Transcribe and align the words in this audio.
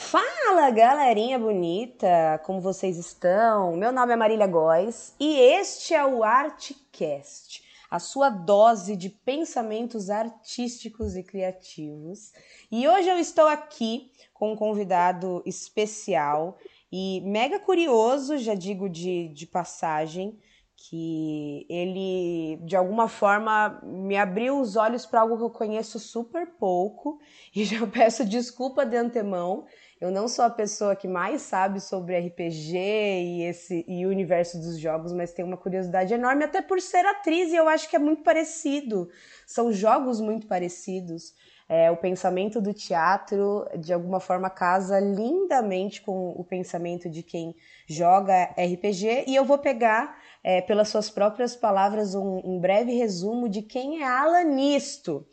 Fala, 0.00 0.70
galerinha 0.70 1.38
bonita! 1.40 2.40
Como 2.44 2.60
vocês 2.60 2.96
estão? 2.96 3.76
Meu 3.76 3.92
nome 3.92 4.12
é 4.12 4.16
Marília 4.16 4.46
Góes 4.46 5.12
e 5.18 5.36
este 5.36 5.92
é 5.92 6.06
o 6.06 6.22
Artcast, 6.22 7.64
a 7.90 7.98
sua 7.98 8.30
dose 8.30 8.96
de 8.96 9.10
pensamentos 9.10 10.08
artísticos 10.08 11.16
e 11.16 11.22
criativos. 11.24 12.32
E 12.70 12.88
hoje 12.88 13.08
eu 13.08 13.18
estou 13.18 13.48
aqui 13.48 14.12
com 14.32 14.52
um 14.52 14.56
convidado 14.56 15.42
especial 15.44 16.56
e 16.90 17.20
mega 17.22 17.58
curioso, 17.58 18.38
já 18.38 18.54
digo 18.54 18.88
de, 18.88 19.28
de 19.28 19.46
passagem, 19.46 20.38
que 20.78 21.66
ele 21.68 22.56
de 22.64 22.76
alguma 22.76 23.08
forma 23.08 23.80
me 23.82 24.16
abriu 24.16 24.60
os 24.60 24.76
olhos 24.76 25.04
para 25.04 25.20
algo 25.20 25.36
que 25.36 25.42
eu 25.42 25.50
conheço 25.50 25.98
super 25.98 26.46
pouco 26.52 27.18
e 27.54 27.64
já 27.64 27.84
peço 27.86 28.24
desculpa 28.24 28.86
de 28.86 28.96
antemão. 28.96 29.66
Eu 30.00 30.12
não 30.12 30.28
sou 30.28 30.44
a 30.44 30.50
pessoa 30.50 30.94
que 30.94 31.08
mais 31.08 31.42
sabe 31.42 31.80
sobre 31.80 32.16
RPG 32.16 32.76
e 32.76 33.42
esse 33.42 33.84
e 33.88 34.06
o 34.06 34.10
universo 34.10 34.56
dos 34.56 34.78
jogos, 34.78 35.12
mas 35.12 35.32
tenho 35.32 35.48
uma 35.48 35.56
curiosidade 35.56 36.14
enorme 36.14 36.44
até 36.44 36.62
por 36.62 36.80
ser 36.80 37.04
atriz 37.04 37.50
e 37.50 37.56
eu 37.56 37.68
acho 37.68 37.90
que 37.90 37.96
é 37.96 37.98
muito 37.98 38.22
parecido. 38.22 39.10
São 39.44 39.72
jogos 39.72 40.20
muito 40.20 40.46
parecidos. 40.46 41.34
É, 41.68 41.90
o 41.90 41.96
pensamento 41.96 42.62
do 42.62 42.72
teatro, 42.72 43.66
de 43.76 43.92
alguma 43.92 44.20
forma, 44.20 44.48
casa 44.48 45.00
lindamente 45.00 46.00
com 46.00 46.30
o 46.30 46.44
pensamento 46.44 47.10
de 47.10 47.22
quem 47.22 47.54
joga 47.86 48.54
RPG. 48.56 49.24
E 49.26 49.34
eu 49.34 49.44
vou 49.44 49.58
pegar, 49.58 50.16
é, 50.44 50.62
pelas 50.62 50.88
suas 50.88 51.10
próprias 51.10 51.56
palavras, 51.56 52.14
um, 52.14 52.40
um 52.42 52.60
breve 52.60 52.92
resumo 52.92 53.48
de 53.48 53.62
quem 53.62 54.02
é 54.02 54.06
Alanisto. 54.06 55.26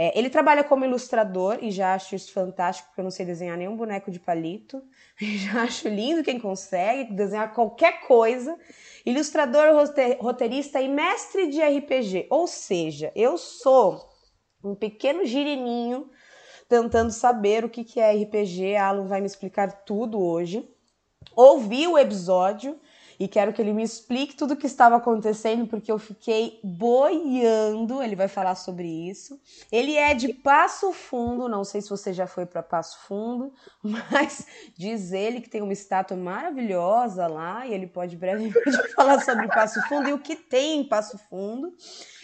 É, 0.00 0.16
ele 0.16 0.30
trabalha 0.30 0.62
como 0.62 0.84
ilustrador 0.84 1.58
e 1.60 1.72
já 1.72 1.92
acho 1.92 2.14
isso 2.14 2.32
fantástico, 2.32 2.86
porque 2.86 3.00
eu 3.00 3.04
não 3.04 3.10
sei 3.10 3.26
desenhar 3.26 3.58
nenhum 3.58 3.76
boneco 3.76 4.12
de 4.12 4.20
palito. 4.20 4.80
já 5.18 5.64
acho 5.64 5.88
lindo 5.88 6.22
quem 6.22 6.38
consegue 6.38 7.12
desenhar 7.12 7.52
qualquer 7.52 8.06
coisa. 8.06 8.56
Ilustrador, 9.04 9.74
roteirista 10.20 10.80
e 10.80 10.86
mestre 10.86 11.48
de 11.48 11.60
RPG. 11.60 12.28
Ou 12.30 12.46
seja, 12.46 13.10
eu 13.16 13.36
sou 13.36 14.08
um 14.62 14.72
pequeno 14.72 15.24
girininho 15.24 16.08
tentando 16.68 17.10
saber 17.10 17.64
o 17.64 17.68
que 17.68 17.98
é 17.98 18.12
RPG. 18.22 18.76
A 18.76 18.86
Alan 18.86 19.06
vai 19.08 19.20
me 19.20 19.26
explicar 19.26 19.82
tudo 19.84 20.22
hoje. 20.22 20.64
Ouvi 21.34 21.88
o 21.88 21.98
episódio 21.98 22.78
e 23.18 23.26
quero 23.26 23.52
que 23.52 23.60
ele 23.60 23.72
me 23.72 23.82
explique 23.82 24.36
tudo 24.36 24.54
o 24.54 24.56
que 24.56 24.66
estava 24.66 24.96
acontecendo, 24.96 25.66
porque 25.66 25.90
eu 25.90 25.98
fiquei 25.98 26.60
boiando. 26.62 28.00
Ele 28.00 28.14
vai 28.14 28.28
falar 28.28 28.54
sobre 28.54 28.86
isso. 28.86 29.40
Ele 29.72 29.96
é 29.96 30.14
de 30.14 30.32
Passo 30.32 30.92
Fundo, 30.92 31.48
não 31.48 31.64
sei 31.64 31.80
se 31.80 31.90
você 31.90 32.12
já 32.12 32.28
foi 32.28 32.46
para 32.46 32.62
Passo 32.62 32.98
Fundo, 33.06 33.52
mas 33.82 34.46
diz 34.76 35.10
ele 35.10 35.40
que 35.40 35.50
tem 35.50 35.62
uma 35.62 35.72
estátua 35.72 36.16
maravilhosa 36.16 37.26
lá 37.26 37.66
e 37.66 37.74
ele 37.74 37.88
pode 37.88 38.16
brevemente 38.16 38.54
falar 38.94 39.20
sobre 39.20 39.48
Passo 39.48 39.80
Fundo 39.88 40.08
e 40.08 40.12
o 40.12 40.20
que 40.20 40.36
tem 40.36 40.80
em 40.80 40.84
Passo 40.84 41.18
Fundo. 41.28 41.74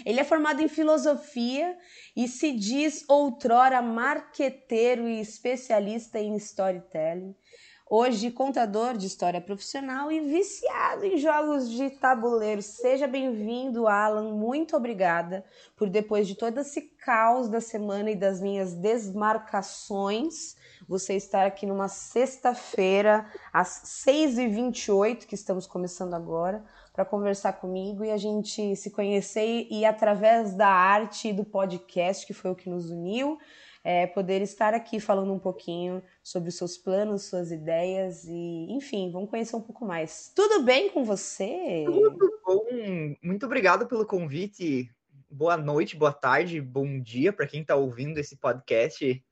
Ele 0.07 0.21
é 0.21 0.25
formado 0.25 0.63
em 0.63 0.69
filosofia 0.69 1.77
e 2.17 2.29
se 2.29 2.53
diz 2.53 3.05
outrora 3.09 3.83
marqueteiro 3.83 5.09
e 5.09 5.21
especialista 5.21 6.21
em 6.21 6.37
storytelling. 6.37 7.35
Hoje, 7.87 8.31
contador 8.31 8.97
de 8.97 9.07
história 9.07 9.43
profissional 9.43 10.11
e 10.11 10.19
viciado 10.19 11.05
em 11.05 11.19
jogos 11.19 11.71
de 11.71 11.91
tabuleiro. 11.91 12.63
Seja 12.63 13.07
bem-vindo, 13.07 13.87
Alan. 13.87 14.33
Muito 14.33 14.75
obrigada 14.75 15.45
por, 15.77 15.91
depois 15.91 16.27
de 16.27 16.35
todo 16.35 16.61
esse 16.61 16.81
caos 16.81 17.47
da 17.47 17.61
semana 17.61 18.11
e 18.11 18.17
das 18.17 18.41
minhas 18.41 18.75
desmarcações, 18.75 20.57
você 20.89 21.15
estar 21.15 21.47
aqui 21.47 21.67
numa 21.67 21.87
sexta-feira, 21.87 23.31
às 23.53 23.83
6h28, 24.07 25.27
que 25.27 25.35
estamos 25.35 25.67
começando 25.67 26.15
agora, 26.15 26.65
para 26.91 27.05
conversar 27.05 27.53
comigo 27.53 28.03
e 28.03 28.11
a 28.11 28.17
gente 28.17 28.75
se 28.77 28.91
conhecer 28.91 29.67
e, 29.71 29.85
através 29.85 30.55
da 30.55 30.69
arte 30.69 31.29
e 31.29 31.33
do 31.35 31.45
podcast, 31.45 32.27
que 32.27 32.33
foi 32.33 32.51
o 32.51 32.57
que 32.57 32.71
nos 32.71 32.89
uniu, 32.89 33.39
é, 33.85 34.07
poder 34.07 34.41
estar 34.41 34.73
aqui 34.73 34.99
falando 34.99 35.31
um 35.31 35.39
pouquinho 35.39 36.03
sobre 36.23 36.49
os 36.49 36.57
seus 36.57 36.79
planos, 36.79 37.25
suas 37.25 37.53
ideias 37.53 38.25
e, 38.25 38.67
enfim, 38.71 39.13
vamos 39.13 39.29
conhecer 39.29 39.55
um 39.55 39.61
pouco 39.61 39.85
mais. 39.85 40.33
Tudo 40.35 40.63
bem 40.63 40.89
com 40.89 41.05
você? 41.05 41.85
Tudo 41.85 42.41
bom. 42.45 42.65
Muito 43.23 43.45
obrigado 43.45 43.87
pelo 43.87 44.07
convite. 44.07 44.91
Boa 45.31 45.59
noite, 45.59 45.97
boa 45.97 46.13
tarde, 46.13 46.63
bom 46.63 46.99
dia 46.99 47.31
para 47.31 47.47
quem 47.47 47.61
está 47.61 47.77
ouvindo 47.77 48.19
esse 48.19 48.37
podcast. 48.37 49.23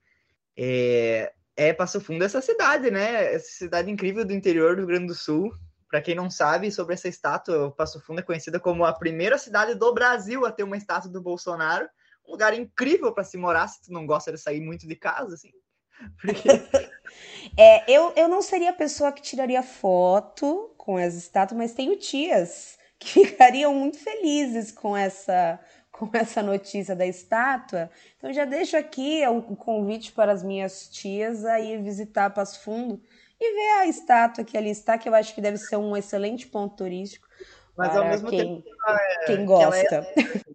É, 0.54 1.32
é 1.56 1.72
Passo 1.72 1.98
Fundo 1.98 2.22
essa 2.22 2.42
cidade, 2.42 2.90
né? 2.90 3.32
Essa 3.32 3.52
cidade 3.52 3.90
incrível 3.90 4.24
do 4.24 4.34
interior 4.34 4.74
do 4.74 4.80
Rio 4.80 4.88
Grande 4.88 5.06
do 5.06 5.14
Sul. 5.14 5.50
Para 5.88 6.02
quem 6.02 6.14
não 6.14 6.28
sabe 6.28 6.70
sobre 6.70 6.94
essa 6.94 7.08
estátua, 7.08 7.70
Passo 7.70 8.00
Fundo 8.00 8.20
é 8.20 8.22
conhecida 8.22 8.60
como 8.60 8.84
a 8.84 8.92
primeira 8.92 9.38
cidade 9.38 9.74
do 9.74 9.94
Brasil 9.94 10.44
a 10.44 10.52
ter 10.52 10.62
uma 10.62 10.76
estátua 10.76 11.10
do 11.10 11.22
Bolsonaro 11.22 11.88
um 12.26 12.32
lugar 12.32 12.54
incrível 12.54 13.12
para 13.12 13.24
se 13.24 13.36
morar 13.36 13.68
se 13.68 13.82
tu 13.82 13.92
não 13.92 14.06
gosta 14.06 14.32
de 14.32 14.38
sair 14.38 14.60
muito 14.60 14.86
de 14.86 14.96
casa, 14.96 15.34
assim. 15.34 15.52
Porque... 16.20 16.48
é, 17.56 17.90
eu, 17.90 18.12
eu 18.16 18.28
não 18.28 18.42
seria 18.42 18.70
a 18.70 18.74
pessoa 18.74 19.12
que 19.12 19.22
tiraria 19.22 19.62
foto 19.62 20.74
com 20.76 20.96
as 20.96 21.14
estátuas, 21.14 21.58
mas 21.58 21.74
tenho 21.74 21.96
tias 21.96 22.78
que 22.98 23.08
ficariam 23.26 23.74
muito 23.74 23.98
felizes 23.98 24.72
com 24.72 24.96
essa 24.96 25.58
com 25.92 26.08
essa 26.14 26.42
notícia 26.42 26.96
da 26.96 27.06
estátua. 27.06 27.90
Então 28.16 28.32
já 28.32 28.46
deixo 28.46 28.76
aqui 28.76 29.24
o 29.28 29.54
convite 29.54 30.10
para 30.10 30.32
as 30.32 30.42
minhas 30.42 30.88
tias 30.88 31.44
a 31.44 31.60
ir 31.60 31.82
visitar 31.82 32.30
Passo 32.30 32.60
Fundo 32.62 33.00
e 33.38 33.54
ver 33.54 33.80
a 33.80 33.86
estátua 33.86 34.42
que 34.42 34.56
ali 34.56 34.70
está, 34.70 34.96
que 34.96 35.08
eu 35.08 35.14
acho 35.14 35.34
que 35.34 35.40
deve 35.40 35.58
ser 35.58 35.76
um 35.76 35.96
excelente 35.96 36.46
ponto 36.46 36.76
turístico. 36.76 37.28
Mas 37.76 37.96
ao 37.96 38.04
mesmo 38.06 38.28
quem, 38.28 38.62
tempo, 38.62 38.68
é, 38.88 39.24
quem 39.26 39.44
gosta. 39.44 39.94
É, 39.94 39.98
ao 39.98 40.51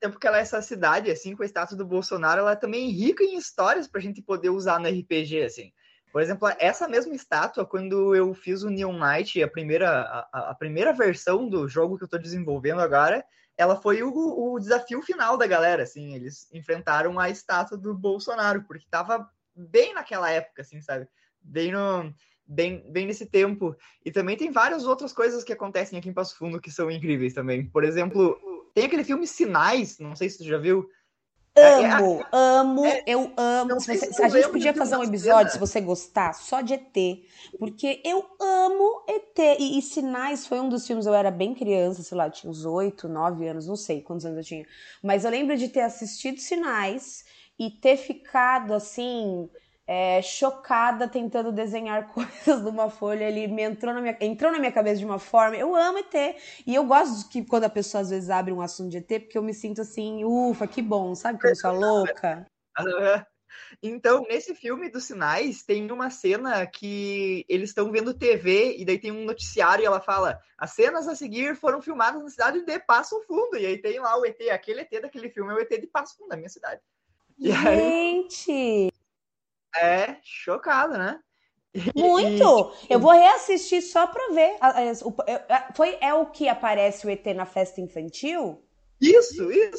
tempo 0.00 0.18
que 0.18 0.26
ela 0.26 0.38
é 0.38 0.40
essa 0.40 0.62
cidade, 0.62 1.10
assim, 1.10 1.34
com 1.34 1.42
a 1.42 1.46
estátua 1.46 1.76
do 1.76 1.86
Bolsonaro, 1.86 2.40
ela 2.40 2.52
é 2.52 2.56
também 2.56 2.90
rica 2.90 3.22
em 3.24 3.36
histórias 3.36 3.86
para 3.86 4.00
a 4.00 4.02
gente 4.02 4.22
poder 4.22 4.50
usar 4.50 4.78
no 4.78 4.88
RPG, 4.88 5.42
assim. 5.42 5.72
Por 6.12 6.22
exemplo, 6.22 6.48
essa 6.58 6.88
mesma 6.88 7.14
estátua, 7.14 7.66
quando 7.66 8.14
eu 8.14 8.32
fiz 8.32 8.62
o 8.62 8.70
Neon 8.70 8.98
Knight, 8.98 9.42
a 9.42 9.48
primeira, 9.48 10.00
a, 10.32 10.50
a 10.50 10.54
primeira 10.54 10.92
versão 10.92 11.48
do 11.48 11.68
jogo 11.68 11.96
que 11.96 12.04
eu 12.04 12.06
estou 12.06 12.20
desenvolvendo 12.20 12.80
agora, 12.80 13.24
ela 13.56 13.76
foi 13.76 14.02
o, 14.02 14.12
o, 14.12 14.58
desafio 14.58 15.02
final 15.02 15.36
da 15.36 15.46
galera, 15.46 15.82
assim, 15.82 16.14
eles 16.14 16.48
enfrentaram 16.52 17.18
a 17.18 17.30
estátua 17.30 17.76
do 17.76 17.94
Bolsonaro, 17.94 18.64
porque 18.64 18.84
estava 18.84 19.28
bem 19.54 19.94
naquela 19.94 20.30
época, 20.30 20.62
assim, 20.62 20.80
sabe? 20.80 21.08
Bem 21.40 21.72
no, 21.72 22.14
bem, 22.46 22.84
bem 22.90 23.06
nesse 23.06 23.26
tempo. 23.26 23.76
E 24.04 24.12
também 24.12 24.36
tem 24.36 24.50
várias 24.50 24.84
outras 24.84 25.12
coisas 25.12 25.42
que 25.42 25.52
acontecem 25.52 25.98
aqui 25.98 26.08
em 26.08 26.14
Passo 26.14 26.36
Fundo 26.36 26.60
que 26.60 26.70
são 26.70 26.90
incríveis 26.90 27.34
também. 27.34 27.66
Por 27.68 27.82
exemplo, 27.82 28.38
tem 28.76 28.84
aquele 28.84 29.04
filme 29.04 29.26
Sinais, 29.26 29.98
não 29.98 30.14
sei 30.14 30.28
se 30.28 30.36
você 30.36 30.44
já 30.44 30.58
viu. 30.58 30.86
Amo, 31.56 32.20
é, 32.20 32.20
é, 32.20 32.28
amo, 32.30 32.84
é, 32.84 33.04
eu 33.06 33.32
amo. 33.34 33.74
Você, 33.80 34.22
a 34.22 34.28
gente 34.28 34.50
podia 34.50 34.74
fazer 34.74 34.98
um 34.98 35.02
episódio, 35.02 35.50
se 35.50 35.58
você 35.58 35.80
gostar, 35.80 36.34
só 36.34 36.60
de 36.60 36.74
ET. 36.74 36.94
Porque 37.58 38.02
eu 38.04 38.22
amo 38.38 39.02
ET. 39.08 39.38
E, 39.58 39.78
e, 39.78 39.80
Sinais 39.80 40.46
foi 40.46 40.60
um 40.60 40.68
dos 40.68 40.86
filmes, 40.86 41.06
eu 41.06 41.14
era 41.14 41.30
bem 41.30 41.54
criança, 41.54 42.02
sei 42.02 42.18
lá, 42.18 42.28
tinha 42.28 42.50
uns 42.50 42.66
8, 42.66 43.08
9 43.08 43.48
anos, 43.48 43.66
não 43.66 43.76
sei 43.76 44.02
quantos 44.02 44.26
anos 44.26 44.36
eu 44.36 44.44
tinha. 44.44 44.66
Mas 45.02 45.24
eu 45.24 45.30
lembro 45.30 45.56
de 45.56 45.70
ter 45.70 45.80
assistido 45.80 46.38
Sinais 46.38 47.24
e 47.58 47.70
ter 47.70 47.96
ficado 47.96 48.74
assim 48.74 49.48
é, 49.86 50.20
chocada 50.20 51.06
tentando 51.06 51.52
desenhar 51.52 52.08
coisas 52.12 52.62
numa 52.62 52.90
folha. 52.90 53.24
Ele 53.24 53.46
me 53.46 53.62
entrou 53.62 53.94
na, 53.94 54.00
minha, 54.00 54.16
entrou 54.20 54.50
na 54.50 54.58
minha 54.58 54.72
cabeça 54.72 54.98
de 54.98 55.04
uma 55.04 55.18
forma. 55.18 55.56
Eu 55.56 55.74
amo 55.74 55.98
ET. 55.98 56.36
E 56.66 56.74
eu 56.74 56.84
gosto 56.84 57.28
que 57.28 57.44
quando 57.44 57.64
a 57.64 57.70
pessoa 57.70 58.00
às 58.00 58.10
vezes 58.10 58.30
abre 58.30 58.52
um 58.52 58.60
assunto 58.60 58.90
de 58.90 58.98
ET, 58.98 59.22
porque 59.22 59.38
eu 59.38 59.42
me 59.42 59.54
sinto 59.54 59.80
assim, 59.80 60.24
ufa, 60.24 60.66
que 60.66 60.82
bom, 60.82 61.14
sabe? 61.14 61.38
Que 61.38 61.48
eu 61.48 61.56
sou 61.56 61.72
louca. 61.72 62.46
Então, 63.82 64.24
nesse 64.28 64.54
filme 64.54 64.90
dos 64.90 65.04
sinais, 65.04 65.62
tem 65.62 65.90
uma 65.90 66.10
cena 66.10 66.66
que 66.66 67.44
eles 67.48 67.70
estão 67.70 67.90
vendo 67.90 68.12
TV 68.12 68.76
e 68.76 68.84
daí 68.84 68.98
tem 68.98 69.12
um 69.12 69.24
noticiário 69.24 69.82
e 69.82 69.86
ela 69.86 70.00
fala: 70.00 70.38
as 70.58 70.72
cenas 70.72 71.08
a 71.08 71.14
seguir 71.14 71.56
foram 71.56 71.80
filmadas 71.80 72.22
na 72.22 72.28
cidade 72.28 72.64
de 72.64 72.78
Passo 72.80 73.20
Fundo. 73.26 73.56
E 73.56 73.66
aí 73.66 73.78
tem 73.78 73.98
lá 73.98 74.18
o 74.18 74.24
ET, 74.24 74.40
aquele 74.50 74.82
ET 74.82 75.02
daquele 75.02 75.30
filme 75.30 75.52
é 75.52 75.54
o 75.54 75.60
ET 75.60 75.70
de 75.70 75.86
Passo 75.86 76.16
Fundo, 76.16 76.28
da 76.28 76.36
minha 76.36 76.48
cidade. 76.48 76.80
Gente! 77.38 78.50
Aí, 78.50 78.90
é 79.80 80.18
chocado, 80.22 80.96
né? 80.96 81.18
Muito! 81.94 82.72
Eu 82.88 82.98
vou 82.98 83.12
reassistir 83.12 83.82
só 83.82 84.06
pra 84.06 84.28
ver. 84.28 84.56
Foi, 85.74 85.98
é 86.00 86.14
o 86.14 86.26
que 86.26 86.48
aparece 86.48 87.06
o 87.06 87.10
ET 87.10 87.24
na 87.34 87.44
festa 87.44 87.80
infantil? 87.80 88.62
Isso, 89.00 89.50
isso. 89.52 89.76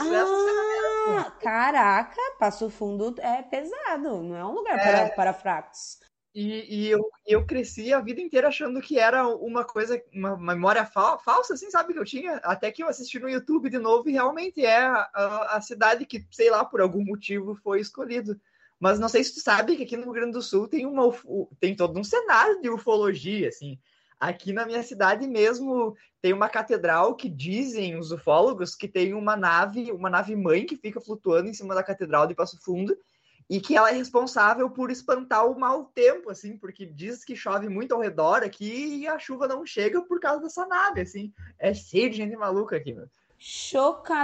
Ah, 1.10 1.32
caraca, 1.42 2.22
Passo 2.38 2.70
Fundo 2.70 3.16
é 3.20 3.42
pesado, 3.42 4.22
não 4.22 4.36
é 4.36 4.46
um 4.46 4.52
lugar 4.52 4.78
é. 4.78 4.84
para, 4.84 5.10
para 5.10 5.34
fracos. 5.34 5.98
E, 6.36 6.84
e, 6.84 6.88
eu, 6.88 7.10
eu 7.26 7.48
cresci 7.48 7.92
a 7.92 8.00
vida 8.00 8.22
inteira 8.22 8.50
achando 8.50 8.80
que 8.80 9.00
era 9.00 9.28
uma 9.28 9.66
coisa, 9.66 10.00
uma 10.14 10.38
memória 10.38 10.86
fal, 10.86 11.20
falsa, 11.24 11.56
assim, 11.56 11.72
sabe, 11.72 11.94
que 11.94 12.00
eu 12.00 12.06
tinha. 12.06 12.36
Até 12.44 12.72
que 12.72 12.84
eu 12.84 12.88
assisti 12.88 13.18
no 13.18 13.28
YouTube 13.28 13.72
de 13.72 13.80
novo 13.80 14.08
e 14.08 14.12
realmente 14.12 14.64
é 14.64 14.78
a, 14.78 15.10
a, 15.16 15.58
a 15.58 15.62
cidade 15.62 16.06
que, 16.06 16.28
sei 16.30 16.52
lá, 16.52 16.64
por 16.64 16.80
algum 16.80 17.04
motivo 17.04 17.56
foi 17.56 17.80
escolhido 17.80 18.40
Mas 18.80 19.00
não 19.00 19.10
sei 19.10 19.24
se 19.24 19.34
tu 19.34 19.40
sabe 19.42 19.76
que 19.76 19.84
aqui 19.84 19.98
no 19.98 20.04
Rio 20.04 20.14
Grande 20.14 20.34
do 20.34 20.42
Sul 20.42 20.68
tem, 20.68 20.86
uma, 20.86 21.04
tem 21.60 21.76
todo 21.76 22.00
um 22.00 22.04
cenário 22.04 22.62
de 22.62 22.70
ufologia, 22.70 23.50
assim. 23.50 23.80
Aqui 24.20 24.52
na 24.52 24.66
minha 24.66 24.82
cidade 24.82 25.28
mesmo 25.28 25.96
tem 26.22 26.34
uma 26.34 26.50
catedral 26.50 27.16
que 27.16 27.30
dizem 27.30 27.98
os 27.98 28.12
ufólogos 28.12 28.76
que 28.76 28.88
tem 28.88 29.14
uma 29.14 29.36
nave, 29.36 29.92
uma 29.92 30.10
nave 30.10 30.36
mãe 30.36 30.66
que 30.66 30.76
fica 30.76 31.00
flutuando 31.00 31.50
em 31.50 31.54
cima 31.54 31.76
da 31.76 31.84
catedral 31.84 32.26
de 32.28 32.36
Passo 32.36 32.60
Fundo 32.62 32.98
e 33.50 33.62
que 33.62 33.78
ela 33.78 33.90
é 33.90 33.94
responsável 33.94 34.70
por 34.70 34.92
espantar 34.92 35.48
o 35.48 35.58
mau 35.58 35.86
tempo, 35.86 36.30
assim, 36.30 36.58
porque 36.58 36.86
diz 36.86 37.24
que 37.24 37.36
chove 37.36 37.70
muito 37.70 37.94
ao 37.94 38.02
redor 38.02 38.44
aqui 38.44 38.98
e 38.98 39.08
a 39.08 39.18
chuva 39.18 39.48
não 39.48 39.66
chega 39.66 40.02
por 40.02 40.20
causa 40.20 40.42
dessa 40.42 40.66
nave, 40.66 41.02
assim. 41.02 41.32
É 41.58 41.74
cheio 41.74 42.10
de 42.10 42.18
gente 42.18 42.36
maluca 42.36 42.76
aqui, 42.76 42.94
meu. 42.94 43.08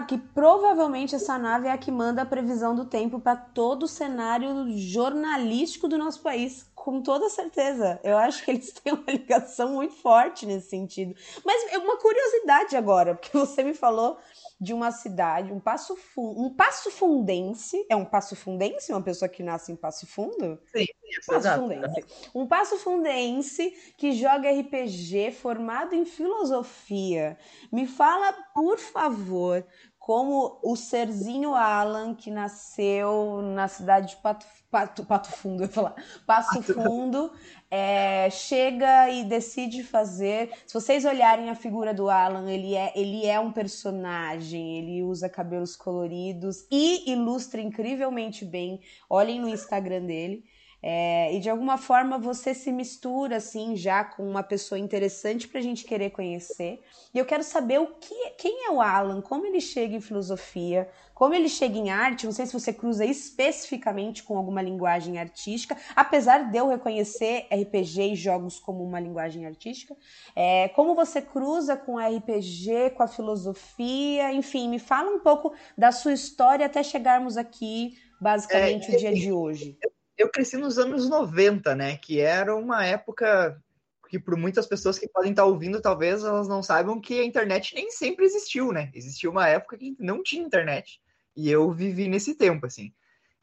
Que 0.07 0.17
provavelmente 0.17 1.15
essa 1.15 1.37
nave 1.37 1.67
é 1.67 1.71
a 1.71 1.77
que 1.77 1.91
manda 1.91 2.23
a 2.23 2.25
previsão 2.25 2.75
do 2.75 2.85
tempo 2.85 3.19
para 3.19 3.35
todo 3.35 3.83
o 3.83 3.87
cenário 3.87 4.75
jornalístico 4.77 5.87
do 5.87 5.97
nosso 5.97 6.21
país, 6.21 6.65
com 6.83 7.01
toda 7.01 7.29
certeza. 7.29 7.97
Eu 8.03 8.17
acho 8.17 8.43
que 8.43 8.51
eles 8.51 8.73
têm 8.83 8.91
uma 8.91 9.09
ligação 9.09 9.71
muito 9.71 9.95
forte 9.95 10.45
nesse 10.45 10.69
sentido. 10.69 11.15
Mas 11.45 11.71
é 11.71 11.77
uma 11.77 11.95
curiosidade 11.95 12.75
agora, 12.75 13.15
porque 13.15 13.29
você 13.37 13.63
me 13.63 13.73
falou 13.73 14.17
de 14.59 14.73
uma 14.73 14.91
cidade, 14.91 15.51
um 15.51 15.61
passo 15.61 15.95
fundo, 15.95 16.41
um 16.41 16.53
passo 16.53 16.91
fundense, 16.91 17.85
é 17.89 17.95
um 17.95 18.03
passo 18.03 18.35
fundense, 18.35 18.91
uma 18.91 19.01
pessoa 19.01 19.29
que 19.29 19.41
nasce 19.41 19.71
em 19.71 19.75
passo 19.77 20.05
fundo? 20.05 20.59
Sim, 20.75 20.85
passo 21.25 21.55
fundense. 21.55 22.05
Um 22.35 22.47
passo 22.47 22.77
fundense 22.77 23.71
que 23.97 24.11
joga 24.11 24.51
RPG 24.51 25.31
formado 25.31 25.95
em 25.95 26.05
filosofia. 26.05 27.37
Me 27.71 27.87
fala, 27.87 28.33
por 28.53 28.77
favor, 28.77 29.65
como 30.03 30.59
o 30.61 30.75
serzinho 30.75 31.55
Alan, 31.55 32.13
que 32.13 32.29
nasceu 32.29 33.41
na 33.41 33.69
cidade 33.69 34.09
de 34.09 34.15
Pato, 34.17 34.45
Pato, 34.69 35.05
Pato 35.05 35.31
Fundo, 35.31 35.63
eu 35.63 35.67
ia 35.67 35.71
falar, 35.71 35.95
Passo 36.27 36.61
Fundo, 36.61 37.31
é, 37.71 38.29
chega 38.29 39.09
e 39.09 39.23
decide 39.23 39.81
fazer. 39.81 40.51
Se 40.67 40.73
vocês 40.73 41.05
olharem 41.05 41.49
a 41.49 41.55
figura 41.55 41.93
do 41.93 42.09
Alan, 42.09 42.51
ele 42.51 42.75
é, 42.75 42.91
ele 42.97 43.25
é 43.25 43.39
um 43.39 43.53
personagem, 43.53 44.77
ele 44.77 45.03
usa 45.03 45.29
cabelos 45.29 45.73
coloridos 45.77 46.67
e 46.69 47.09
ilustra 47.09 47.61
incrivelmente 47.61 48.43
bem. 48.43 48.81
Olhem 49.09 49.39
no 49.39 49.47
Instagram 49.47 50.03
dele. 50.05 50.43
É, 50.85 51.33
e 51.33 51.39
de 51.39 51.49
alguma 51.49 51.77
forma 51.77 52.17
você 52.17 52.53
se 52.53 52.69
mistura 52.69 53.37
assim 53.37 53.73
já 53.73 54.03
com 54.03 54.29
uma 54.29 54.43
pessoa 54.43 54.77
interessante 54.77 55.47
para 55.47 55.59
a 55.59 55.63
gente 55.63 55.85
querer 55.85 56.09
conhecer. 56.09 56.83
E 57.13 57.17
eu 57.17 57.25
quero 57.25 57.41
saber 57.41 57.79
o 57.79 57.87
que, 57.87 58.31
quem 58.31 58.65
é 58.65 58.69
o 58.69 58.81
Alan, 58.81 59.21
como 59.21 59.45
ele 59.45 59.61
chega 59.61 59.95
em 59.95 60.01
filosofia, 60.01 60.89
como 61.13 61.33
ele 61.33 61.47
chega 61.47 61.77
em 61.77 61.89
arte. 61.89 62.25
Não 62.25 62.33
sei 62.33 62.45
se 62.45 62.51
você 62.51 62.73
cruza 62.73 63.05
especificamente 63.05 64.23
com 64.23 64.37
alguma 64.37 64.61
linguagem 64.61 65.17
artística, 65.17 65.77
apesar 65.95 66.51
de 66.51 66.57
eu 66.57 66.67
reconhecer 66.67 67.47
RPG 67.49 68.11
e 68.11 68.15
jogos 68.15 68.59
como 68.59 68.83
uma 68.83 68.99
linguagem 68.99 69.45
artística. 69.45 69.95
É, 70.35 70.67
como 70.69 70.95
você 70.95 71.21
cruza 71.21 71.77
com 71.77 71.97
RPG, 71.97 72.89
com 72.97 73.03
a 73.03 73.07
filosofia, 73.07 74.33
enfim, 74.33 74.67
me 74.67 74.79
fala 74.79 75.09
um 75.09 75.19
pouco 75.19 75.53
da 75.77 75.93
sua 75.93 76.11
história 76.11 76.65
até 76.65 76.83
chegarmos 76.83 77.37
aqui, 77.37 77.97
basicamente, 78.19 78.91
é, 78.91 78.95
o 78.95 78.99
dia 78.99 79.13
de 79.13 79.31
hoje. 79.31 79.77
Eu 79.81 80.02
eu 80.17 80.29
cresci 80.29 80.57
nos 80.57 80.77
anos 80.77 81.09
90, 81.09 81.75
né? 81.75 81.97
Que 81.97 82.19
era 82.19 82.55
uma 82.55 82.85
época 82.85 83.61
que, 84.09 84.19
por 84.19 84.37
muitas 84.37 84.67
pessoas 84.67 84.99
que 84.99 85.07
podem 85.07 85.31
estar 85.31 85.45
ouvindo, 85.45 85.81
talvez 85.81 86.23
elas 86.23 86.47
não 86.47 86.61
saibam 86.61 87.01
que 87.01 87.19
a 87.19 87.25
internet 87.25 87.73
nem 87.73 87.89
sempre 87.89 88.25
existiu, 88.25 88.71
né? 88.71 88.91
Existiu 88.93 89.31
uma 89.31 89.47
época 89.47 89.77
que 89.77 89.95
não 89.99 90.21
tinha 90.21 90.45
internet. 90.45 91.01
E 91.35 91.49
eu 91.49 91.71
vivi 91.71 92.07
nesse 92.07 92.35
tempo, 92.35 92.65
assim. 92.65 92.93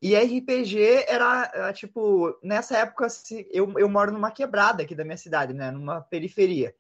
E 0.01 0.17
RPG 0.17 1.05
era, 1.09 1.51
era 1.53 1.73
tipo, 1.73 2.39
nessa 2.43 2.79
época, 2.79 3.07
eu, 3.51 3.79
eu 3.79 3.89
moro 3.89 4.13
numa 4.13 4.31
quebrada 4.31 4.83
aqui 4.83 4.95
da 4.95 5.05
minha 5.05 5.17
cidade, 5.17 5.53
né? 5.53 5.71
Numa 5.71 6.01
periferia. 6.01 6.75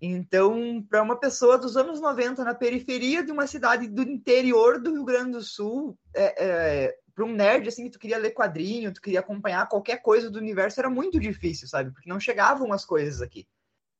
Então, 0.00 0.84
para 0.88 1.02
uma 1.02 1.16
pessoa 1.16 1.58
dos 1.58 1.76
anos 1.76 2.00
90 2.00 2.44
na 2.44 2.54
periferia 2.54 3.22
de 3.22 3.32
uma 3.32 3.46
cidade 3.46 3.88
do 3.88 4.02
interior 4.02 4.80
do 4.80 4.92
Rio 4.92 5.04
Grande 5.04 5.32
do 5.32 5.42
Sul, 5.42 5.98
é, 6.14 6.44
é, 6.44 6.98
para 7.18 7.26
um 7.26 7.32
nerd, 7.32 7.66
assim, 7.66 7.82
que 7.82 7.90
tu 7.90 7.98
queria 7.98 8.16
ler 8.16 8.30
quadrinho, 8.30 8.92
tu 8.92 9.02
queria 9.02 9.18
acompanhar 9.18 9.68
qualquer 9.68 10.00
coisa 10.00 10.30
do 10.30 10.38
universo, 10.38 10.78
era 10.78 10.88
muito 10.88 11.18
difícil, 11.18 11.66
sabe? 11.66 11.90
Porque 11.90 12.08
não 12.08 12.20
chegavam 12.20 12.72
as 12.72 12.84
coisas 12.84 13.20
aqui. 13.20 13.44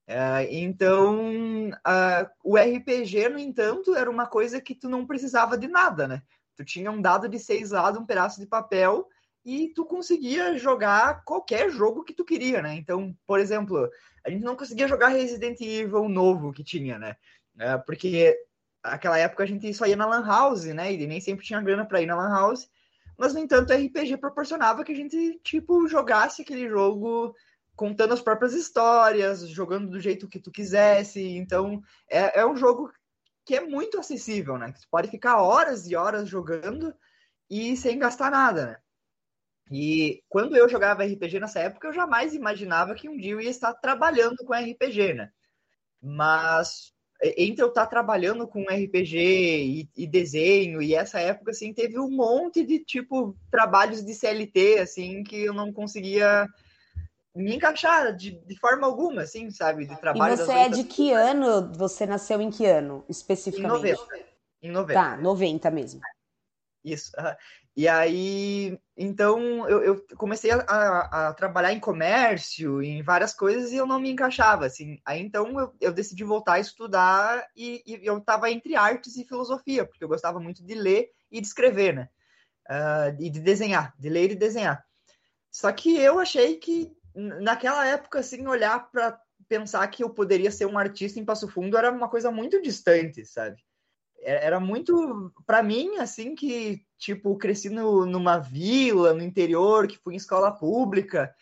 Uh, 0.08 0.46
então, 0.48 1.68
uh, 1.70 2.30
o 2.44 2.56
RPG, 2.56 3.28
no 3.28 3.40
entanto, 3.40 3.96
era 3.96 4.08
uma 4.08 4.28
coisa 4.28 4.60
que 4.60 4.72
tu 4.72 4.88
não 4.88 5.04
precisava 5.04 5.58
de 5.58 5.66
nada, 5.66 6.06
né? 6.06 6.22
Tu 6.54 6.64
tinha 6.64 6.92
um 6.92 7.02
dado 7.02 7.28
de 7.28 7.40
seis 7.40 7.72
lados, 7.72 8.00
um 8.00 8.06
pedaço 8.06 8.38
de 8.38 8.46
papel, 8.46 9.08
e 9.44 9.72
tu 9.74 9.84
conseguia 9.84 10.56
jogar 10.56 11.24
qualquer 11.24 11.70
jogo 11.70 12.04
que 12.04 12.14
tu 12.14 12.24
queria, 12.24 12.62
né? 12.62 12.76
Então, 12.76 13.12
por 13.26 13.40
exemplo, 13.40 13.90
a 14.24 14.30
gente 14.30 14.44
não 14.44 14.54
conseguia 14.54 14.86
jogar 14.86 15.08
Resident 15.08 15.60
Evil 15.60 16.08
novo 16.08 16.52
que 16.52 16.62
tinha, 16.62 17.00
né? 17.00 17.16
Uh, 17.56 17.84
porque 17.84 18.38
aquela 18.80 19.18
época 19.18 19.42
a 19.42 19.46
gente 19.46 19.74
só 19.74 19.86
ia 19.86 19.96
na 19.96 20.06
Lan 20.06 20.24
House, 20.24 20.66
né? 20.66 20.92
E 20.92 21.04
nem 21.04 21.20
sempre 21.20 21.44
tinha 21.44 21.60
grana 21.60 21.84
para 21.84 22.00
ir 22.00 22.06
na 22.06 22.14
Lan 22.14 22.30
House. 22.30 22.70
Mas, 23.18 23.34
no 23.34 23.40
entanto, 23.40 23.72
o 23.72 23.76
RPG 23.76 24.16
proporcionava 24.18 24.84
que 24.84 24.92
a 24.92 24.94
gente, 24.94 25.40
tipo, 25.42 25.88
jogasse 25.88 26.42
aquele 26.42 26.68
jogo 26.68 27.34
contando 27.74 28.14
as 28.14 28.20
próprias 28.20 28.54
histórias, 28.54 29.48
jogando 29.48 29.90
do 29.90 30.00
jeito 30.00 30.28
que 30.28 30.38
tu 30.38 30.52
quisesse. 30.52 31.20
Então, 31.20 31.82
é, 32.08 32.40
é 32.40 32.46
um 32.46 32.56
jogo 32.56 32.92
que 33.44 33.56
é 33.56 33.60
muito 33.60 33.98
acessível, 33.98 34.56
né? 34.56 34.72
Tu 34.72 34.86
pode 34.88 35.10
ficar 35.10 35.42
horas 35.42 35.88
e 35.88 35.96
horas 35.96 36.28
jogando 36.28 36.94
e 37.50 37.76
sem 37.76 37.98
gastar 37.98 38.30
nada, 38.30 38.66
né? 38.66 38.76
E 39.70 40.22
quando 40.28 40.56
eu 40.56 40.68
jogava 40.68 41.04
RPG 41.04 41.40
nessa 41.40 41.60
época, 41.60 41.88
eu 41.88 41.92
jamais 41.92 42.34
imaginava 42.34 42.94
que 42.94 43.08
um 43.08 43.16
dia 43.16 43.32
eu 43.32 43.40
ia 43.40 43.50
estar 43.50 43.74
trabalhando 43.74 44.36
com 44.44 44.54
RPG, 44.54 45.14
né? 45.14 45.32
Mas 46.00 46.94
entre 47.22 47.62
eu 47.62 47.68
estar 47.68 47.86
trabalhando 47.86 48.46
com 48.46 48.62
RPG 48.62 49.18
e, 49.18 49.88
e, 49.96 50.06
desenho, 50.06 50.80
e 50.80 50.94
essa 50.94 51.18
época, 51.18 51.50
assim, 51.50 51.72
teve 51.72 51.98
um 51.98 52.10
monte 52.10 52.64
de, 52.64 52.78
tipo, 52.78 53.36
trabalhos 53.50 54.04
de 54.04 54.14
CLT, 54.14 54.78
assim, 54.78 55.24
que 55.24 55.44
eu 55.44 55.52
não 55.52 55.72
conseguia 55.72 56.46
me 57.34 57.54
encaixar 57.54 58.14
de, 58.14 58.32
de 58.46 58.58
forma 58.58 58.86
alguma, 58.86 59.22
assim, 59.22 59.50
sabe? 59.50 59.86
De 59.86 59.98
trabalho. 60.00 60.34
E 60.34 60.36
você 60.36 60.52
é 60.52 60.68
de 60.68 60.84
que 60.84 61.12
ano? 61.12 61.72
Você 61.74 62.06
nasceu 62.06 62.40
em 62.40 62.50
que 62.50 62.66
ano, 62.66 63.04
especificamente? 63.08 63.96
Em 63.96 63.96
90. 63.96 64.28
Em 64.62 64.70
90. 64.70 65.00
Tá, 65.00 65.16
90 65.16 65.70
mesmo. 65.70 66.00
Isso. 66.92 67.12
E 67.78 67.86
aí, 67.86 68.76
então, 68.96 69.68
eu, 69.68 69.80
eu 69.84 70.06
comecei 70.16 70.50
a, 70.50 70.56
a, 70.56 71.28
a, 71.28 71.34
trabalhar 71.34 71.72
em 71.72 71.78
comércio, 71.78 72.82
em 72.82 73.02
várias 73.04 73.32
coisas, 73.32 73.70
e 73.70 73.76
eu 73.76 73.86
não 73.86 74.00
me 74.00 74.10
encaixava, 74.10 74.66
assim. 74.66 75.00
Aí, 75.04 75.20
então, 75.20 75.60
eu, 75.60 75.72
eu 75.80 75.92
decidi 75.92 76.24
voltar 76.24 76.54
a 76.54 76.58
estudar 76.58 77.46
e, 77.56 77.80
e 77.86 78.04
eu 78.04 78.18
estava 78.18 78.50
entre 78.50 78.74
artes 78.74 79.16
e 79.16 79.24
filosofia, 79.24 79.86
porque 79.86 80.02
eu 80.02 80.08
gostava 80.08 80.40
muito 80.40 80.64
de 80.64 80.74
ler 80.74 81.12
e 81.30 81.40
de 81.40 81.46
escrever, 81.46 81.94
né? 81.94 82.08
Uh, 82.68 83.22
e 83.22 83.30
de 83.30 83.38
desenhar, 83.38 83.94
de 83.96 84.08
ler 84.08 84.32
e 84.32 84.34
desenhar. 84.34 84.84
Só 85.48 85.70
que 85.70 85.96
eu 85.96 86.18
achei 86.18 86.56
que, 86.56 86.92
naquela 87.14 87.86
época, 87.86 88.18
assim, 88.18 88.44
olhar 88.48 88.90
para 88.90 89.20
pensar 89.48 89.86
que 89.86 90.02
eu 90.02 90.10
poderia 90.10 90.50
ser 90.50 90.66
um 90.66 90.76
artista 90.76 91.20
em 91.20 91.24
Passo 91.24 91.46
Fundo 91.46 91.78
era 91.78 91.92
uma 91.92 92.08
coisa 92.08 92.32
muito 92.32 92.60
distante, 92.60 93.24
sabe? 93.24 93.64
É, 94.20 94.46
era 94.46 94.58
muito 94.58 95.32
para 95.46 95.62
mim 95.62 95.96
assim 95.98 96.34
que 96.34 96.82
tipo 96.98 97.36
cresci 97.36 97.70
no, 97.70 98.04
numa 98.04 98.38
vila 98.38 99.14
no 99.14 99.22
interior 99.22 99.86
que 99.86 99.98
fui 99.98 100.14
em 100.14 100.16
escola 100.16 100.50
pública 100.50 101.32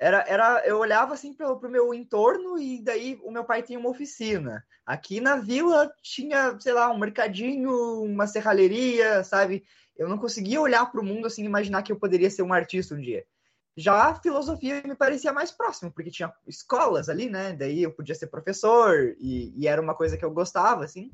era, 0.00 0.24
era 0.26 0.66
eu 0.66 0.78
olhava 0.78 1.12
assim 1.12 1.34
para 1.34 1.52
o 1.52 1.68
meu 1.68 1.92
entorno 1.92 2.58
e 2.58 2.80
daí 2.82 3.20
o 3.22 3.30
meu 3.30 3.44
pai 3.44 3.62
tinha 3.62 3.78
uma 3.78 3.90
oficina. 3.90 4.64
Aqui 4.86 5.20
na 5.20 5.36
vila 5.36 5.92
tinha 6.02 6.58
sei 6.58 6.72
lá 6.72 6.90
um 6.90 6.98
mercadinho 6.98 8.02
uma 8.02 8.26
serralheria 8.26 9.22
sabe? 9.22 9.62
Eu 9.94 10.08
não 10.08 10.16
conseguia 10.16 10.60
olhar 10.60 10.90
para 10.90 11.02
o 11.02 11.04
mundo 11.04 11.26
assim 11.26 11.44
imaginar 11.44 11.82
que 11.82 11.92
eu 11.92 11.98
poderia 11.98 12.30
ser 12.30 12.42
um 12.42 12.52
artista 12.52 12.94
um 12.94 13.00
dia. 13.00 13.26
Já 13.76 14.08
a 14.08 14.14
filosofia 14.14 14.82
me 14.86 14.94
parecia 14.94 15.32
mais 15.34 15.50
próximo 15.50 15.92
porque 15.92 16.10
tinha 16.10 16.32
escolas 16.48 17.10
ali 17.10 17.28
né? 17.28 17.52
Daí 17.52 17.82
eu 17.82 17.92
podia 17.92 18.14
ser 18.14 18.28
professor 18.28 19.14
e, 19.18 19.52
e 19.54 19.68
era 19.68 19.82
uma 19.82 19.94
coisa 19.94 20.16
que 20.16 20.24
eu 20.24 20.30
gostava 20.30 20.82
assim 20.82 21.10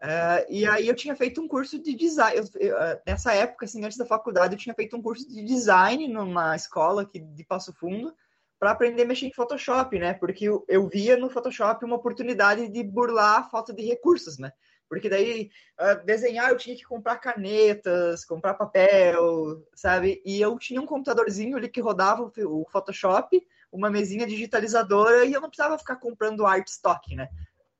Uh, 0.00 0.46
e 0.48 0.64
aí 0.64 0.86
eu 0.86 0.94
tinha 0.94 1.16
feito 1.16 1.40
um 1.40 1.48
curso 1.48 1.78
de 1.78 1.94
design. 1.94 2.38
Eu, 2.38 2.60
eu, 2.60 2.76
uh, 2.76 3.00
nessa 3.06 3.34
época, 3.34 3.64
assim, 3.64 3.84
antes 3.84 3.98
da 3.98 4.06
faculdade, 4.06 4.54
eu 4.54 4.58
tinha 4.58 4.74
feito 4.74 4.96
um 4.96 5.02
curso 5.02 5.28
de 5.28 5.42
design 5.42 6.06
numa 6.06 6.54
escola 6.54 7.02
aqui 7.02 7.18
de 7.18 7.44
Passo 7.44 7.72
Fundo 7.72 8.14
para 8.60 8.70
aprender 8.70 9.02
a 9.02 9.06
mexer 9.06 9.26
em 9.26 9.32
Photoshop, 9.32 9.98
né? 9.98 10.14
Porque 10.14 10.44
eu, 10.44 10.64
eu, 10.68 10.88
via 10.88 11.16
no 11.16 11.30
Photoshop 11.30 11.84
uma 11.84 11.96
oportunidade 11.96 12.68
de 12.68 12.82
burlar 12.82 13.40
a 13.40 13.44
falta 13.44 13.72
de 13.72 13.82
recursos, 13.82 14.38
né? 14.38 14.52
Porque 14.88 15.08
daí 15.08 15.50
uh, 15.80 16.04
desenhar 16.04 16.50
eu 16.50 16.56
tinha 16.56 16.76
que 16.76 16.84
comprar 16.84 17.18
canetas, 17.18 18.24
comprar 18.24 18.54
papel, 18.54 19.62
sabe? 19.74 20.22
E 20.24 20.40
eu 20.40 20.56
tinha 20.58 20.80
um 20.80 20.86
computadorzinho 20.86 21.56
ali 21.56 21.68
que 21.68 21.80
rodava 21.80 22.22
o 22.22 22.66
Photoshop, 22.70 23.40
uma 23.70 23.90
mesinha 23.90 24.26
digitalizadora 24.26 25.24
e 25.24 25.32
eu 25.32 25.40
não 25.40 25.48
precisava 25.48 25.78
ficar 25.78 25.96
comprando 25.96 26.46
art 26.46 26.66
stock, 26.68 27.14
né? 27.14 27.28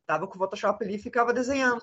Tava 0.09 0.27
com 0.27 0.37
o 0.37 0.39
Photoshop 0.39 0.83
ali 0.83 0.95
e 0.95 0.99
ficava 0.99 1.35
desenhando. 1.35 1.83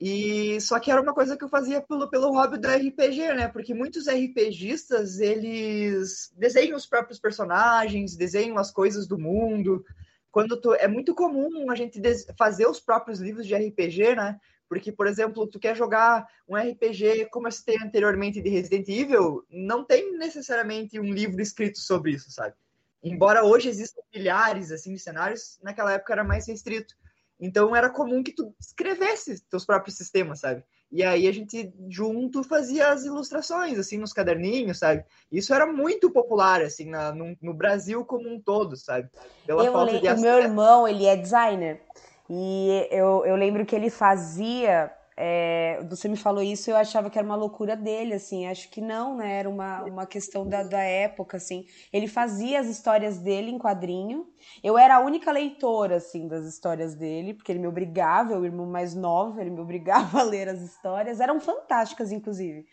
E 0.00 0.60
só 0.60 0.78
que 0.78 0.92
era 0.92 1.02
uma 1.02 1.12
coisa 1.12 1.36
que 1.36 1.42
eu 1.42 1.48
fazia 1.48 1.80
pelo, 1.80 2.08
pelo 2.08 2.30
hobby 2.30 2.56
do 2.56 2.68
RPG, 2.68 3.34
né? 3.34 3.48
Porque 3.48 3.74
muitos 3.74 4.06
RPGistas, 4.06 5.18
eles 5.18 6.32
desenham 6.36 6.76
os 6.76 6.86
próprios 6.86 7.18
personagens, 7.18 8.14
desenham 8.14 8.58
as 8.58 8.70
coisas 8.70 9.08
do 9.08 9.18
mundo. 9.18 9.84
Quando 10.30 10.56
tu, 10.56 10.72
é 10.74 10.86
muito 10.86 11.16
comum 11.16 11.68
a 11.68 11.74
gente 11.74 12.00
fazer 12.38 12.68
os 12.68 12.78
próprios 12.78 13.18
livros 13.18 13.44
de 13.44 13.56
RPG, 13.56 14.14
né? 14.14 14.38
Porque, 14.68 14.92
por 14.92 15.08
exemplo, 15.08 15.44
tu 15.48 15.58
quer 15.58 15.76
jogar 15.76 16.24
um 16.48 16.56
RPG 16.56 17.26
como 17.32 17.48
eu 17.48 17.52
citei 17.52 17.76
anteriormente 17.82 18.40
de 18.40 18.48
Resident 18.48 18.88
Evil, 18.88 19.44
não 19.50 19.84
tem 19.84 20.16
necessariamente 20.16 20.98
um 21.00 21.12
livro 21.12 21.42
escrito 21.42 21.80
sobre 21.80 22.12
isso, 22.12 22.30
sabe? 22.30 22.54
Embora 23.02 23.44
hoje 23.44 23.68
existam 23.68 24.00
milhares 24.14 24.70
assim 24.70 24.94
de 24.94 25.00
cenários, 25.00 25.58
naquela 25.60 25.92
época 25.92 26.12
era 26.12 26.22
mais 26.22 26.46
restrito. 26.46 26.94
Então 27.42 27.74
era 27.74 27.90
comum 27.90 28.22
que 28.22 28.32
tu 28.32 28.54
escrevesse 28.60 29.44
teus 29.50 29.66
próprios 29.66 29.96
sistemas, 29.96 30.38
sabe? 30.38 30.62
E 30.92 31.02
aí 31.02 31.26
a 31.26 31.32
gente 31.32 31.74
junto 31.88 32.44
fazia 32.44 32.90
as 32.90 33.04
ilustrações, 33.04 33.76
assim, 33.76 33.98
nos 33.98 34.12
caderninhos, 34.12 34.78
sabe? 34.78 35.04
Isso 35.30 35.52
era 35.52 35.66
muito 35.66 36.08
popular, 36.08 36.62
assim, 36.62 36.88
na, 36.88 37.12
no, 37.12 37.36
no 37.42 37.52
Brasil 37.52 38.04
como 38.04 38.32
um 38.32 38.40
todo, 38.40 38.76
sabe? 38.76 39.10
Pela 39.44 39.64
eu 39.64 39.72
falta 39.72 39.98
de 39.98 40.08
O 40.08 40.20
meu 40.20 40.38
irmão, 40.38 40.86
ele 40.86 41.04
é 41.04 41.16
designer. 41.16 41.80
E 42.30 42.86
eu, 42.92 43.26
eu 43.26 43.34
lembro 43.34 43.66
que 43.66 43.74
ele 43.74 43.90
fazia 43.90 44.92
é, 45.24 45.80
você 45.88 46.08
me 46.08 46.16
falou 46.16 46.42
isso, 46.42 46.68
eu 46.68 46.76
achava 46.76 47.08
que 47.08 47.16
era 47.16 47.24
uma 47.24 47.36
loucura 47.36 47.76
dele, 47.76 48.14
assim, 48.14 48.44
acho 48.48 48.68
que 48.68 48.80
não, 48.80 49.16
né? 49.16 49.38
Era 49.38 49.48
uma, 49.48 49.84
uma 49.84 50.04
questão 50.04 50.44
da, 50.44 50.64
da 50.64 50.80
época, 50.80 51.36
assim. 51.36 51.64
Ele 51.92 52.08
fazia 52.08 52.58
as 52.58 52.66
histórias 52.66 53.18
dele 53.18 53.52
em 53.52 53.56
quadrinho. 53.56 54.26
Eu 54.64 54.76
era 54.76 54.96
a 54.96 54.98
única 55.00 55.30
leitora, 55.30 55.94
assim, 55.98 56.26
das 56.26 56.44
histórias 56.44 56.96
dele, 56.96 57.34
porque 57.34 57.52
ele 57.52 57.60
me 57.60 57.68
obrigava, 57.68 58.36
o 58.36 58.44
irmão 58.44 58.66
mais 58.66 58.96
novo, 58.96 59.40
ele 59.40 59.50
me 59.50 59.60
obrigava 59.60 60.18
a 60.18 60.24
ler 60.24 60.48
as 60.48 60.60
histórias. 60.60 61.20
Eram 61.20 61.38
fantásticas, 61.40 62.10
inclusive. 62.10 62.66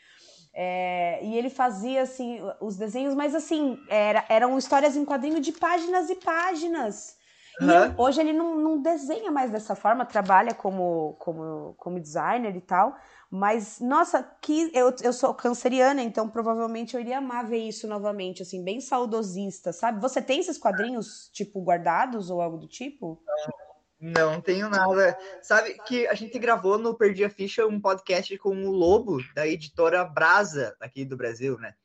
É, 0.52 1.24
e 1.24 1.38
ele 1.38 1.52
fazia, 1.52 2.02
assim, 2.02 2.40
os 2.60 2.78
desenhos, 2.78 3.14
mas, 3.14 3.36
assim, 3.36 3.78
era, 3.88 4.26
eram 4.28 4.58
histórias 4.58 4.96
em 4.96 5.06
quadrinho 5.06 5.40
de 5.40 5.52
páginas 5.52 6.10
e 6.10 6.16
páginas. 6.16 7.19
Uhum. 7.62 7.94
hoje 7.98 8.22
ele 8.22 8.32
não, 8.32 8.56
não, 8.56 8.82
desenha 8.82 9.32
mais 9.32 9.52
dessa 9.52 9.76
forma, 9.76 10.06
trabalha 10.06 10.54
como, 10.54 11.16
como, 11.20 11.74
como 11.78 12.00
designer 12.00 12.56
e 12.56 12.62
tal. 12.62 12.96
Mas, 13.30 13.80
nossa, 13.80 14.24
que 14.42 14.72
eu, 14.74 14.94
eu 15.04 15.14
sou 15.14 15.34
canceriana, 15.34 16.02
então 16.02 16.28
provavelmente 16.28 16.96
eu 16.96 17.02
iria 17.02 17.20
amar 17.20 17.46
ver 17.46 17.60
isso 17.60 17.88
novamente, 17.88 18.42
assim, 18.42 18.64
bem 18.64 18.82
saudosista, 18.82 19.72
sabe? 19.72 20.02
Você 20.02 20.22
tem 20.22 20.40
esses 20.40 20.58
quadrinhos, 20.58 21.30
tipo, 21.32 21.62
guardados 21.62 22.32
ou 22.32 22.42
algo 22.42 22.58
do 22.58 22.68
tipo? 22.68 23.22
Não, 24.00 24.34
não 24.34 24.42
tenho 24.42 24.70
nada. 24.70 25.18
Sabe 25.42 25.74
que 25.86 26.08
a 26.08 26.14
gente 26.14 26.40
gravou 26.40 26.78
no 26.78 26.96
Perdi 26.96 27.26
a 27.26 27.30
Ficha 27.30 27.68
um 27.68 27.80
podcast 27.80 28.36
com 28.38 28.56
o 28.66 28.72
Lobo, 28.72 29.20
da 29.36 29.46
editora 29.46 30.06
Brasa, 30.06 30.76
aqui 30.80 31.04
do 31.04 31.18
Brasil, 31.18 31.58
né? 31.60 31.76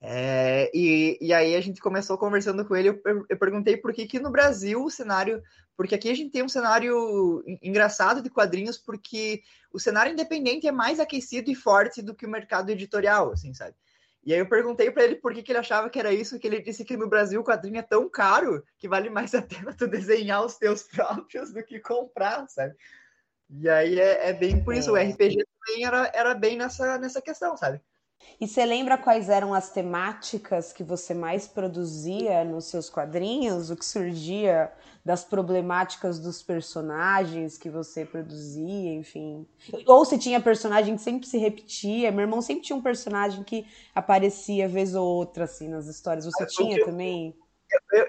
É, 0.00 0.70
e, 0.74 1.18
e 1.20 1.32
aí 1.32 1.56
a 1.56 1.60
gente 1.60 1.80
começou 1.80 2.18
conversando 2.18 2.64
com 2.64 2.76
ele, 2.76 2.90
eu, 2.90 3.26
eu, 3.28 3.38
perguntei 3.38 3.76
por 3.76 3.92
que, 3.92 4.06
que 4.06 4.20
no 4.20 4.30
Brasil 4.30 4.84
o 4.84 4.90
cenário. 4.90 5.42
Porque 5.76 5.94
aqui 5.94 6.10
a 6.10 6.14
gente 6.14 6.30
tem 6.30 6.42
um 6.42 6.48
cenário 6.48 7.42
engraçado 7.62 8.22
de 8.22 8.30
quadrinhos, 8.30 8.78
porque 8.78 9.42
o 9.72 9.78
cenário 9.78 10.12
independente 10.12 10.66
é 10.66 10.72
mais 10.72 10.98
aquecido 10.98 11.50
e 11.50 11.54
forte 11.54 12.00
do 12.00 12.14
que 12.14 12.24
o 12.24 12.30
mercado 12.30 12.70
editorial, 12.70 13.30
assim, 13.32 13.52
sabe? 13.52 13.74
E 14.24 14.32
aí 14.32 14.40
eu 14.40 14.48
perguntei 14.48 14.90
para 14.90 15.04
ele 15.04 15.16
por 15.16 15.32
que, 15.32 15.42
que 15.42 15.52
ele 15.52 15.58
achava 15.58 15.88
que 15.88 16.00
era 16.00 16.12
isso, 16.12 16.38
que 16.38 16.46
ele 16.46 16.60
disse 16.60 16.84
que 16.84 16.96
no 16.96 17.08
Brasil 17.08 17.40
o 17.40 17.44
quadrinho 17.44 17.78
é 17.78 17.82
tão 17.82 18.08
caro 18.08 18.64
que 18.76 18.88
vale 18.88 19.08
mais 19.08 19.34
a 19.34 19.42
pena 19.42 19.72
tu 19.72 19.86
desenhar 19.86 20.44
os 20.44 20.56
teus 20.56 20.82
próprios 20.82 21.52
do 21.52 21.62
que 21.62 21.78
comprar, 21.78 22.48
sabe? 22.48 22.74
E 23.48 23.68
aí 23.68 24.00
é, 24.00 24.30
é 24.30 24.32
bem 24.32 24.64
por 24.64 24.74
isso, 24.74 24.92
o 24.92 24.96
é. 24.96 25.04
RPG 25.04 25.44
também 25.44 25.84
era, 25.84 26.10
era 26.12 26.34
bem 26.34 26.56
nessa, 26.56 26.98
nessa 26.98 27.22
questão, 27.22 27.56
sabe? 27.56 27.80
E 28.40 28.46
você 28.46 28.66
lembra 28.66 28.98
quais 28.98 29.30
eram 29.30 29.54
as 29.54 29.70
temáticas 29.70 30.72
que 30.72 30.84
você 30.84 31.14
mais 31.14 31.46
produzia 31.46 32.44
nos 32.44 32.66
seus 32.66 32.90
quadrinhos? 32.90 33.70
O 33.70 33.76
que 33.76 33.84
surgia 33.84 34.70
das 35.04 35.24
problemáticas 35.24 36.18
dos 36.18 36.42
personagens 36.42 37.56
que 37.56 37.70
você 37.70 38.04
produzia, 38.04 38.92
enfim. 38.92 39.46
Ou 39.86 40.04
se 40.04 40.18
tinha 40.18 40.40
personagem 40.40 40.96
que 40.96 41.02
sempre 41.02 41.26
se 41.26 41.38
repetia. 41.38 42.10
Meu 42.10 42.22
irmão 42.22 42.42
sempre 42.42 42.64
tinha 42.64 42.76
um 42.76 42.82
personagem 42.82 43.42
que 43.42 43.66
aparecia 43.94 44.68
vez 44.68 44.94
ou 44.94 45.06
outra, 45.06 45.44
assim, 45.44 45.68
nas 45.68 45.86
histórias. 45.86 46.26
Você 46.26 46.42
é, 46.42 46.46
tinha 46.46 46.84
também? 46.84 47.34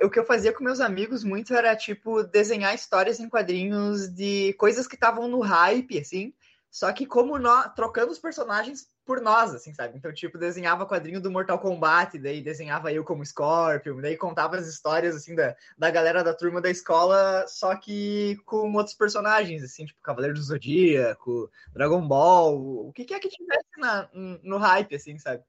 o 0.01 0.09
que 0.09 0.19
eu 0.19 0.25
fazia 0.25 0.53
com 0.53 0.63
meus 0.63 0.79
amigos 0.79 1.23
muito 1.23 1.53
era, 1.53 1.75
tipo, 1.75 2.23
desenhar 2.23 2.73
histórias 2.75 3.19
em 3.19 3.29
quadrinhos 3.29 4.09
de 4.09 4.53
coisas 4.53 4.87
que 4.87 4.95
estavam 4.95 5.27
no 5.27 5.39
hype, 5.39 5.99
assim. 5.99 6.33
Só 6.69 6.91
que 6.91 7.05
como 7.05 7.37
nós 7.39 7.73
trocando 7.73 8.11
os 8.11 8.19
personagens 8.19 8.87
por 9.07 9.21
nós, 9.21 9.55
assim, 9.55 9.73
sabe? 9.73 9.97
Então, 9.97 10.13
tipo, 10.13 10.37
desenhava 10.37 10.85
quadrinho 10.85 11.21
do 11.21 11.31
Mortal 11.31 11.57
Kombat, 11.57 12.19
daí 12.19 12.41
desenhava 12.41 12.91
eu 12.91 13.05
como 13.05 13.25
Scorpion, 13.25 14.01
daí 14.01 14.17
contava 14.17 14.57
as 14.57 14.67
histórias, 14.67 15.15
assim, 15.15 15.33
da, 15.33 15.55
da 15.77 15.89
galera 15.89 16.21
da 16.25 16.33
turma 16.33 16.59
da 16.59 16.69
escola, 16.69 17.45
só 17.47 17.73
que 17.77 18.37
com 18.45 18.73
outros 18.73 18.93
personagens, 18.93 19.63
assim, 19.63 19.85
tipo 19.85 20.01
Cavaleiro 20.01 20.35
do 20.35 20.43
Zodíaco, 20.43 21.49
Dragon 21.73 22.05
Ball, 22.05 22.87
o 22.87 22.91
que 22.91 23.05
quer 23.05 23.21
que 23.21 23.29
tivesse 23.29 23.65
na, 23.77 24.09
no 24.43 24.57
hype, 24.57 24.93
assim, 24.93 25.17
sabe? 25.17 25.41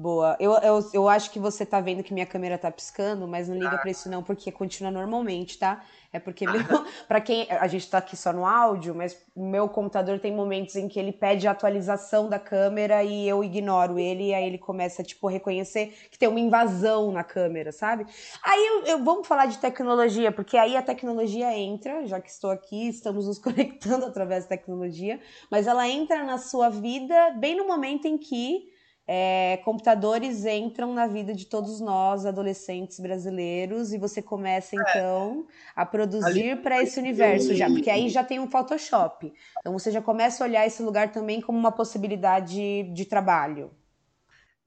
Boa. 0.00 0.36
Eu, 0.38 0.52
eu, 0.58 0.90
eu 0.92 1.08
acho 1.08 1.28
que 1.32 1.40
você 1.40 1.66
tá 1.66 1.80
vendo 1.80 2.04
que 2.04 2.14
minha 2.14 2.24
câmera 2.24 2.56
tá 2.56 2.70
piscando, 2.70 3.26
mas 3.26 3.48
não 3.48 3.56
liga 3.56 3.74
ah. 3.74 3.78
pra 3.78 3.90
isso 3.90 4.08
não, 4.08 4.22
porque 4.22 4.52
continua 4.52 4.92
normalmente, 4.92 5.58
tá? 5.58 5.84
É 6.12 6.20
porque, 6.20 6.44
ah. 6.46 6.86
para 7.08 7.20
quem. 7.20 7.50
A 7.50 7.66
gente 7.66 7.90
tá 7.90 7.98
aqui 7.98 8.16
só 8.16 8.32
no 8.32 8.46
áudio, 8.46 8.94
mas 8.94 9.20
meu 9.34 9.68
computador 9.68 10.20
tem 10.20 10.32
momentos 10.32 10.76
em 10.76 10.86
que 10.86 11.00
ele 11.00 11.10
pede 11.10 11.48
a 11.48 11.50
atualização 11.50 12.28
da 12.28 12.38
câmera 12.38 13.02
e 13.02 13.28
eu 13.28 13.42
ignoro 13.42 13.98
ele, 13.98 14.28
e 14.28 14.34
aí 14.34 14.46
ele 14.46 14.56
começa, 14.56 15.02
tipo, 15.02 15.26
a 15.26 15.32
reconhecer 15.32 15.92
que 16.12 16.16
tem 16.16 16.28
uma 16.28 16.38
invasão 16.38 17.10
na 17.10 17.24
câmera, 17.24 17.72
sabe? 17.72 18.06
Aí 18.44 18.66
eu, 18.68 18.84
eu, 18.84 19.04
vamos 19.04 19.26
falar 19.26 19.46
de 19.46 19.58
tecnologia, 19.58 20.30
porque 20.30 20.56
aí 20.56 20.76
a 20.76 20.82
tecnologia 20.82 21.52
entra, 21.58 22.06
já 22.06 22.20
que 22.20 22.30
estou 22.30 22.52
aqui, 22.52 22.86
estamos 22.88 23.26
nos 23.26 23.40
conectando 23.42 24.06
através 24.06 24.44
da 24.44 24.50
tecnologia, 24.50 25.18
mas 25.50 25.66
ela 25.66 25.88
entra 25.88 26.22
na 26.22 26.38
sua 26.38 26.68
vida 26.68 27.32
bem 27.32 27.56
no 27.56 27.66
momento 27.66 28.06
em 28.06 28.16
que 28.16 28.77
é, 29.10 29.56
computadores 29.64 30.44
entram 30.44 30.92
na 30.92 31.06
vida 31.06 31.32
de 31.32 31.46
todos 31.46 31.80
nós, 31.80 32.26
adolescentes 32.26 33.00
brasileiros, 33.00 33.94
e 33.94 33.98
você 33.98 34.20
começa 34.20 34.76
é. 34.76 34.78
então 34.78 35.46
a 35.74 35.86
produzir 35.86 36.60
para 36.60 36.82
esse 36.82 37.00
universo 37.00 37.54
já, 37.54 37.68
porque 37.68 37.88
aí 37.88 38.10
já 38.10 38.22
tem 38.22 38.38
um 38.38 38.50
Photoshop. 38.50 39.32
Então 39.60 39.72
você 39.72 39.90
já 39.90 40.02
começa 40.02 40.44
a 40.44 40.46
olhar 40.46 40.66
esse 40.66 40.82
lugar 40.82 41.10
também 41.10 41.40
como 41.40 41.58
uma 41.58 41.72
possibilidade 41.72 42.82
de 42.92 43.04
trabalho. 43.06 43.70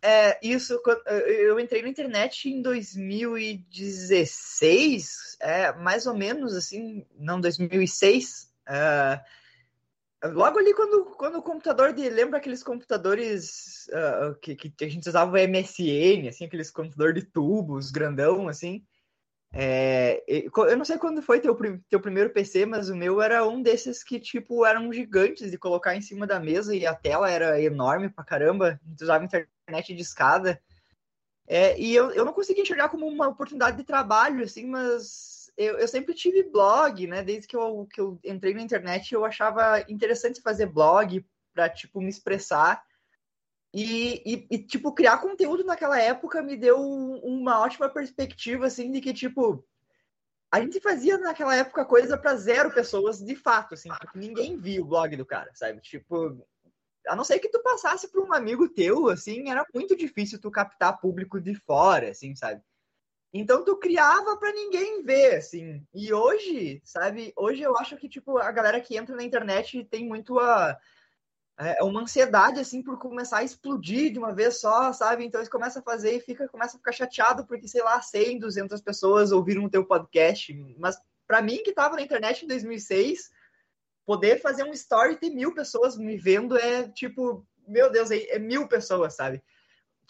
É, 0.01 0.39
isso, 0.41 0.81
eu 1.27 1.59
entrei 1.59 1.83
na 1.83 1.89
internet 1.89 2.49
em 2.49 2.63
2016, 2.63 5.37
é, 5.39 5.71
mais 5.73 6.07
ou 6.07 6.15
menos 6.15 6.55
assim, 6.55 7.05
não, 7.15 7.39
2006. 7.39 8.49
É, 8.67 9.21
Logo 10.23 10.59
ali, 10.59 10.73
quando, 10.73 11.05
quando 11.17 11.39
o 11.39 11.41
computador 11.41 11.93
de. 11.93 12.07
Lembra 12.09 12.37
aqueles 12.37 12.61
computadores 12.61 13.87
uh, 13.87 14.35
que, 14.39 14.55
que 14.55 14.85
a 14.85 14.89
gente 14.89 15.09
usava 15.09 15.31
o 15.31 15.47
MSN, 15.47 16.27
assim, 16.29 16.45
aqueles 16.45 16.69
computador 16.69 17.13
de 17.13 17.23
tubos, 17.23 17.89
grandão, 17.89 18.47
assim. 18.47 18.85
É, 19.53 20.23
eu 20.27 20.77
não 20.77 20.85
sei 20.85 20.97
quando 20.97 21.21
foi 21.21 21.39
teu, 21.41 21.57
teu 21.89 21.99
primeiro 21.99 22.29
PC, 22.29 22.65
mas 22.65 22.89
o 22.89 22.95
meu 22.95 23.21
era 23.21 23.45
um 23.45 23.61
desses 23.61 24.01
que, 24.03 24.19
tipo, 24.19 24.65
eram 24.65 24.93
gigantes 24.93 25.51
de 25.51 25.57
colocar 25.57 25.95
em 25.95 26.01
cima 26.01 26.25
da 26.25 26.39
mesa 26.39 26.73
e 26.73 26.85
a 26.85 26.95
tela 26.95 27.29
era 27.29 27.61
enorme 27.61 28.09
pra 28.09 28.23
caramba. 28.23 28.79
A 28.85 28.89
gente 28.89 29.03
usava 29.03 29.25
internet 29.25 29.93
de 29.93 30.01
escada. 30.01 30.61
É, 31.47 31.77
e 31.77 31.93
eu, 31.93 32.11
eu 32.11 32.23
não 32.23 32.31
conseguia 32.31 32.63
enxergar 32.63 32.89
como 32.89 33.05
uma 33.07 33.27
oportunidade 33.27 33.75
de 33.75 33.83
trabalho, 33.83 34.43
assim, 34.43 34.67
mas 34.67 35.40
eu, 35.57 35.77
eu 35.77 35.87
sempre 35.87 36.13
tive 36.13 36.43
blog, 36.43 37.07
né? 37.07 37.23
Desde 37.23 37.47
que 37.47 37.55
eu, 37.55 37.87
que 37.91 37.99
eu 37.99 38.19
entrei 38.23 38.53
na 38.53 38.61
internet, 38.61 39.13
eu 39.13 39.25
achava 39.25 39.79
interessante 39.89 40.41
fazer 40.41 40.67
blog 40.67 41.25
para 41.53 41.69
tipo, 41.69 42.01
me 42.01 42.09
expressar. 42.09 42.83
E, 43.73 44.21
e, 44.25 44.47
e, 44.51 44.57
tipo, 44.59 44.93
criar 44.93 45.19
conteúdo 45.19 45.63
naquela 45.63 45.99
época 45.99 46.41
me 46.41 46.57
deu 46.57 46.77
uma 46.79 47.61
ótima 47.61 47.87
perspectiva, 47.87 48.65
assim, 48.65 48.91
de 48.91 48.99
que, 48.99 49.13
tipo, 49.13 49.65
a 50.51 50.59
gente 50.59 50.81
fazia 50.81 51.17
naquela 51.17 51.55
época 51.55 51.85
coisa 51.85 52.17
para 52.17 52.35
zero 52.35 52.73
pessoas 52.73 53.19
de 53.19 53.35
fato, 53.35 53.73
assim, 53.73 53.87
porque 53.87 54.19
ninguém 54.19 54.57
via 54.57 54.81
o 54.81 54.85
blog 54.85 55.15
do 55.15 55.25
cara, 55.25 55.49
sabe? 55.53 55.79
Tipo, 55.79 56.45
a 57.07 57.15
não 57.15 57.23
ser 57.23 57.39
que 57.39 57.47
tu 57.47 57.61
passasse 57.63 58.11
para 58.11 58.21
um 58.21 58.33
amigo 58.33 58.67
teu, 58.67 59.07
assim, 59.07 59.49
era 59.49 59.65
muito 59.73 59.95
difícil 59.95 60.39
tu 60.39 60.51
captar 60.51 60.99
público 60.99 61.39
de 61.39 61.55
fora, 61.55 62.09
assim, 62.09 62.35
sabe? 62.35 62.61
Então 63.33 63.63
tu 63.63 63.77
criava 63.77 64.35
para 64.37 64.51
ninguém 64.51 65.03
ver, 65.03 65.35
assim. 65.35 65.85
E 65.93 66.13
hoje, 66.13 66.81
sabe? 66.83 67.31
Hoje 67.35 67.61
eu 67.61 67.77
acho 67.77 67.95
que 67.97 68.09
tipo 68.09 68.37
a 68.37 68.51
galera 68.51 68.81
que 68.81 68.97
entra 68.97 69.15
na 69.15 69.23
internet 69.23 69.83
tem 69.85 70.05
muito 70.05 70.37
a 70.39 70.77
é 71.57 71.83
uma 71.83 72.01
ansiedade 72.01 72.59
assim 72.59 72.81
por 72.81 72.97
começar 72.97 73.37
a 73.39 73.43
explodir 73.43 74.11
de 74.11 74.17
uma 74.17 74.33
vez 74.33 74.59
só, 74.59 74.91
sabe? 74.93 75.23
Então 75.23 75.39
eles 75.39 75.49
começam 75.49 75.79
a 75.79 75.85
fazer 75.85 76.15
e 76.15 76.19
fica 76.19 76.47
começa 76.47 76.75
a 76.75 76.79
ficar 76.79 76.91
chateado 76.91 77.45
porque 77.45 77.67
sei 77.67 77.83
lá, 77.83 78.01
100, 78.01 78.39
200 78.39 78.81
pessoas 78.81 79.31
ouviram 79.31 79.65
o 79.65 79.69
teu 79.69 79.85
podcast, 79.85 80.53
mas 80.79 80.97
para 81.27 81.41
mim 81.41 81.61
que 81.63 81.71
tava 81.71 81.95
na 81.95 82.01
internet 82.01 82.43
em 82.43 82.47
2006, 82.47 83.31
poder 84.05 84.41
fazer 84.41 84.63
um 84.63 84.73
story 84.73 85.13
e 85.13 85.17
ter 85.17 85.29
mil 85.29 85.53
pessoas 85.53 85.97
me 85.97 86.17
vendo 86.17 86.57
é 86.57 86.89
tipo, 86.89 87.45
meu 87.67 87.91
Deus, 87.91 88.09
é, 88.11 88.35
é 88.35 88.39
mil 88.39 88.67
pessoas, 88.67 89.15
sabe? 89.15 89.43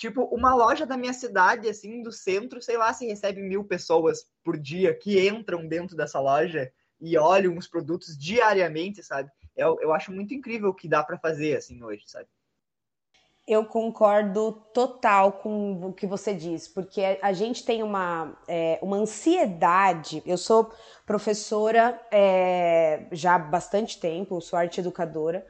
Tipo, 0.02 0.24
uma 0.32 0.56
loja 0.56 0.84
da 0.84 0.98
minha 0.98 1.14
cidade, 1.14 1.70
assim, 1.70 2.02
do 2.02 2.12
centro, 2.12 2.60
sei 2.60 2.76
lá 2.76 2.92
se 2.92 3.06
recebe 3.06 3.40
mil 3.40 3.64
pessoas 3.64 4.26
por 4.44 4.58
dia 4.58 4.96
que 4.96 5.30
entram 5.30 5.68
dentro 5.68 5.96
dessa 5.96 6.20
loja 6.20 6.74
e 7.00 7.16
olham 7.20 7.56
os 7.56 7.68
produtos 7.68 8.18
diariamente, 8.18 9.04
sabe? 9.04 9.30
Eu, 9.56 9.78
eu 9.80 9.94
acho 9.94 10.12
muito 10.12 10.34
incrível 10.34 10.70
o 10.70 10.74
que 10.74 10.88
dá 10.88 11.04
para 11.04 11.20
fazer, 11.20 11.56
assim, 11.56 11.84
hoje, 11.84 12.02
sabe? 12.08 12.28
Eu 13.48 13.64
concordo 13.64 14.54
total 14.74 15.34
com 15.34 15.90
o 15.90 15.94
que 15.94 16.08
você 16.08 16.34
diz, 16.34 16.68
porque 16.68 17.20
a 17.22 17.32
gente 17.32 17.64
tem 17.64 17.84
uma, 17.84 18.36
é, 18.48 18.80
uma 18.82 18.98
ansiedade. 18.98 20.24
Eu 20.26 20.40
sou 20.40 20.74
professora 21.06 22.02
é, 22.10 23.06
já 23.12 23.36
há 23.36 23.40
bastante 23.40 24.00
tempo, 24.00 24.42
sou 24.42 24.58
arte 24.58 24.80
educadora, 24.80 25.46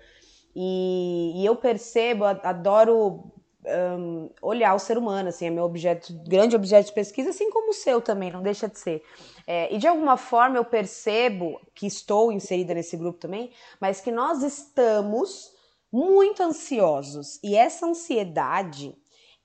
e, 0.54 1.42
e 1.42 1.46
eu 1.46 1.56
percebo, 1.56 2.26
adoro 2.26 3.32
um, 3.66 4.30
olhar 4.42 4.74
o 4.74 4.80
ser 4.80 4.98
humano, 4.98 5.30
assim, 5.30 5.48
é 5.48 5.50
meu 5.50 5.64
objeto, 5.64 6.14
grande 6.28 6.56
objeto 6.56 6.88
de 6.88 6.94
pesquisa, 6.94 7.30
assim 7.30 7.50
como 7.50 7.72
o 7.72 7.74
seu 7.74 8.02
também, 8.02 8.32
não 8.32 8.42
deixa 8.42 8.68
de 8.68 8.80
ser. 8.80 9.04
É, 9.46 9.74
e 9.74 9.78
de 9.78 9.88
alguma 9.88 10.18
forma 10.18 10.58
eu 10.58 10.66
percebo 10.66 11.60
que 11.76 11.86
estou 11.86 12.32
inserida 12.32 12.74
nesse 12.74 12.98
grupo 12.98 13.20
também, 13.20 13.52
mas 13.80 14.02
que 14.02 14.12
nós 14.12 14.44
estamos 14.44 15.52
muito 15.92 16.42
ansiosos 16.42 17.40
e 17.44 17.56
essa 17.56 17.86
ansiedade 17.86 18.96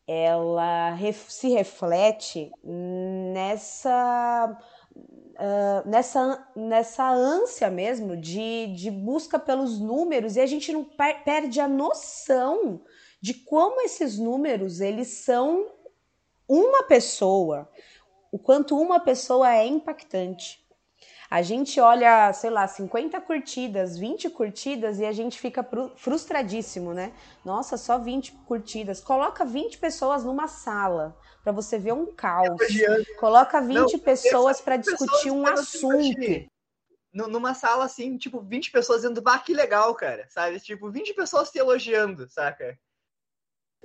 ela 0.06 0.90
ref, 0.90 1.28
se 1.28 1.48
reflete 1.48 2.52
nessa 3.32 4.56
uh, 4.96 5.88
nessa, 5.88 6.48
nessa 6.54 7.10
ânsia 7.10 7.68
mesmo 7.68 8.16
de, 8.16 8.68
de 8.68 8.88
busca 8.88 9.36
pelos 9.38 9.80
números 9.80 10.36
e 10.36 10.40
a 10.40 10.46
gente 10.46 10.72
não 10.72 10.84
per 10.84 11.24
perde 11.24 11.60
a 11.60 11.66
noção 11.66 12.82
de 13.20 13.34
como 13.34 13.80
esses 13.80 14.18
números 14.18 14.80
eles 14.80 15.08
são 15.08 15.66
uma 16.48 16.84
pessoa, 16.84 17.68
o 18.30 18.38
quanto 18.38 18.78
uma 18.78 19.00
pessoa 19.00 19.52
é 19.52 19.66
impactante. 19.66 20.64
A 21.28 21.42
gente 21.42 21.80
olha, 21.80 22.32
sei 22.32 22.50
lá, 22.50 22.68
50 22.68 23.20
curtidas, 23.20 23.98
20 23.98 24.30
curtidas 24.30 25.00
e 25.00 25.04
a 25.04 25.10
gente 25.10 25.40
fica 25.40 25.68
frustradíssimo, 25.96 26.94
né? 26.94 27.12
Nossa, 27.44 27.76
só 27.76 27.98
20 27.98 28.32
curtidas. 28.46 29.00
Coloca 29.00 29.44
20 29.44 29.78
pessoas 29.78 30.22
numa 30.22 30.46
sala 30.46 31.18
para 31.42 31.50
você 31.50 31.78
ver 31.78 31.92
um 31.92 32.06
caos. 32.06 32.60
Coloca 33.18 33.60
20 33.60 33.74
Não, 33.74 33.98
pessoas 33.98 34.60
para 34.60 34.76
discutir 34.76 35.32
um 35.32 35.44
assunto. 35.46 36.48
Numa 37.12 37.54
sala 37.54 37.86
assim, 37.86 38.16
tipo, 38.18 38.40
20 38.40 38.70
pessoas 38.70 39.00
dizendo, 39.00 39.20
bah, 39.20 39.38
que 39.38 39.54
legal, 39.54 39.94
cara, 39.94 40.28
sabe? 40.28 40.60
Tipo, 40.60 40.90
20 40.90 41.14
pessoas 41.14 41.50
te 41.50 41.58
elogiando, 41.58 42.28
saca? 42.30 42.78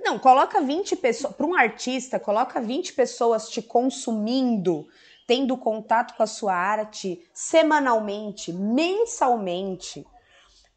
Não, 0.02 0.18
coloca 0.18 0.60
20 0.60 0.96
pessoas. 0.96 1.34
Para 1.34 1.46
um 1.46 1.54
artista, 1.54 2.18
coloca 2.18 2.60
20 2.60 2.92
pessoas 2.92 3.48
te 3.48 3.62
consumindo, 3.62 4.88
tendo 5.26 5.56
contato 5.56 6.16
com 6.16 6.22
a 6.22 6.26
sua 6.26 6.54
arte 6.54 7.24
semanalmente, 7.32 8.52
mensalmente, 8.52 10.04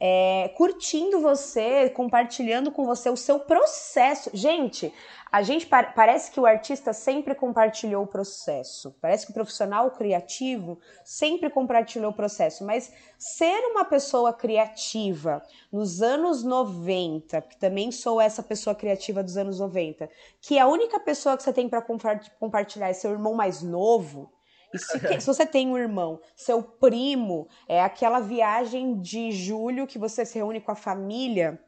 é, 0.07 0.49
curtindo 0.49 1.19
você, 1.19 1.89
compartilhando 1.89 2.69
com 2.69 2.85
você 2.85 3.09
o 3.09 3.17
seu 3.17 3.39
processo. 3.39 4.29
Gente, 4.35 4.93
a 5.31 5.41
gente 5.41 5.65
parece 5.65 6.29
que 6.29 6.39
o 6.39 6.45
artista 6.45 6.93
sempre 6.93 7.33
compartilhou 7.33 8.03
o 8.03 8.07
processo. 8.07 8.95
Parece 9.01 9.25
que 9.25 9.31
o 9.31 9.33
profissional 9.33 9.89
criativo 9.89 10.77
sempre 11.03 11.49
compartilhou 11.49 12.11
o 12.11 12.15
processo, 12.15 12.63
mas 12.63 12.93
ser 13.17 13.65
uma 13.71 13.83
pessoa 13.83 14.31
criativa 14.31 15.41
nos 15.71 16.03
anos 16.03 16.43
90, 16.43 17.41
que 17.41 17.57
também 17.57 17.91
sou 17.91 18.21
essa 18.21 18.43
pessoa 18.43 18.75
criativa 18.75 19.23
dos 19.23 19.37
anos 19.37 19.59
90, 19.59 20.07
que 20.39 20.59
a 20.59 20.67
única 20.67 20.99
pessoa 20.99 21.35
que 21.35 21.41
você 21.41 21.51
tem 21.51 21.67
para 21.67 21.81
compartilhar 21.81 22.89
é 22.89 22.93
seu 22.93 23.09
irmão 23.09 23.33
mais 23.33 23.63
novo, 23.63 24.31
se, 24.77 25.21
se, 25.21 25.25
você 25.25 25.45
tem 25.45 25.67
um 25.67 25.77
irmão, 25.77 26.19
seu 26.35 26.61
primo, 26.61 27.47
é 27.67 27.81
aquela 27.81 28.19
viagem 28.19 28.99
de 28.99 29.31
julho 29.31 29.87
que 29.87 29.99
você 29.99 30.25
se 30.25 30.37
reúne 30.37 30.61
com 30.61 30.71
a 30.71 30.75
família 30.75 31.59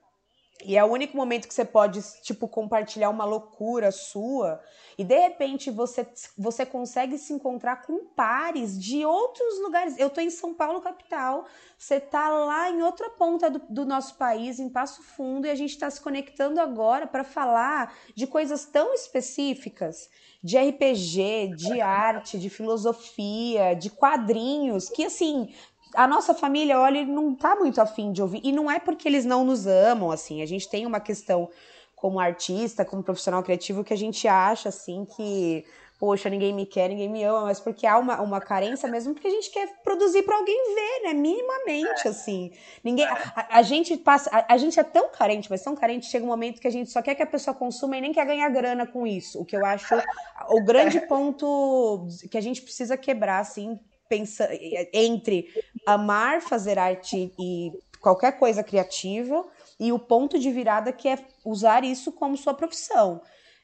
e 0.66 0.76
é 0.76 0.84
o 0.84 0.88
único 0.88 1.16
momento 1.16 1.48
que 1.48 1.54
você 1.54 1.64
pode, 1.64 2.02
tipo, 2.24 2.48
compartilhar 2.48 3.10
uma 3.10 3.26
loucura 3.26 3.92
sua. 3.92 4.60
E 4.98 5.04
de 5.04 5.18
repente 5.18 5.70
você, 5.70 6.08
você 6.36 6.66
consegue 6.66 7.18
se 7.18 7.32
encontrar 7.32 7.84
com 7.84 8.06
pares 8.08 8.80
de 8.80 9.06
outros 9.06 9.60
lugares. 9.62 9.98
Eu 10.00 10.10
tô 10.10 10.20
em 10.20 10.32
São 10.32 10.56
Paulo, 10.56 10.82
capital. 10.82 11.46
Você 11.78 12.00
tá 12.00 12.30
lá 12.30 12.72
em 12.72 12.82
outra 12.82 13.08
ponta 13.12 13.52
do, 13.52 13.62
do 13.70 13.86
nosso 13.86 14.16
país, 14.16 14.60
em 14.60 14.68
Passo 14.68 15.04
Fundo, 15.04 15.46
e 15.46 15.52
a 15.52 15.56
gente 15.56 15.72
está 15.72 15.90
se 15.92 16.02
conectando 16.02 16.60
agora 16.60 17.06
para 17.06 17.24
falar 17.24 17.96
de 18.16 18.26
coisas 18.26 18.66
tão 18.66 18.96
específicas 18.96 20.10
de 20.44 20.58
RPG, 20.58 21.56
de 21.56 21.82
arte, 21.82 22.38
de 22.38 22.50
filosofia, 22.50 23.74
de 23.74 23.90
quadrinhos, 23.90 24.90
que 24.90 25.06
assim, 25.06 25.50
a 25.96 26.08
nossa 26.08 26.34
família, 26.34 26.80
olha, 26.80 27.06
não 27.06 27.34
tá 27.36 27.56
muito 27.56 27.82
afim 27.82 28.12
de 28.12 28.22
ouvir. 28.22 28.42
E 28.44 28.52
não 28.52 28.70
é 28.70 28.80
porque 28.80 29.08
eles 29.08 29.26
não 29.26 29.44
nos 29.44 29.66
amam, 29.66 30.12
assim. 30.12 30.42
A 30.42 30.46
gente 30.46 30.70
tem 30.70 30.86
uma 30.86 31.00
questão 31.00 31.50
como 31.96 32.20
artista, 32.20 32.86
como 32.86 33.04
profissional 33.04 33.42
criativo, 33.42 33.84
que 33.84 33.94
a 33.94 33.98
gente 33.98 34.28
acha, 34.28 34.70
assim, 34.70 35.06
que, 35.06 35.66
poxa, 36.00 36.30
ninguém 36.30 36.54
me 36.54 36.66
quer, 36.66 36.90
ninguém 36.90 37.10
me 37.10 37.24
ama, 37.24 37.42
mas 37.42 37.60
porque 37.60 37.88
há 37.88 37.98
uma, 37.98 38.22
uma 38.22 38.40
carência 38.40 38.88
mesmo, 38.88 39.14
porque 39.14 39.28
a 39.28 39.32
gente 39.32 39.50
quer 39.50 39.82
produzir 39.84 40.24
para 40.24 40.38
alguém 40.38 40.76
ver, 40.76 41.08
né? 41.08 41.14
Minimamente, 41.14 42.08
assim. 42.08 42.52
Ninguém. 42.84 43.06
A, 43.06 43.58
a 43.58 43.62
gente 43.62 43.98
passa. 43.98 44.30
A, 44.32 44.54
a, 44.54 44.58
gente 44.58 44.80
é 44.80 44.84
tão 44.84 45.10
carente, 45.10 45.50
mas 45.50 45.64
tão 45.64 45.76
carente, 45.76 46.06
chega 46.06 46.24
um 46.24 46.30
momento 46.30 46.62
que 46.62 46.68
a 46.68 46.72
gente 46.72 46.92
só 46.92 47.02
quer 47.02 47.16
que 47.16 47.24
a 47.24 47.28
pessoa 47.28 47.54
consuma 47.54 47.98
e 47.98 48.02
nem 48.02 48.14
quer 48.14 48.26
ganhar 48.26 48.50
grana 48.50 48.86
com 48.86 49.08
isso. 49.08 49.42
O 49.42 49.46
que 49.46 49.56
eu 49.56 49.66
acho 49.66 49.96
o 50.50 50.64
grande 50.64 51.00
ponto 51.02 52.08
que 52.30 52.38
a 52.38 52.42
gente 52.42 52.62
precisa 52.62 52.96
quebrar, 52.96 53.40
assim, 53.40 53.80
pensa, 54.08 54.48
entre 54.94 55.48
amar 55.86 56.42
fazer 56.42 56.78
arte 56.78 57.34
e 57.40 57.72
qualquer 58.00 58.34
coisa 58.38 58.64
criativa 58.64 59.46
e 59.80 59.92
o 59.92 60.00
ponto 60.00 60.40
de 60.40 60.52
virada 60.52 60.92
que 60.92 61.08
é 61.08 61.18
usar 61.44 61.84
isso 61.84 62.12
como 62.12 62.38
sua 62.38 62.54
profissão. 62.54 63.22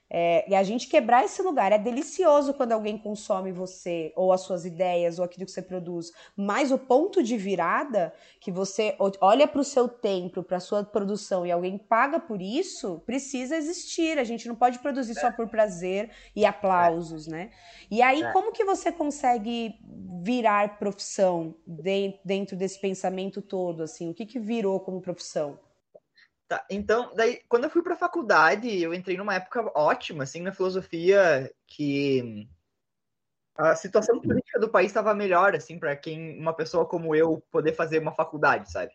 É, 0.10 0.46
e 0.48 0.54
a 0.54 0.62
gente 0.62 0.88
quebrar 0.88 1.26
esse 1.26 1.42
lugar. 1.42 1.72
É 1.72 1.78
delicioso 1.78 2.54
quando 2.54 2.72
alguém 2.72 2.98
consome 2.98 3.52
você, 3.52 4.14
ou 4.16 4.32
as 4.32 4.42
suas 4.42 4.66
ideias, 4.66 5.18
ou 5.18 5.26
aquilo 5.26 5.46
que 5.46 5.52
você 5.52 5.62
produz. 5.62 6.12
Mas 6.38 6.72
o 6.72 6.78
ponto 6.78 7.24
de 7.24 7.36
virada, 7.36 8.14
que 8.40 8.52
você 8.52 8.96
olha 9.20 9.48
para 9.48 9.62
o 9.62 9.64
seu 9.64 9.88
tempo, 9.88 10.44
para 10.44 10.58
a 10.58 10.60
sua 10.60 10.84
produção, 10.84 11.46
e 11.46 11.52
alguém 11.52 11.78
paga 11.78 12.20
por 12.20 12.42
isso, 12.42 13.02
precisa 13.06 13.56
existir. 13.56 14.20
A 14.20 14.24
gente 14.24 14.48
não 14.48 14.56
pode 14.56 14.80
produzir 14.80 15.16
só 15.16 15.32
por 15.32 15.48
prazer 15.48 16.12
e 16.36 16.46
aplausos, 16.46 17.26
né? 17.26 17.50
E 17.90 18.02
aí, 18.02 18.22
é. 18.22 18.32
como 18.32 18.52
que 18.52 18.64
você 18.64 18.92
consegue 18.92 19.80
virar 20.22 20.78
profissão 20.78 21.56
dentro 22.24 22.56
desse 22.56 22.80
pensamento 22.80 23.42
todo? 23.42 23.84
Assim, 23.84 24.10
o 24.10 24.14
que, 24.14 24.26
que 24.26 24.40
virou 24.40 24.80
como 24.80 25.02
profissão? 25.02 25.58
Tá, 26.48 26.66
então, 26.70 27.14
daí, 27.16 27.42
quando 27.48 27.64
eu 27.64 27.70
fui 27.70 27.82
para 27.82 27.94
a 27.94 27.98
faculdade, 27.98 28.82
eu 28.82 28.94
entrei 28.94 29.16
numa 29.18 29.36
época 29.36 29.72
ótima, 29.76 30.24
assim, 30.24 30.42
na 30.42 30.52
filosofia, 30.52 31.52
que 31.66 32.48
a 33.56 33.76
situação 33.76 34.20
política 34.20 34.60
do 34.60 34.70
país 34.70 34.88
estava 34.88 35.14
melhor, 35.14 35.56
assim, 35.56 35.80
para 35.80 35.96
quem, 35.96 36.38
uma 36.40 36.54
pessoa 36.54 36.86
como 36.86 37.16
eu, 37.16 37.42
poder 37.50 37.74
fazer 37.74 38.00
uma 38.00 38.12
faculdade, 38.12 38.72
sabe? 38.72 38.92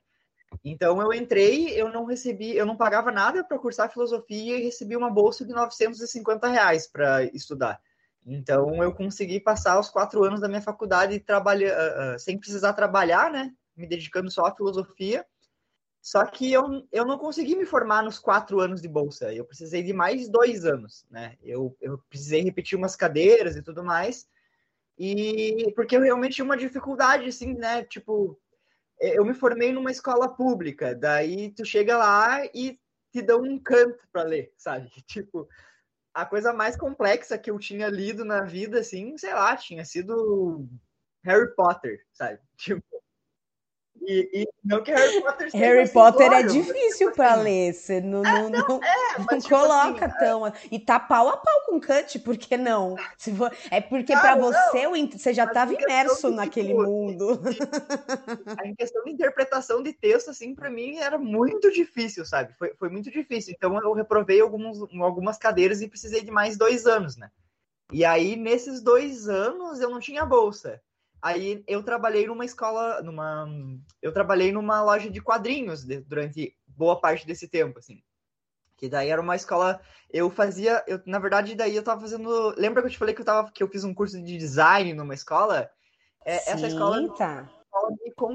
Então, 0.65 1.01
eu 1.01 1.13
entrei, 1.13 1.69
eu 1.71 1.91
não 1.91 2.05
recebi, 2.05 2.57
eu 2.57 2.67
não 2.67 2.77
pagava 2.77 3.11
nada 3.11 3.45
para 3.45 3.59
cursar 3.59 3.93
filosofia 3.93 4.59
e 4.59 4.65
recebi 4.65 4.97
uma 4.97 5.11
bolsa 5.11 5.45
de 5.45 5.53
950 5.53 6.49
reais 6.49 6.87
para 6.87 7.25
estudar. 7.25 7.81
Então, 8.27 8.83
eu 8.83 8.93
consegui 8.93 9.41
passar 9.41 9.79
os 9.79 9.89
quatro 9.89 10.23
anos 10.25 10.41
da 10.41 10.49
minha 10.49 10.61
faculdade 10.61 11.19
trabalha, 11.21 11.75
uh, 11.75 12.19
sem 12.19 12.39
precisar 12.39 12.73
trabalhar, 12.75 13.31
né? 13.31 13.55
Me 13.77 13.87
dedicando 13.87 14.31
só 14.31 14.47
à 14.47 14.55
filosofia 14.55 15.25
só 16.09 16.25
que 16.25 16.51
eu, 16.51 16.89
eu 16.91 17.05
não 17.05 17.19
consegui 17.19 17.55
me 17.55 17.67
formar 17.67 18.03
nos 18.03 18.19
quatro 18.19 18.61
anos 18.61 18.81
de 18.81 18.89
bolsa. 18.89 19.31
Eu 19.31 19.45
precisei 19.45 19.83
de 19.83 19.93
mais 19.93 20.27
dois 20.27 20.65
anos, 20.65 21.05
né? 21.11 21.37
Eu, 21.43 21.77
eu 21.83 21.99
precisei 22.09 22.41
repetir 22.41 22.79
umas 22.79 22.97
cadeiras 22.97 23.57
e 23.57 23.63
tudo 23.63 23.85
mais. 23.85 24.27
E 24.99 25.71
porque 25.77 25.95
eu 25.95 26.01
realmente 26.01 26.37
tinha 26.37 26.47
uma 26.47 26.57
dificuldade, 26.57 27.29
assim, 27.29 27.53
né? 27.53 27.85
Tipo, 27.85 28.41
eu 28.99 29.23
me 29.23 29.35
formei 29.35 29.71
numa 29.71 29.91
escola 29.91 30.35
pública. 30.35 30.95
Daí 30.95 31.51
tu 31.51 31.63
chega 31.63 31.99
lá 31.99 32.43
e 32.55 32.81
te 33.13 33.21
dão 33.21 33.43
um 33.43 33.59
canto 33.59 34.09
para 34.11 34.23
ler, 34.23 34.51
sabe? 34.57 34.91
Tipo, 35.07 35.47
a 36.15 36.25
coisa 36.25 36.55
mais 36.55 36.75
complexa 36.75 37.37
que 37.37 37.51
eu 37.51 37.59
tinha 37.59 37.91
lido 37.91 38.25
na 38.25 38.41
vida, 38.41 38.81
assim, 38.81 39.15
sei 39.19 39.35
lá, 39.35 39.55
tinha 39.59 39.85
sido 39.85 40.67
Harry 41.23 41.55
Potter, 41.55 42.03
sabe? 42.15 42.41
Tipo, 42.57 42.83
E, 44.03 44.43
e, 44.43 44.49
não 44.65 44.83
que 44.83 44.91
Harry 44.91 45.21
Potter 45.21 45.51
seja 45.51 45.65
Harry 45.65 45.89
Potter 45.89 46.33
é 46.33 46.43
difícil 46.43 47.09
tipo 47.09 47.17
para 47.17 47.35
assim, 47.35 47.43
ler, 47.43 47.75
você 47.75 48.01
não, 48.01 48.25
é, 48.25 48.33
não, 48.33 48.51
não, 48.51 48.81
é, 48.83 49.19
não 49.19 49.39
tipo 49.39 49.49
coloca 49.49 50.07
assim, 50.07 50.19
tão. 50.19 50.47
É... 50.47 50.53
E 50.71 50.79
tá 50.79 50.99
pau 50.99 51.29
a 51.29 51.37
pau 51.37 51.63
com 51.67 51.81
Cut, 51.81 52.19
por 52.21 52.37
que 52.37 52.57
não? 52.57 52.97
Se 53.17 53.35
for... 53.35 53.53
É 53.71 53.81
porque 53.81 54.13
para 54.13 54.37
você 54.37 54.87
você 55.13 55.35
já 55.35 55.45
estava 55.45 55.73
imerso 55.75 56.31
naquele 56.31 56.69
tipo, 56.69 56.83
mundo. 56.83 57.41
Em 58.65 58.75
questão 58.75 59.05
de 59.05 59.11
interpretação 59.11 59.83
de 59.83 59.93
texto, 59.93 60.31
assim, 60.31 60.55
para 60.55 60.71
mim 60.71 60.99
era 60.99 61.19
muito 61.19 61.71
difícil, 61.71 62.25
sabe? 62.25 62.55
Foi, 62.59 62.75
foi 62.79 62.89
muito 62.89 63.11
difícil. 63.11 63.55
Então 63.57 63.79
eu 63.81 63.93
reprovei 63.93 64.41
alguns, 64.41 64.81
algumas 65.01 65.39
cadeiras 65.39 65.81
e 65.81 65.89
precisei 65.89 66.23
de 66.23 66.31
mais 66.31 66.57
dois 66.57 66.87
anos, 66.87 67.17
né? 67.17 67.31
E 67.91 68.05
aí, 68.05 68.37
nesses 68.37 68.83
dois 68.83 69.29
anos, 69.29 69.81
eu 69.81 69.89
não 69.89 69.99
tinha 69.99 70.25
bolsa. 70.25 70.81
Aí 71.21 71.65
eu 71.67 71.83
trabalhei 71.83 72.27
numa 72.27 72.45
escola, 72.45 73.03
numa. 73.03 73.49
Eu 74.01 74.13
trabalhei 74.13 74.53
numa 74.53 74.83
loja 74.83 75.11
de 75.11 75.21
quadrinhos 75.21 75.85
durante 75.85 76.57
boa 76.67 77.01
parte 77.01 77.27
desse 77.27 77.49
tempo, 77.49 77.79
assim. 77.79 78.03
Que 78.77 78.89
daí 78.89 79.09
era 79.09 79.21
uma 79.21 79.35
escola. 79.35 79.81
Eu 80.09 80.31
fazia. 80.31 80.85
Eu, 80.87 81.01
na 81.05 81.19
verdade, 81.19 81.57
daí 81.57 81.75
eu 81.75 81.83
tava 81.83 82.01
fazendo. 82.01 82.55
Lembra 82.57 82.83
que 82.83 82.87
eu 82.87 82.93
te 82.93 82.99
falei 82.99 83.15
que 83.15 83.21
eu, 83.21 83.27
tava, 83.27 83.51
que 83.51 83.63
eu 83.63 83.69
fiz 83.69 83.83
um 83.83 83.93
curso 83.93 84.23
de 84.23 84.39
design 84.39 84.95
numa 84.95 85.15
escola? 85.15 85.69
É, 86.25 86.39
Sim, 86.39 86.51
essa 86.53 86.67
escola. 86.69 87.15
Tá. 87.17 87.49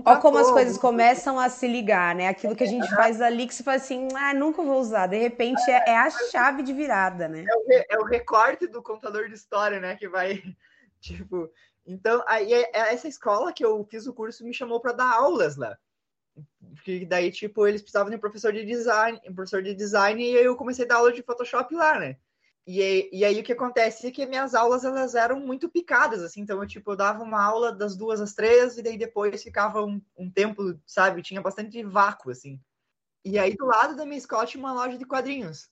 Olha 0.06 0.20
como 0.20 0.38
as 0.38 0.52
coisas 0.52 0.78
começam 0.78 1.40
a 1.40 1.50
se 1.50 1.68
ligar, 1.68 2.16
né? 2.16 2.28
Aquilo 2.28 2.56
que 2.56 2.64
a 2.64 2.68
gente 2.68 2.88
faz 2.96 3.22
ali 3.22 3.48
que 3.48 3.54
você 3.54 3.64
faz 3.64 3.84
assim, 3.84 4.08
ah, 4.16 4.34
nunca 4.34 4.62
vou 4.62 4.80
usar. 4.80 5.08
De 5.08 5.18
repente 5.18 5.60
é, 5.70 5.92
é 5.92 5.98
a 5.98 6.10
chave 6.10 6.64
de 6.64 6.72
virada, 6.72 7.28
né? 7.28 7.46
É 7.48 7.56
o, 7.56 7.98
é 7.98 8.00
o 8.00 8.06
recorte 8.06 8.68
do 8.68 8.82
contador 8.82 9.28
de 9.28 9.36
história, 9.36 9.80
né? 9.80 9.96
Que 9.96 10.08
vai, 10.08 10.42
tipo, 11.02 11.50
então, 11.86 12.24
aí 12.28 12.54
é, 12.54 12.72
é 12.74 12.94
essa 12.94 13.08
escola 13.08 13.54
que 13.54 13.64
eu 13.64 13.84
fiz 13.86 14.08
o 14.08 14.14
curso 14.14 14.44
me 14.44 14.54
chamou 14.54 14.80
para 14.80 14.94
dar 14.94 15.14
aulas 15.14 15.58
lá. 15.58 15.78
Porque 16.76 17.06
daí, 17.06 17.32
tipo, 17.32 17.68
eles 17.68 17.82
precisavam 17.82 18.10
de 18.10 18.16
um 18.16 18.20
professor 18.20 18.52
de 18.52 18.66
design, 18.66 19.20
um 19.28 19.36
professor 19.36 19.62
de 19.62 19.74
design, 19.74 20.24
e 20.24 20.34
eu 20.34 20.56
comecei 20.56 20.86
a 20.86 20.88
dar 20.88 20.96
aula 20.96 21.12
de 21.12 21.22
Photoshop 21.22 21.74
lá, 21.76 22.00
né? 22.00 22.18
E, 22.66 23.10
e 23.12 23.26
aí 23.26 23.40
o 23.40 23.44
que 23.44 23.52
acontece 23.52 24.08
é 24.08 24.12
que 24.12 24.26
minhas 24.26 24.56
aulas 24.56 24.86
elas 24.86 25.16
eram 25.16 25.40
muito 25.40 25.70
picadas, 25.70 26.24
assim, 26.24 26.42
então 26.42 26.62
eu, 26.62 26.68
tipo, 26.68 26.92
eu 26.92 26.96
dava 26.96 27.22
uma 27.22 27.44
aula 27.44 27.74
das 27.74 27.96
duas 27.96 28.22
às 28.22 28.34
três, 28.34 28.78
e 28.78 28.82
daí 28.82 28.98
depois 28.98 29.44
ficava 29.44 29.84
um, 29.84 30.02
um 30.18 30.32
tempo, 30.32 30.80
sabe? 30.86 31.22
Tinha 31.22 31.42
bastante 31.42 31.84
vácuo, 31.84 32.32
assim. 32.32 32.60
E 33.26 33.38
aí 33.38 33.56
do 33.56 33.66
lado 33.66 33.96
da 33.96 34.06
minha 34.06 34.18
escola 34.18 34.46
tinha 34.46 34.64
uma 34.64 34.74
loja 34.74 34.98
de 34.98 35.06
quadrinhos. 35.06 35.70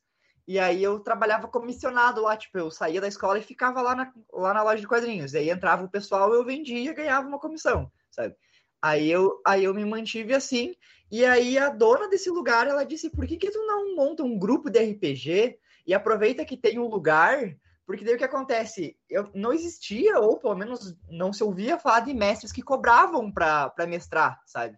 E 0.47 0.60
aí 0.60 0.84
eu 0.84 0.99
trabalhava 0.99 1.47
comissionado 1.47 2.21
lá, 2.21 2.36
tipo, 2.36 2.58
eu 2.58 2.71
saía 2.71 2.99
da 2.99 3.08
escola 3.08 3.39
e 3.39 3.43
ficava 3.43 3.82
lá 3.82 3.95
na, 3.95 4.13
lá 4.34 4.54
na 4.54 4.63
loja 4.63 4.82
de 4.82 4.88
quadrinhos. 4.88 5.34
E 5.34 5.38
aí 5.38 5.49
entrava 5.49 5.84
o 5.84 5.89
pessoal, 5.89 6.34
eu 6.34 6.43
vendia 6.43 6.91
e 6.91 6.93
ganhava 6.93 7.27
uma 7.27 7.39
comissão, 7.39 7.91
sabe? 8.10 8.36
Aí 8.82 9.10
eu, 9.10 9.39
aí 9.45 9.63
eu 9.63 9.73
me 9.73 9.86
mantive 9.86 10.34
assim. 10.34 10.75
E 11.12 11.23
aí 11.25 11.58
a 11.58 11.69
dona 11.69 12.08
desse 12.08 12.30
lugar, 12.30 12.67
ela 12.67 12.84
disse, 12.84 13.10
por 13.10 13.27
que 13.27 13.38
que 13.38 13.51
tu 13.51 13.60
não 13.65 13.95
monta 13.95 14.23
um 14.23 14.38
grupo 14.39 14.69
de 14.69 14.80
RPG 14.80 15.60
e 15.86 15.93
aproveita 15.93 16.45
que 16.45 16.58
tem 16.58 16.80
um 16.80 16.88
lugar? 16.88 17.56
Porque 17.86 18.06
daí 18.06 18.15
o 18.15 18.17
que 18.17 18.23
acontece? 18.23 18.97
Eu, 19.10 19.30
não 19.36 19.51
existia, 19.51 20.19
ou 20.19 20.39
pelo 20.39 20.56
menos 20.56 20.95
não 21.10 21.34
se 21.34 21.43
ouvia 21.43 21.77
falar 21.77 21.99
de 22.01 22.13
mestres 22.13 22.51
que 22.51 22.62
cobravam 22.62 23.32
para 23.32 23.73
mestrar, 23.88 24.41
sabe? 24.45 24.77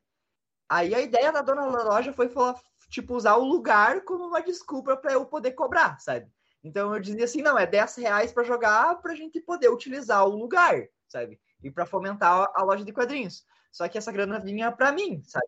Aí 0.67 0.95
a 0.95 1.02
ideia 1.02 1.32
da 1.32 1.41
dona 1.41 1.69
da 1.71 1.84
loja 1.84 2.12
foi 2.12 2.30
falar, 2.30 2.60
tipo, 2.93 3.15
usar 3.15 3.38
o 3.38 3.43
lugar 3.43 4.01
como 4.01 4.27
uma 4.27 4.39
desculpa 4.39 4.95
para 4.95 5.13
eu 5.13 5.25
poder 5.25 5.53
cobrar, 5.53 5.99
sabe? 5.99 6.27
Então 6.63 6.93
eu 6.93 6.99
dizia 7.01 7.25
assim, 7.25 7.41
não, 7.41 7.58
é 7.58 7.65
10 7.65 7.95
reais 7.95 8.32
para 8.32 8.43
jogar 8.43 9.01
para 9.01 9.13
a 9.13 9.15
gente 9.15 9.41
poder 9.41 9.67
utilizar 9.69 10.23
o 10.25 10.36
lugar, 10.36 10.88
sabe? 11.08 11.41
E 11.63 11.71
para 11.71 11.88
fomentar 11.88 12.51
a 12.53 12.63
loja 12.63 12.86
de 12.86 12.93
quadrinhos. 12.93 13.43
Só 13.71 13.88
que 13.88 13.97
essa 13.97 14.12
grana 14.12 14.39
vinha 14.39 14.71
para 14.71 14.91
mim, 14.91 15.23
sabe? 15.25 15.47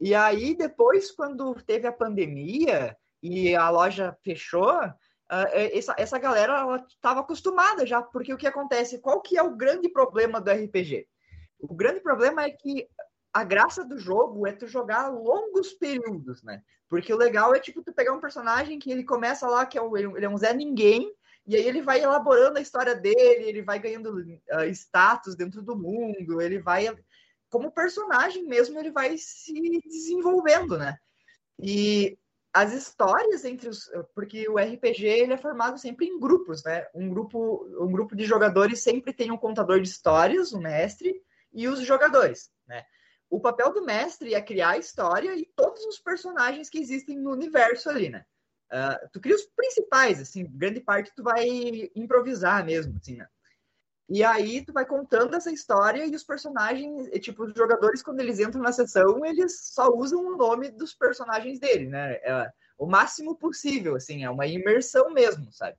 E 0.00 0.14
aí 0.14 0.56
depois, 0.56 1.10
quando 1.10 1.54
teve 1.54 1.88
a 1.88 1.92
pandemia 1.92 2.96
e 3.20 3.54
a 3.56 3.68
loja 3.68 4.16
fechou, 4.22 4.72
uh, 4.72 5.50
essa, 5.74 5.94
essa 5.98 6.18
galera 6.20 6.60
ela 6.60 6.86
estava 6.88 7.20
acostumada 7.20 7.84
já, 7.84 8.00
porque 8.00 8.32
o 8.32 8.38
que 8.38 8.46
acontece? 8.46 9.00
Qual 9.00 9.20
que 9.20 9.36
é 9.36 9.42
o 9.42 9.56
grande 9.56 9.88
problema 9.88 10.40
do 10.40 10.52
RPG? 10.52 11.08
O 11.58 11.74
grande 11.74 12.00
problema 12.00 12.44
é 12.44 12.50
que 12.50 12.88
a 13.32 13.44
graça 13.44 13.84
do 13.84 13.98
jogo 13.98 14.46
é 14.46 14.52
tu 14.52 14.66
jogar 14.66 15.08
longos 15.08 15.72
períodos, 15.72 16.42
né? 16.42 16.62
Porque 16.88 17.12
o 17.12 17.16
legal 17.16 17.54
é, 17.54 17.60
tipo, 17.60 17.82
tu 17.82 17.92
pegar 17.92 18.12
um 18.12 18.20
personagem 18.20 18.78
que 18.78 18.90
ele 18.90 19.04
começa 19.04 19.46
lá, 19.48 19.64
que 19.64 19.78
é 19.78 19.82
um, 19.82 19.96
ele 19.96 20.24
é 20.24 20.28
um 20.28 20.36
Zé 20.36 20.52
Ninguém, 20.52 21.14
e 21.46 21.56
aí 21.56 21.66
ele 21.66 21.80
vai 21.80 22.02
elaborando 22.02 22.58
a 22.58 22.60
história 22.60 22.94
dele, 22.94 23.48
ele 23.48 23.62
vai 23.62 23.78
ganhando 23.78 24.12
uh, 24.16 24.64
status 24.72 25.36
dentro 25.36 25.62
do 25.62 25.76
mundo, 25.76 26.40
ele 26.40 26.58
vai... 26.58 26.88
Como 27.48 27.70
personagem 27.70 28.44
mesmo, 28.44 28.78
ele 28.78 28.90
vai 28.90 29.16
se 29.16 29.80
desenvolvendo, 29.84 30.78
né? 30.78 30.96
E 31.58 32.18
as 32.52 32.72
histórias 32.72 33.44
entre 33.44 33.68
os... 33.68 33.90
Porque 34.14 34.48
o 34.48 34.56
RPG, 34.56 35.04
ele 35.04 35.32
é 35.32 35.38
formado 35.38 35.78
sempre 35.78 36.06
em 36.06 36.18
grupos, 36.18 36.64
né? 36.64 36.86
Um 36.94 37.08
grupo, 37.08 37.66
um 37.80 37.90
grupo 37.90 38.16
de 38.16 38.24
jogadores 38.24 38.82
sempre 38.82 39.12
tem 39.12 39.30
um 39.30 39.36
contador 39.36 39.80
de 39.80 39.88
histórias, 39.88 40.52
o 40.52 40.60
mestre, 40.60 41.20
e 41.52 41.68
os 41.68 41.80
jogadores, 41.80 42.50
né? 42.66 42.84
O 43.30 43.40
papel 43.40 43.72
do 43.72 43.84
mestre 43.84 44.34
é 44.34 44.42
criar 44.42 44.70
a 44.70 44.78
história 44.78 45.34
e 45.36 45.46
todos 45.54 45.84
os 45.86 45.98
personagens 45.98 46.68
que 46.68 46.78
existem 46.78 47.16
no 47.16 47.30
universo 47.30 47.88
ali, 47.88 48.10
né? 48.10 48.24
Uh, 48.72 49.08
tu 49.12 49.20
cria 49.20 49.34
os 49.34 49.46
principais, 49.46 50.20
assim, 50.20 50.46
grande 50.46 50.80
parte 50.80 51.12
tu 51.14 51.22
vai 51.22 51.46
improvisar 51.94 52.64
mesmo, 52.64 52.96
assim, 52.96 53.16
né? 53.16 53.26
E 54.08 54.24
aí 54.24 54.64
tu 54.64 54.72
vai 54.72 54.84
contando 54.84 55.36
essa 55.36 55.52
história 55.52 56.04
e 56.04 56.14
os 56.14 56.24
personagens, 56.24 57.08
tipo, 57.20 57.44
os 57.44 57.54
jogadores, 57.54 58.02
quando 58.02 58.18
eles 58.18 58.40
entram 58.40 58.60
na 58.60 58.72
sessão, 58.72 59.24
eles 59.24 59.68
só 59.68 59.88
usam 59.88 60.24
o 60.26 60.36
nome 60.36 60.68
dos 60.68 60.92
personagens 60.92 61.60
dele, 61.60 61.86
né? 61.86 62.14
É, 62.14 62.50
o 62.76 62.86
máximo 62.86 63.36
possível, 63.36 63.94
assim, 63.94 64.24
é 64.24 64.30
uma 64.30 64.48
imersão 64.48 65.10
mesmo, 65.10 65.52
sabe? 65.52 65.76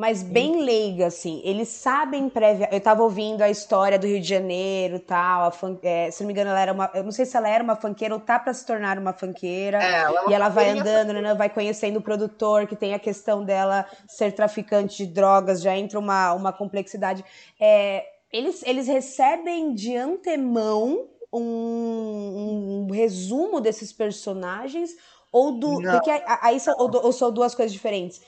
Mas 0.00 0.22
bem 0.22 0.62
leiga, 0.62 1.08
assim. 1.08 1.42
Eles 1.44 1.68
sabem 1.68 2.26
prévia. 2.30 2.70
Eu 2.72 2.80
tava 2.80 3.02
ouvindo 3.02 3.42
a 3.42 3.50
história 3.50 3.98
do 3.98 4.06
Rio 4.06 4.18
de 4.18 4.26
Janeiro 4.26 4.98
tal. 4.98 5.42
A 5.42 5.50
fun... 5.50 5.76
é, 5.82 6.10
se 6.10 6.22
não 6.22 6.26
me 6.26 6.32
engano, 6.32 6.48
ela 6.48 6.58
era 6.58 6.72
uma. 6.72 6.90
Eu 6.94 7.04
não 7.04 7.12
sei 7.12 7.26
se 7.26 7.36
ela 7.36 7.46
era 7.46 7.62
uma 7.62 7.76
fanqueira 7.76 8.14
ou 8.14 8.18
tá 8.18 8.38
para 8.38 8.54
se 8.54 8.64
tornar 8.64 8.96
uma 8.96 9.12
fanqueira. 9.12 9.76
É, 9.76 10.00
ela 10.00 10.20
é 10.22 10.30
e 10.30 10.32
ela 10.32 10.48
vai 10.48 10.70
andando, 10.70 11.12
né, 11.12 11.34
vai 11.34 11.50
conhecendo 11.50 11.98
o 11.98 12.02
produtor, 12.02 12.66
que 12.66 12.74
tem 12.74 12.94
a 12.94 12.98
questão 12.98 13.44
dela 13.44 13.84
ser 14.08 14.32
traficante 14.32 15.04
de 15.04 15.12
drogas, 15.12 15.60
já 15.60 15.76
entra 15.76 15.98
uma, 15.98 16.32
uma 16.32 16.50
complexidade. 16.50 17.22
É, 17.60 18.02
eles, 18.32 18.62
eles 18.62 18.86
recebem 18.86 19.74
de 19.74 19.94
antemão 19.94 21.08
um, 21.30 22.86
um 22.88 22.90
resumo 22.90 23.60
desses 23.60 23.92
personagens 23.92 24.92
ou 25.30 25.52
do. 25.52 25.78
Não. 25.78 25.92
Porque 25.92 26.10
aí 26.40 26.58
são, 26.58 26.74
ou, 26.78 26.90
ou, 27.04 27.12
são 27.12 27.30
duas 27.30 27.54
coisas 27.54 27.70
diferentes 27.70 28.22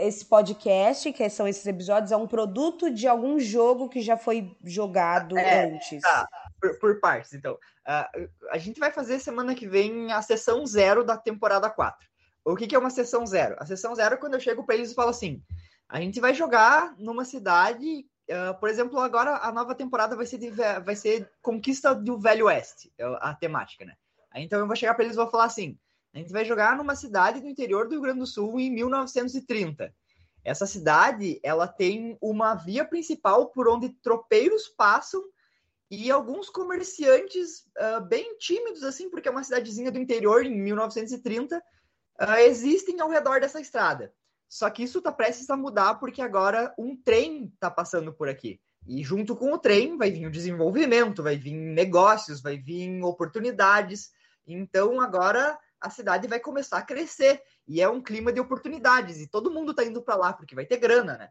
esse 0.00 0.24
podcast, 0.24 1.12
que 1.12 1.28
são 1.30 1.46
esses 1.46 1.64
episódios, 1.66 2.10
é 2.10 2.16
um 2.16 2.26
produto 2.26 2.90
de 2.90 3.06
algum 3.06 3.38
jogo 3.38 3.88
que 3.88 4.00
já 4.00 4.16
foi 4.16 4.56
jogado 4.64 5.38
é, 5.38 5.64
antes. 5.66 6.00
Tá, 6.00 6.28
por, 6.60 6.78
por, 6.78 7.00
partes. 7.00 7.32
Então, 7.32 7.54
uh, 7.54 8.28
a 8.50 8.58
gente 8.58 8.80
vai 8.80 8.90
fazer 8.90 9.18
semana 9.18 9.54
que 9.54 9.68
vem 9.68 10.12
a 10.12 10.20
sessão 10.20 10.66
zero 10.66 11.04
da 11.04 11.16
temporada 11.16 11.70
4. 11.70 12.08
O 12.44 12.56
que, 12.56 12.66
que 12.66 12.74
é 12.74 12.78
uma 12.78 12.90
sessão 12.90 13.24
zero? 13.24 13.56
A 13.58 13.66
sessão 13.66 13.94
zero 13.94 14.14
é 14.14 14.18
quando 14.18 14.34
eu 14.34 14.40
chego 14.40 14.64
para 14.64 14.74
eles 14.74 14.90
e 14.90 14.94
falo 14.94 15.10
assim: 15.10 15.40
a 15.88 16.00
gente 16.00 16.20
vai 16.20 16.34
jogar 16.34 16.94
numa 16.98 17.24
cidade. 17.24 18.06
Uh, 18.28 18.58
por 18.58 18.68
exemplo, 18.68 18.98
agora 18.98 19.36
a 19.36 19.52
nova 19.52 19.74
temporada 19.74 20.16
vai 20.16 20.26
ser, 20.26 20.38
de, 20.38 20.50
vai 20.50 20.96
ser 20.96 21.30
Conquista 21.40 21.94
do 21.94 22.18
Velho 22.18 22.46
Oeste, 22.46 22.92
a 23.20 23.34
temática, 23.34 23.84
né? 23.84 23.94
Então 24.34 24.58
eu 24.58 24.66
vou 24.66 24.74
chegar 24.74 24.94
para 24.94 25.04
eles 25.04 25.14
e 25.14 25.20
vou 25.20 25.30
falar 25.30 25.44
assim: 25.44 25.78
a 26.14 26.18
gente 26.18 26.32
vai 26.32 26.44
jogar 26.44 26.76
numa 26.76 26.94
cidade 26.94 27.40
do 27.40 27.48
interior 27.48 27.86
do 27.86 27.92
Rio 27.92 28.02
Grande 28.02 28.20
do 28.20 28.26
Sul 28.26 28.60
em 28.60 28.70
1930. 28.70 29.94
Essa 30.44 30.66
cidade, 30.66 31.40
ela 31.42 31.66
tem 31.66 32.18
uma 32.20 32.54
via 32.54 32.84
principal 32.84 33.46
por 33.46 33.68
onde 33.68 33.90
tropeiros 34.02 34.68
passam 34.68 35.22
e 35.90 36.10
alguns 36.10 36.50
comerciantes 36.50 37.66
uh, 37.78 38.00
bem 38.00 38.36
tímidos, 38.38 38.82
assim, 38.82 39.08
porque 39.08 39.28
é 39.28 39.30
uma 39.30 39.44
cidadezinha 39.44 39.90
do 39.90 39.98
interior 39.98 40.44
em 40.44 40.60
1930, 40.60 41.58
uh, 41.58 41.62
ah, 42.18 42.42
existem 42.42 43.00
ao 43.00 43.08
redor 43.08 43.40
dessa 43.40 43.60
estrada. 43.60 44.12
Só 44.48 44.68
que 44.68 44.82
isso 44.82 44.98
está 44.98 45.12
prestes 45.12 45.48
a 45.48 45.56
mudar 45.56 45.94
porque 45.94 46.20
agora 46.20 46.74
um 46.78 46.96
trem 46.96 47.50
está 47.54 47.70
passando 47.70 48.12
por 48.12 48.28
aqui. 48.28 48.60
E 48.86 49.02
junto 49.02 49.36
com 49.36 49.52
o 49.52 49.58
trem 49.58 49.96
vai 49.96 50.10
vir 50.10 50.26
o 50.26 50.30
desenvolvimento, 50.30 51.22
vai 51.22 51.36
vir 51.36 51.54
negócios, 51.54 52.42
vai 52.42 52.58
vir 52.58 53.02
oportunidades. 53.02 54.10
Então 54.46 55.00
agora 55.00 55.58
a 55.82 55.90
cidade 55.90 56.28
vai 56.28 56.40
começar 56.40 56.78
a 56.78 56.82
crescer 56.82 57.42
e 57.66 57.80
é 57.80 57.88
um 57.88 58.02
clima 58.02 58.32
de 58.32 58.40
oportunidades 58.40 59.20
e 59.20 59.26
todo 59.26 59.50
mundo 59.50 59.72
está 59.72 59.84
indo 59.84 60.02
para 60.02 60.16
lá 60.16 60.32
porque 60.32 60.54
vai 60.54 60.64
ter 60.64 60.78
grana, 60.78 61.18
né? 61.18 61.28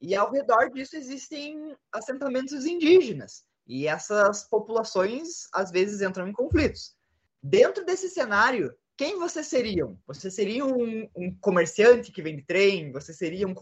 E 0.00 0.14
ao 0.14 0.30
redor 0.30 0.70
disso 0.70 0.96
existem 0.96 1.76
assentamentos 1.92 2.64
indígenas 2.64 3.44
e 3.66 3.86
essas 3.86 4.44
populações 4.44 5.48
às 5.52 5.70
vezes 5.70 6.00
entram 6.00 6.28
em 6.28 6.32
conflitos. 6.32 6.96
Dentro 7.42 7.84
desse 7.84 8.08
cenário, 8.08 8.72
quem 8.96 9.18
vocês 9.18 9.46
seriam? 9.46 9.98
Você 10.06 10.30
seria 10.30 10.64
um, 10.64 11.08
um 11.16 11.34
comerciante 11.40 12.12
que 12.12 12.22
vende 12.22 12.42
trem? 12.42 12.92
Você 12.92 13.12
seria 13.12 13.46
um, 13.46 13.54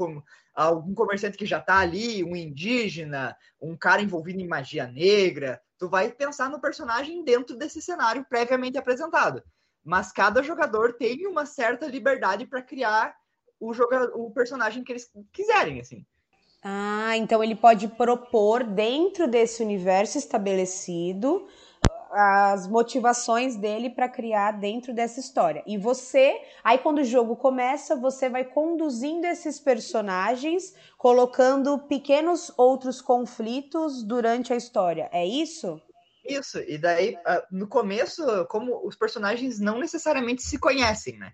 algum 0.55 0.95
comerciante 0.95 1.37
que 1.37 1.47
já 1.47 1.59
está 1.59 1.79
ali, 1.79 2.23
um 2.23 2.37
indígena, 2.37 3.37
um 3.61 3.77
cara 3.77 4.03
envolvido 4.03 4.41
em 4.41 4.49
magia 4.49 4.87
negra? 4.87 5.61
tu 5.79 5.89
vai 5.89 6.11
pensar 6.11 6.51
no 6.51 6.61
personagem 6.61 7.25
dentro 7.25 7.57
desse 7.57 7.81
cenário 7.81 8.25
previamente 8.29 8.79
apresentado. 8.79 9.43
Mas 9.87 10.11
cada 10.11 10.43
jogador 10.43 10.95
tem 10.95 11.29
uma 11.29 11.47
certa 11.47 11.87
liberdade 11.87 12.45
para 12.45 12.61
criar 12.61 13.15
o, 13.61 13.73
jogador, 13.73 14.13
o 14.17 14.31
personagem 14.33 14.83
que 14.83 14.91
eles 14.91 15.09
quiserem, 15.33 15.81
assim. 15.81 16.05
Ah, 16.61 17.17
então 17.17 17.43
ele 17.45 17.55
pode 17.55 17.87
propor 17.87 18.65
dentro 18.65 19.29
desse 19.29 19.63
universo 19.63 20.19
estabelecido 20.19 21.47
as 22.11 22.67
motivações 22.67 23.57
dele 23.57 23.91
para 23.91 24.09
criar 24.09 24.53
dentro 24.53 24.93
dessa 24.93 25.21
história. 25.21 25.63
E 25.67 25.77
você, 25.77 26.41
aí 26.65 26.79
quando 26.79 26.99
o 26.99 27.05
jogo 27.05 27.37
começa, 27.37 27.95
você 27.95 28.29
vai 28.29 28.43
conduzindo 28.45 29.27
esses 29.27 29.61
personagens, 29.61 30.75
colocando 30.97 31.79
pequenos 31.81 32.51
outros 32.57 33.01
conflitos 33.01 34.03
durante 34.03 34.53
a 34.53 34.57
história. 34.57 35.09
É 35.13 35.25
isso? 35.27 35.81
Isso. 36.29 36.59
E 36.59 36.79
daí, 36.79 37.17
ah, 37.25 37.45
no 37.51 37.67
começo, 37.67 38.23
como 38.49 38.87
os 38.87 38.97
personagens 38.97 39.59
não 39.61 39.79
necessariamente 39.79 40.43
se 40.43 40.59
conhecem, 40.59 41.19
né? 41.19 41.33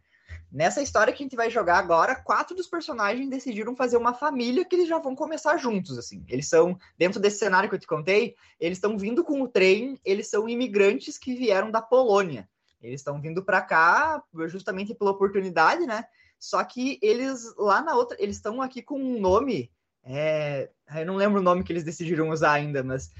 Nessa 0.52 0.82
história 0.82 1.12
que 1.12 1.22
a 1.22 1.24
gente 1.24 1.36
vai 1.36 1.50
jogar 1.50 1.78
agora, 1.78 2.14
quatro 2.14 2.54
dos 2.54 2.66
personagens 2.66 3.30
decidiram 3.30 3.74
fazer 3.74 3.96
uma 3.96 4.12
família 4.12 4.66
que 4.66 4.76
eles 4.76 4.88
já 4.88 4.98
vão 4.98 5.16
começar 5.16 5.56
juntos, 5.56 5.96
assim. 5.96 6.22
Eles 6.28 6.46
são, 6.46 6.78
dentro 6.98 7.18
desse 7.18 7.38
cenário 7.38 7.70
que 7.70 7.74
eu 7.74 7.80
te 7.80 7.86
contei, 7.86 8.34
eles 8.60 8.76
estão 8.76 8.98
vindo 8.98 9.24
com 9.24 9.40
o 9.40 9.48
trem, 9.48 9.98
eles 10.04 10.28
são 10.28 10.46
imigrantes 10.46 11.16
que 11.16 11.34
vieram 11.34 11.70
da 11.70 11.80
Polônia. 11.80 12.46
Eles 12.82 13.00
estão 13.00 13.18
vindo 13.18 13.42
para 13.42 13.62
cá 13.62 14.22
justamente 14.46 14.94
pela 14.94 15.12
oportunidade, 15.12 15.86
né? 15.86 16.04
Só 16.38 16.62
que 16.64 16.98
eles 17.00 17.54
lá 17.56 17.80
na 17.80 17.94
outra, 17.94 18.16
eles 18.20 18.36
estão 18.36 18.60
aqui 18.60 18.82
com 18.82 19.00
um 19.00 19.20
nome, 19.20 19.70
é, 20.04 20.68
eu 20.96 21.06
não 21.06 21.16
lembro 21.16 21.40
o 21.40 21.42
nome 21.42 21.62
que 21.62 21.72
eles 21.72 21.84
decidiram 21.84 22.30
usar 22.30 22.52
ainda, 22.52 22.82
mas 22.82 23.10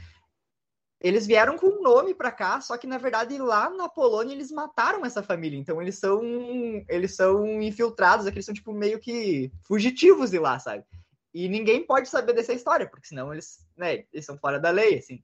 eles 1.03 1.27
vieram 1.27 1.59
com 1.59 1.67
um 1.67 1.83
nome 1.83 2.15
para 2.15 2.31
cá, 2.31 2.61
só 2.61 2.77
que 2.77 2.87
na 2.87 2.97
verdade 2.97 3.37
lá 3.37 3.69
na 3.69 3.89
Polônia 3.89 4.35
eles 4.35 4.53
mataram 4.53 5.05
essa 5.05 5.23
família. 5.23 5.59
Então 5.59 5.83
eles 5.83 5.99
são 5.99 6.23
eles 6.89 7.17
são 7.17 7.61
infiltrados, 7.61 8.27
aqueles 8.27 8.47
são 8.47 8.55
tipo 8.55 8.73
meio 8.73 9.01
que 9.01 9.51
fugitivos 9.67 10.31
de 10.31 10.39
lá, 10.39 10.59
sabe? 10.59 10.85
E 11.35 11.49
ninguém 11.49 11.85
pode 11.85 12.09
saber 12.09 12.35
dessa 12.35 12.53
história, 12.53 12.87
porque 12.87 13.09
senão 13.09 13.33
eles, 13.33 13.67
né, 13.77 14.05
eles 14.13 14.25
são 14.25 14.39
fora 14.39 14.61
da 14.61 14.71
lei, 14.71 14.99
assim. 14.99 15.23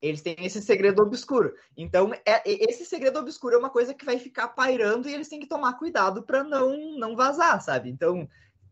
Eles 0.00 0.22
têm 0.22 0.34
esse 0.40 0.60
segredo 0.60 1.00
obscuro. 1.02 1.54
Então, 1.76 2.12
é, 2.26 2.42
esse 2.44 2.84
segredo 2.84 3.20
obscuro 3.20 3.54
é 3.54 3.58
uma 3.58 3.70
coisa 3.70 3.94
que 3.94 4.04
vai 4.04 4.18
ficar 4.18 4.48
pairando 4.48 5.08
e 5.08 5.14
eles 5.14 5.28
têm 5.28 5.38
que 5.38 5.46
tomar 5.46 5.74
cuidado 5.74 6.24
para 6.24 6.42
não 6.42 6.98
não 6.98 7.14
vazar, 7.14 7.60
sabe? 7.62 7.90
Então, 7.90 8.28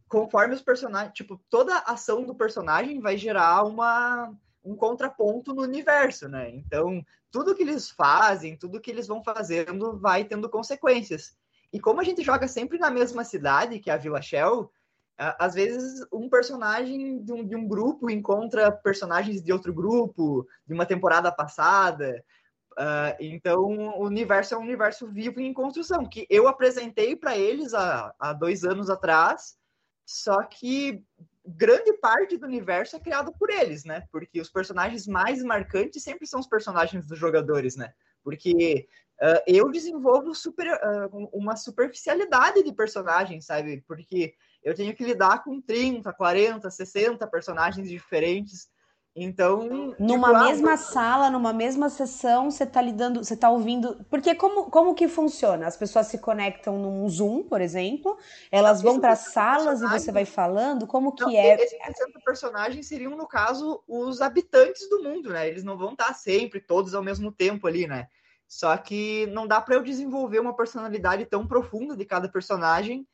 conforme 0.09 0.55
os 0.55 0.63
personagens, 0.63 1.15
tipo, 1.15 1.41
toda 1.49 1.79
ação 1.79 2.25
do 2.25 2.35
personagem 2.35 2.99
vai 2.99 3.17
gerar 3.17 3.63
uma 3.63 4.35
um 4.65 4.77
contraponto 4.77 5.55
no 5.55 5.63
universo, 5.63 6.29
né? 6.29 6.51
Então, 6.51 7.05
tudo 7.31 7.55
que 7.55 7.63
eles 7.63 7.91
fazem, 7.91 8.57
tudo 8.57 8.81
que 8.81 8.91
eles 8.91 9.07
vão 9.07 9.23
fazendo 9.23 9.99
vai 9.99 10.25
tendo 10.25 10.49
consequências. 10.49 11.35
E 11.73 11.81
como 11.81 12.01
a 12.01 12.05
gente 12.05 12.23
joga 12.23 12.49
sempre 12.49 12.79
na 12.79 12.91
mesma 12.91 13.25
cidade, 13.25 13.79
que 13.79 13.91
é 13.91 13.95
a 13.95 13.99
Vila 13.99 14.21
Shell, 14.21 14.71
às 15.17 15.55
vezes 15.55 16.05
um 16.13 16.29
personagem 16.29 17.23
de 17.23 17.33
um, 17.33 17.47
de 17.47 17.55
um, 17.55 17.69
grupo 17.69 18.09
encontra 18.09 18.73
personagens 18.73 19.43
de 19.43 19.53
outro 19.53 19.73
grupo, 19.73 20.47
de 20.67 20.73
uma 20.73 20.87
temporada 20.87 21.31
passada. 21.31 22.25
Uh, 22.73 23.15
então, 23.21 23.63
o 23.99 24.05
universo 24.05 24.55
é 24.55 24.59
um 24.59 24.63
universo 24.63 25.07
vivo 25.07 25.41
em 25.41 25.53
construção, 25.53 26.09
que 26.09 26.27
eu 26.31 26.49
apresentei 26.49 27.15
para 27.15 27.37
eles 27.37 27.75
há, 27.75 28.15
há 28.19 28.33
dois 28.33 28.65
anos 28.65 28.89
atrás, 28.89 29.59
só 30.07 30.43
que 30.43 31.05
grande 31.47 31.93
parte 31.95 32.37
do 32.37 32.47
universo 32.47 32.97
é 32.97 33.01
criado 33.01 33.33
por 33.39 33.51
eles, 33.51 33.85
né? 33.85 34.07
Porque 34.13 34.41
os 34.41 34.51
personagens 34.51 35.07
mais 35.07 35.43
marcantes 35.43 36.03
sempre 36.03 36.27
são 36.27 36.41
os 36.41 36.47
personagens 36.47 37.07
dos 37.07 37.19
jogadores, 37.19 37.77
né? 37.77 37.93
Porque 38.23 38.89
uh, 39.23 39.43
eu 39.47 39.71
desenvolvo 39.71 40.35
super, 40.35 40.67
uh, 40.67 41.29
uma 41.33 41.57
superficialidade 41.57 42.63
de 42.63 42.73
personagens, 42.73 43.47
sabe? 43.47 43.83
Porque 43.87 44.35
eu 44.63 44.75
tenho 44.75 44.95
que 44.95 45.05
lidar 45.05 45.43
com 45.43 45.61
30, 45.61 46.13
40, 46.13 46.71
60 46.71 47.27
personagens 47.27 47.89
diferentes 47.89 48.69
então. 49.15 49.95
Numa 49.99 50.29
tipo, 50.29 50.45
mesma 50.45 50.73
ah, 50.73 50.77
sala, 50.77 51.31
numa 51.31 51.53
mesma 51.53 51.89
sessão, 51.89 52.51
você 52.51 52.65
tá 52.65 52.81
lidando, 52.81 53.25
você 53.25 53.37
tá 53.37 53.51
ouvindo. 53.51 54.05
Porque 54.09 54.35
como, 54.35 54.71
como 54.71 54.95
que 54.95 55.09
funciona? 55.09 55.67
As 55.67 55.77
pessoas 55.77 56.07
se 56.07 56.19
conectam 56.19 56.79
num 56.79 57.09
Zoom, 57.09 57.43
por 57.43 57.61
exemplo, 57.61 58.17
elas 58.51 58.81
vão 58.81 59.01
para 59.01 59.17
salas 59.17 59.83
e 59.83 59.87
você 59.89 60.13
vai 60.13 60.25
falando, 60.25 60.87
como 60.87 61.13
que 61.13 61.23
não, 61.23 61.31
é? 61.31 61.55
Esses 61.55 61.71
60 61.71 62.21
personagens 62.25 62.87
seriam, 62.87 63.17
no 63.17 63.27
caso, 63.27 63.83
os 63.89 64.21
habitantes 64.21 64.89
do 64.89 65.03
mundo, 65.03 65.31
né? 65.31 65.49
Eles 65.49 65.65
não 65.65 65.77
vão 65.77 65.93
estar 65.93 66.15
sempre 66.15 66.61
todos 66.61 66.95
ao 66.95 67.03
mesmo 67.03 67.33
tempo 67.33 67.67
ali, 67.67 67.87
né? 67.87 68.09
Só 68.47 68.77
que 68.77 69.27
não 69.27 69.47
dá 69.47 69.61
para 69.61 69.77
eu 69.77 69.83
desenvolver 69.83 70.41
uma 70.41 70.57
personalidade 70.57 71.25
tão 71.25 71.47
profunda 71.47 71.97
de 71.97 72.05
cada 72.05 72.29
personagem 72.29 73.07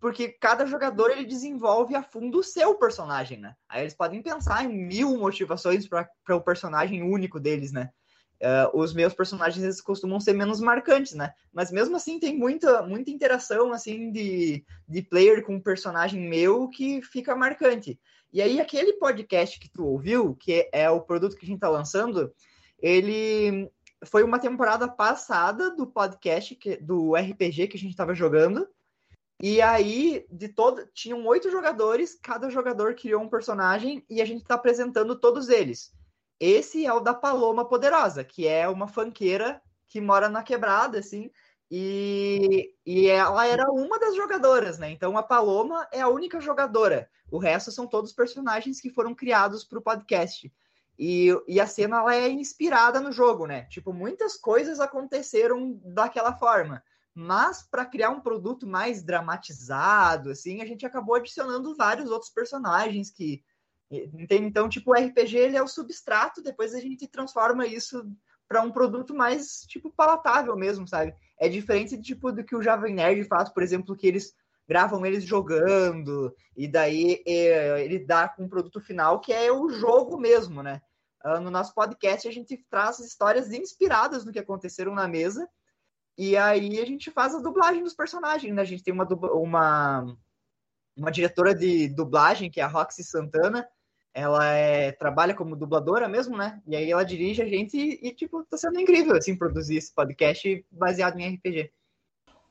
porque 0.00 0.28
cada 0.28 0.66
jogador 0.66 1.10
ele 1.10 1.24
desenvolve 1.24 1.94
a 1.94 2.02
fundo 2.02 2.38
o 2.38 2.44
seu 2.44 2.74
personagem, 2.74 3.38
né? 3.38 3.54
Aí 3.68 3.82
eles 3.82 3.94
podem 3.94 4.22
pensar 4.22 4.64
em 4.64 4.68
mil 4.68 5.16
motivações 5.16 5.88
para 5.88 6.36
o 6.36 6.40
personagem 6.40 7.02
único 7.02 7.38
deles, 7.38 7.72
né? 7.72 7.90
Uh, 8.40 8.78
os 8.78 8.94
meus 8.94 9.12
personagens 9.12 9.64
eles 9.64 9.80
costumam 9.80 10.20
ser 10.20 10.32
menos 10.32 10.60
marcantes, 10.60 11.12
né? 11.12 11.32
Mas 11.52 11.72
mesmo 11.72 11.96
assim 11.96 12.20
tem 12.20 12.36
muita, 12.36 12.82
muita 12.82 13.10
interação 13.10 13.72
assim 13.72 14.12
de, 14.12 14.64
de 14.88 15.02
player 15.02 15.44
com 15.44 15.56
um 15.56 15.60
personagem 15.60 16.20
meu 16.28 16.68
que 16.68 17.02
fica 17.02 17.34
marcante. 17.34 17.98
E 18.32 18.40
aí 18.40 18.60
aquele 18.60 18.92
podcast 18.94 19.58
que 19.58 19.68
tu 19.68 19.84
ouviu, 19.84 20.36
que 20.36 20.68
é 20.72 20.88
o 20.88 21.00
produto 21.00 21.36
que 21.36 21.44
a 21.44 21.48
gente 21.48 21.60
tá 21.60 21.68
lançando, 21.68 22.32
ele 22.78 23.68
foi 24.04 24.22
uma 24.22 24.38
temporada 24.38 24.86
passada 24.86 25.74
do 25.74 25.86
podcast 25.86 26.54
que, 26.54 26.76
do 26.76 27.16
RPG 27.16 27.68
que 27.68 27.76
a 27.76 27.80
gente 27.80 27.90
estava 27.90 28.14
jogando. 28.14 28.68
E 29.40 29.62
aí, 29.62 30.26
de 30.30 30.48
todo, 30.48 30.86
tinham 30.92 31.24
oito 31.26 31.50
jogadores, 31.50 32.18
cada 32.20 32.50
jogador 32.50 32.94
criou 32.94 33.22
um 33.22 33.28
personagem 33.28 34.04
e 34.10 34.20
a 34.20 34.24
gente 34.24 34.42
está 34.42 34.54
apresentando 34.54 35.18
todos 35.18 35.48
eles. 35.48 35.92
Esse 36.40 36.84
é 36.84 36.92
o 36.92 37.00
da 37.00 37.14
Paloma 37.14 37.64
Poderosa, 37.64 38.24
que 38.24 38.46
é 38.46 38.68
uma 38.68 38.88
fanqueira 38.88 39.62
que 39.86 40.00
mora 40.00 40.28
na 40.28 40.42
quebrada, 40.42 40.98
assim, 40.98 41.30
e, 41.70 42.74
e 42.84 43.08
ela 43.08 43.46
era 43.46 43.70
uma 43.70 43.98
das 43.98 44.16
jogadoras, 44.16 44.78
né? 44.78 44.90
Então 44.90 45.16
a 45.16 45.22
Paloma 45.22 45.86
é 45.92 46.00
a 46.00 46.08
única 46.08 46.40
jogadora. 46.40 47.08
O 47.30 47.38
resto 47.38 47.70
são 47.70 47.86
todos 47.86 48.12
personagens 48.12 48.80
que 48.80 48.90
foram 48.90 49.14
criados 49.14 49.64
para 49.64 49.78
o 49.78 49.82
podcast. 49.82 50.52
E, 50.98 51.28
e 51.46 51.60
a 51.60 51.66
cena 51.66 51.98
ela 51.98 52.14
é 52.14 52.28
inspirada 52.28 53.00
no 53.00 53.12
jogo, 53.12 53.46
né? 53.46 53.66
Tipo, 53.66 53.92
muitas 53.92 54.36
coisas 54.36 54.80
aconteceram 54.80 55.78
daquela 55.84 56.32
forma. 56.32 56.82
Mas 57.20 57.64
para 57.68 57.84
criar 57.84 58.10
um 58.10 58.20
produto 58.20 58.64
mais 58.64 59.02
dramatizado, 59.02 60.30
assim, 60.30 60.62
a 60.62 60.64
gente 60.64 60.86
acabou 60.86 61.16
adicionando 61.16 61.74
vários 61.74 62.12
outros 62.12 62.30
personagens 62.30 63.10
que? 63.10 63.42
Então, 64.30 64.68
tipo, 64.68 64.92
o 64.92 64.94
RPG 64.94 65.36
ele 65.36 65.56
é 65.56 65.62
o 65.62 65.66
substrato, 65.66 66.40
depois 66.40 66.76
a 66.76 66.80
gente 66.80 67.08
transforma 67.08 67.66
isso 67.66 68.08
para 68.46 68.62
um 68.62 68.70
produto 68.70 69.16
mais 69.16 69.62
tipo 69.62 69.90
palatável 69.90 70.56
mesmo, 70.56 70.86
sabe? 70.86 71.12
É 71.36 71.48
diferente 71.48 72.00
tipo 72.00 72.30
do 72.30 72.44
que 72.44 72.54
o 72.54 72.62
Jovem 72.62 72.94
Nerd 72.94 73.24
faz, 73.24 73.48
por 73.48 73.64
exemplo, 73.64 73.96
que 73.96 74.06
eles 74.06 74.32
gravam 74.68 75.04
eles 75.04 75.24
jogando 75.24 76.32
e 76.56 76.68
daí 76.68 77.20
é, 77.26 77.84
ele 77.84 77.98
dá 77.98 78.28
com 78.28 78.44
um 78.44 78.48
produto 78.48 78.80
final 78.80 79.18
que 79.18 79.32
é 79.32 79.50
o 79.50 79.68
jogo 79.70 80.16
mesmo, 80.16 80.62
né? 80.62 80.80
Uh, 81.24 81.40
no 81.40 81.50
nosso 81.50 81.74
podcast 81.74 82.28
a 82.28 82.32
gente 82.32 82.64
traz 82.70 83.00
histórias 83.00 83.50
inspiradas 83.50 84.24
no 84.24 84.32
que 84.32 84.38
aconteceram 84.38 84.94
na 84.94 85.08
mesa 85.08 85.48
e 86.18 86.36
aí 86.36 86.80
a 86.80 86.84
gente 86.84 87.12
faz 87.12 87.32
a 87.32 87.38
dublagem 87.38 87.84
dos 87.84 87.94
personagens, 87.94 88.52
né? 88.52 88.60
A 88.60 88.64
gente 88.64 88.82
tem 88.82 88.92
uma, 88.92 89.06
uma, 89.32 90.16
uma 90.96 91.12
diretora 91.12 91.54
de 91.54 91.88
dublagem, 91.88 92.50
que 92.50 92.60
é 92.60 92.64
a 92.64 92.66
Roxy 92.66 93.04
Santana. 93.04 93.68
Ela 94.12 94.44
é, 94.46 94.90
trabalha 94.90 95.32
como 95.32 95.54
dubladora 95.54 96.08
mesmo, 96.08 96.36
né? 96.36 96.60
E 96.66 96.74
aí 96.74 96.90
ela 96.90 97.04
dirige 97.04 97.40
a 97.40 97.46
gente 97.46 97.78
e, 97.78 98.08
e, 98.08 98.12
tipo, 98.12 98.42
tá 98.42 98.56
sendo 98.56 98.80
incrível, 98.80 99.14
assim, 99.14 99.36
produzir 99.36 99.76
esse 99.76 99.94
podcast 99.94 100.66
baseado 100.72 101.20
em 101.20 101.36
RPG. 101.36 101.70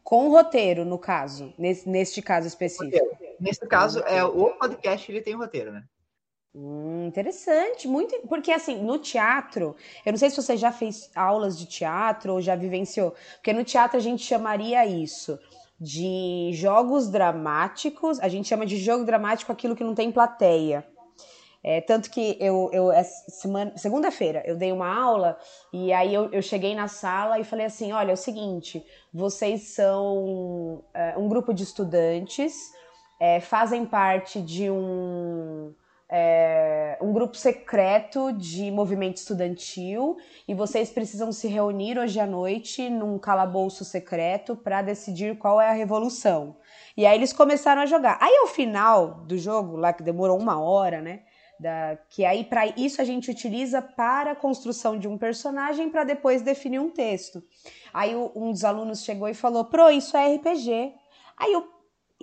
Com 0.02 0.30
roteiro, 0.30 0.86
no 0.86 0.98
caso, 0.98 1.54
nesse, 1.58 1.90
neste 1.90 2.22
caso 2.22 2.48
específico. 2.48 2.86
Roteiro. 2.86 3.36
Nesse 3.38 3.68
caso, 3.68 4.00
é 4.00 4.24
o 4.24 4.52
podcast 4.52 5.12
ele 5.12 5.20
tem 5.22 5.36
roteiro, 5.36 5.74
né? 5.74 5.84
Hum, 6.60 7.06
interessante, 7.06 7.88
muito. 7.88 8.18
Porque, 8.28 8.52
assim, 8.52 8.82
no 8.82 8.98
teatro, 8.98 9.76
eu 10.04 10.12
não 10.12 10.18
sei 10.18 10.32
se 10.32 10.36
você 10.36 10.58
já 10.58 10.72
fez 10.72 11.12
aulas 11.16 11.58
de 11.58 11.68
teatro 11.68 12.34
ou 12.34 12.42
já 12.42 12.56
vivenciou, 12.56 13.14
porque 13.36 13.54
no 13.54 13.64
teatro 13.64 13.96
a 13.98 14.02
gente 14.02 14.24
chamaria 14.24 14.84
isso 14.84 15.38
de 15.80 16.50
jogos 16.54 17.10
dramáticos, 17.10 18.20
a 18.20 18.28
gente 18.28 18.48
chama 18.48 18.66
de 18.66 18.78
jogo 18.78 19.06
dramático 19.06 19.52
aquilo 19.52 19.76
que 19.76 19.84
não 19.84 19.94
tem 19.94 20.12
plateia. 20.12 20.84
É, 21.64 21.80
tanto 21.80 22.10
que 22.10 22.36
eu, 22.40 22.72
eu 22.74 22.90
segunda-feira, 23.76 24.42
eu 24.46 24.56
dei 24.56 24.72
uma 24.72 24.88
aula 24.88 25.38
e 25.72 25.94
aí 25.94 26.12
eu, 26.12 26.32
eu, 26.32 26.42
cheguei 26.42 26.74
na 26.74 26.88
sala 26.88 27.40
e 27.40 27.44
falei 27.44 27.68
assim: 27.68 27.92
olha, 27.92 28.12
é 28.12 28.14
o 28.14 28.18
seguinte, 28.18 28.84
vocês 29.14 29.76
são 29.76 30.84
é, 30.94 31.16
um 31.18 31.28
grupo 31.28 31.54
de 31.54 31.64
estudantes, 31.64 32.56
é, 33.20 33.40
fazem 33.40 33.86
parte 33.86 34.42
de 34.42 34.72
um 34.72 35.74
é, 36.10 36.98
um, 37.02 37.12
grupo 37.12 37.36
secreto 37.36 38.32
de 38.32 38.72
movimento 38.72 39.18
estudantil 39.18 40.18
e 40.48 40.54
vocês 40.54 40.90
precisam 40.90 41.32
se 41.32 41.48
reunir 41.48 42.00
hoje 42.00 42.20
à 42.20 42.26
noite 42.26 42.90
num 42.90 43.20
calabouço 43.20 43.84
secreto 43.84 44.56
para 44.56 44.82
decidir 44.82 45.38
qual 45.38 45.60
é 45.60 45.70
a 45.70 45.74
revolução. 45.74 46.56
E 46.96 47.06
aí 47.06 47.18
eles 47.18 47.34
começaram 47.34 47.82
a 47.82 47.86
jogar. 47.86 48.18
Aí 48.22 48.36
ao 48.38 48.48
final 48.48 49.16
do 49.26 49.38
jogo, 49.38 49.76
lá 49.76 49.92
que 49.92 50.02
demorou 50.02 50.40
uma 50.40 50.60
hora, 50.60 51.02
né? 51.02 51.24
Da, 51.60 51.98
que 52.10 52.24
aí 52.24 52.44
para 52.44 52.68
isso 52.68 53.02
a 53.02 53.04
gente 53.04 53.32
utiliza 53.32 53.82
para 53.82 54.32
a 54.32 54.36
construção 54.36 54.98
de 54.98 55.08
um 55.08 55.18
personagem 55.18 55.90
para 55.90 56.04
depois 56.04 56.42
definir 56.42 56.80
um 56.80 56.90
texto. 56.90 57.44
Aí 57.92 58.16
um 58.16 58.52
dos 58.52 58.64
alunos 58.64 59.04
chegou 59.04 59.28
e 59.28 59.34
falou: 59.34 59.66
Pro, 59.66 59.90
isso 59.90 60.16
é 60.16 60.36
RPG. 60.36 60.94
Aí 61.36 61.54
eu, 61.54 61.68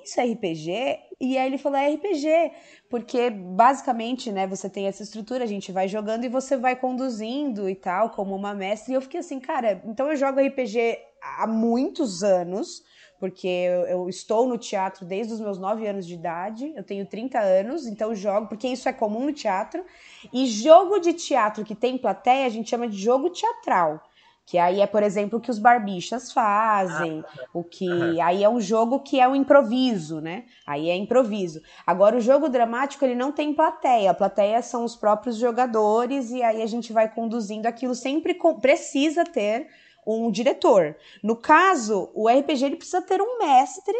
isso 0.02 0.20
é 0.20 0.24
RPG? 0.24 0.98
E 1.20 1.38
aí 1.38 1.46
ele 1.46 1.58
falou: 1.58 1.78
é 1.78 1.94
RPG, 1.94 2.52
porque 2.88 3.30
basicamente, 3.30 4.30
né, 4.32 4.46
você 4.46 4.68
tem 4.68 4.86
essa 4.86 5.02
estrutura, 5.02 5.44
a 5.44 5.46
gente 5.46 5.72
vai 5.72 5.88
jogando 5.88 6.24
e 6.24 6.28
você 6.28 6.56
vai 6.56 6.76
conduzindo 6.76 7.68
e 7.68 7.74
tal, 7.74 8.10
como 8.10 8.34
uma 8.34 8.54
mestre. 8.54 8.92
E 8.92 8.96
eu 8.96 9.00
fiquei 9.00 9.20
assim, 9.20 9.40
cara, 9.40 9.82
então 9.84 10.10
eu 10.10 10.16
jogo 10.16 10.40
RPG 10.40 10.98
há 11.22 11.46
muitos 11.46 12.22
anos 12.22 12.82
porque 13.24 13.46
eu, 13.46 13.86
eu, 13.86 14.08
estou 14.08 14.46
no 14.46 14.58
teatro 14.58 15.06
desde 15.06 15.32
os 15.32 15.40
meus 15.40 15.58
9 15.58 15.86
anos 15.86 16.06
de 16.06 16.12
idade, 16.12 16.74
eu 16.76 16.82
tenho 16.82 17.06
30 17.06 17.38
anos, 17.38 17.86
então 17.86 18.14
jogo, 18.14 18.48
porque 18.48 18.68
isso 18.68 18.86
é 18.86 18.92
comum 18.92 19.24
no 19.24 19.32
teatro. 19.32 19.82
E 20.30 20.46
jogo 20.46 20.98
de 20.98 21.14
teatro 21.14 21.64
que 21.64 21.74
tem 21.74 21.96
plateia, 21.96 22.44
a 22.44 22.50
gente 22.50 22.68
chama 22.68 22.86
de 22.86 22.98
jogo 22.98 23.30
teatral. 23.30 24.02
Que 24.46 24.58
aí 24.58 24.80
é, 24.80 24.86
por 24.86 25.02
exemplo, 25.02 25.38
o 25.38 25.40
que 25.40 25.50
os 25.50 25.58
barbichas 25.58 26.30
fazem, 26.30 27.24
ah, 27.26 27.44
o 27.54 27.64
que. 27.64 28.20
Aí 28.20 28.44
é 28.44 28.48
um 28.48 28.60
jogo 28.60 29.00
que 29.00 29.18
é 29.18 29.26
um 29.26 29.34
improviso, 29.34 30.20
né? 30.20 30.44
Aí 30.66 30.90
é 30.90 30.96
improviso. 30.96 31.62
Agora, 31.86 32.16
o 32.16 32.20
jogo 32.20 32.50
dramático, 32.50 33.04
ele 33.04 33.14
não 33.14 33.32
tem 33.32 33.54
plateia. 33.54 34.10
A 34.10 34.14
plateia 34.14 34.60
são 34.60 34.84
os 34.84 34.94
próprios 34.94 35.36
jogadores, 35.36 36.30
e 36.30 36.42
aí 36.42 36.60
a 36.60 36.66
gente 36.66 36.92
vai 36.92 37.08
conduzindo 37.08 37.66
aquilo. 37.66 37.94
Sempre 37.94 38.38
precisa 38.60 39.24
ter 39.24 39.66
um 40.06 40.30
diretor. 40.30 40.94
No 41.22 41.36
caso, 41.36 42.10
o 42.14 42.28
RPG 42.28 42.66
ele 42.66 42.76
precisa 42.76 43.00
ter 43.00 43.22
um 43.22 43.38
mestre, 43.38 43.96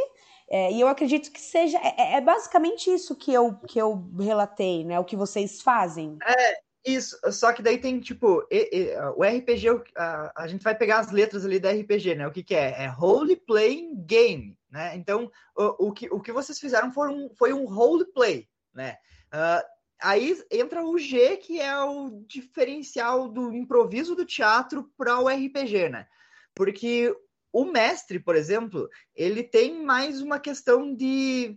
é, 0.49 0.71
e 0.73 0.81
eu 0.81 0.89
acredito 0.89 1.33
que 1.33 1.41
seja. 1.41 1.79
É, 1.79 1.95
é, 1.97 2.17
é, 2.17 2.21
basicamente 2.21 2.91
isso 2.91 3.17
que 3.17 3.33
eu, 3.33 3.55
que 3.67 3.79
eu 3.79 4.05
relatei, 4.19 4.85
né? 4.85 5.01
O 5.01 5.05
que 5.05 5.17
vocês 5.17 5.63
fazem. 5.63 6.19
É, 6.23 6.59
isso. 6.85 7.19
Só 7.33 7.53
que 7.53 7.63
daí 7.63 7.79
tem, 7.79 8.01
tipo, 8.01 8.47
e, 8.51 8.69
e, 8.73 8.97
o 9.17 9.23
RPG, 9.23 9.69
a, 9.97 10.43
a, 10.43 10.47
gente 10.47 10.63
vai 10.63 10.75
pegar 10.75 10.99
as 10.99 11.11
letras 11.11 11.45
ali 11.45 11.59
da 11.59 11.71
RPG, 11.73 12.15
né? 12.15 12.27
O 12.27 12.33
que, 12.33 12.43
que 12.43 12.55
é? 12.55 12.85
É 12.85 12.87
Role 12.87 13.37
Playing 13.37 14.05
Game, 14.05 14.59
né? 14.71 14.97
Então, 14.97 15.31
o, 15.57 15.89
o, 15.89 15.93
que, 15.93 16.09
o 16.13 16.21
que 16.21 16.33
vocês 16.33 16.59
fizeram 16.59 16.93
foi 16.93 17.09
um, 17.09 17.31
foi 17.35 17.53
um 17.53 17.65
roleplay, 17.65 18.49
né? 18.75 18.97
Uh, 19.33 19.75
Aí 20.05 20.39
entra 20.51 20.85
o 20.85 20.99
G, 20.99 21.39
que 21.39 21.59
é 21.59 21.75
o 21.83 22.23
diferencial 22.27 23.27
do 23.27 23.55
improviso 23.55 24.15
do 24.15 24.27
teatro 24.27 24.91
para 24.99 25.19
o 25.19 25.29
RPG, 25.29 25.89
né? 25.89 26.07
Porque 26.55 27.15
o 27.51 27.65
mestre, 27.65 28.19
por 28.19 28.37
exemplo, 28.37 28.89
ele 29.15 29.43
tem 29.43 29.83
mais 29.83 30.21
uma 30.21 30.39
questão 30.39 30.95
de. 30.95 31.57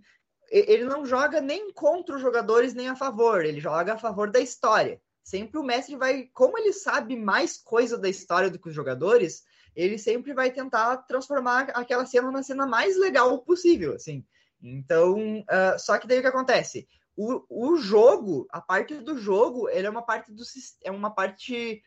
Ele 0.49 0.85
não 0.85 1.05
joga 1.05 1.41
nem 1.41 1.73
contra 1.73 2.15
os 2.15 2.21
jogadores 2.21 2.73
nem 2.73 2.87
a 2.87 2.95
favor, 2.95 3.43
ele 3.43 3.59
joga 3.59 3.95
a 3.95 3.97
favor 3.97 4.31
da 4.31 4.39
história. 4.39 5.01
Sempre 5.27 5.59
o 5.59 5.63
mestre 5.63 5.95
vai. 5.95 6.29
Como 6.33 6.57
ele 6.57 6.71
sabe 6.71 7.15
mais 7.15 7.57
coisa 7.57 7.97
da 7.97 8.07
história 8.07 8.49
do 8.49 8.59
que 8.59 8.69
os 8.69 8.75
jogadores, 8.75 9.43
ele 9.75 9.97
sempre 9.97 10.33
vai 10.33 10.51
tentar 10.51 10.97
transformar 10.97 11.69
aquela 11.71 12.05
cena 12.05 12.31
na 12.31 12.43
cena 12.43 12.65
mais 12.65 12.97
legal 12.97 13.39
possível, 13.39 13.93
assim. 13.93 14.25
Então, 14.61 15.39
uh, 15.41 15.79
só 15.79 15.97
que 15.97 16.07
daí 16.07 16.19
o 16.19 16.21
que 16.21 16.27
acontece? 16.27 16.87
o, 17.17 17.43
o 17.49 17.77
jogo, 17.77 18.47
a 18.51 18.61
parte 18.61 18.95
do 18.99 19.17
jogo, 19.17 19.67
ele 19.69 19.87
é 19.87 19.89
uma 19.89 20.03
parte 20.03 20.31
do 20.31 20.43
é 20.83 20.91
uma 20.91 21.09
parte, 21.09 21.81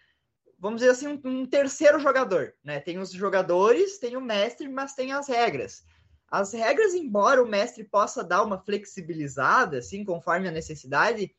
vamos 0.59 0.81
dizer 0.81 0.90
assim, 0.90 1.07
um, 1.07 1.20
um, 1.24 1.46
terceiro 1.46 2.00
jogador, 2.00 2.53
né? 2.64 2.81
Tem 2.81 2.98
os 2.98 3.12
jogadores, 3.12 3.98
tem 3.98 4.16
o 4.16 4.20
mestre, 4.20 4.68
mas 4.68 4.92
tem 4.92 5.12
as 5.12 5.29
regras. 5.29 5.85
As 6.29 6.53
regras, 6.53 6.94
embora 6.94 7.42
o 7.42 7.48
mestre 7.48 7.85
possa 7.85 8.24
dar 8.24 8.42
uma 8.42 8.59
flexibilizada, 8.59 9.79
assim, 9.79 10.05
conforme 10.05 10.48
a 10.48 10.53
necessidade, 10.53 11.33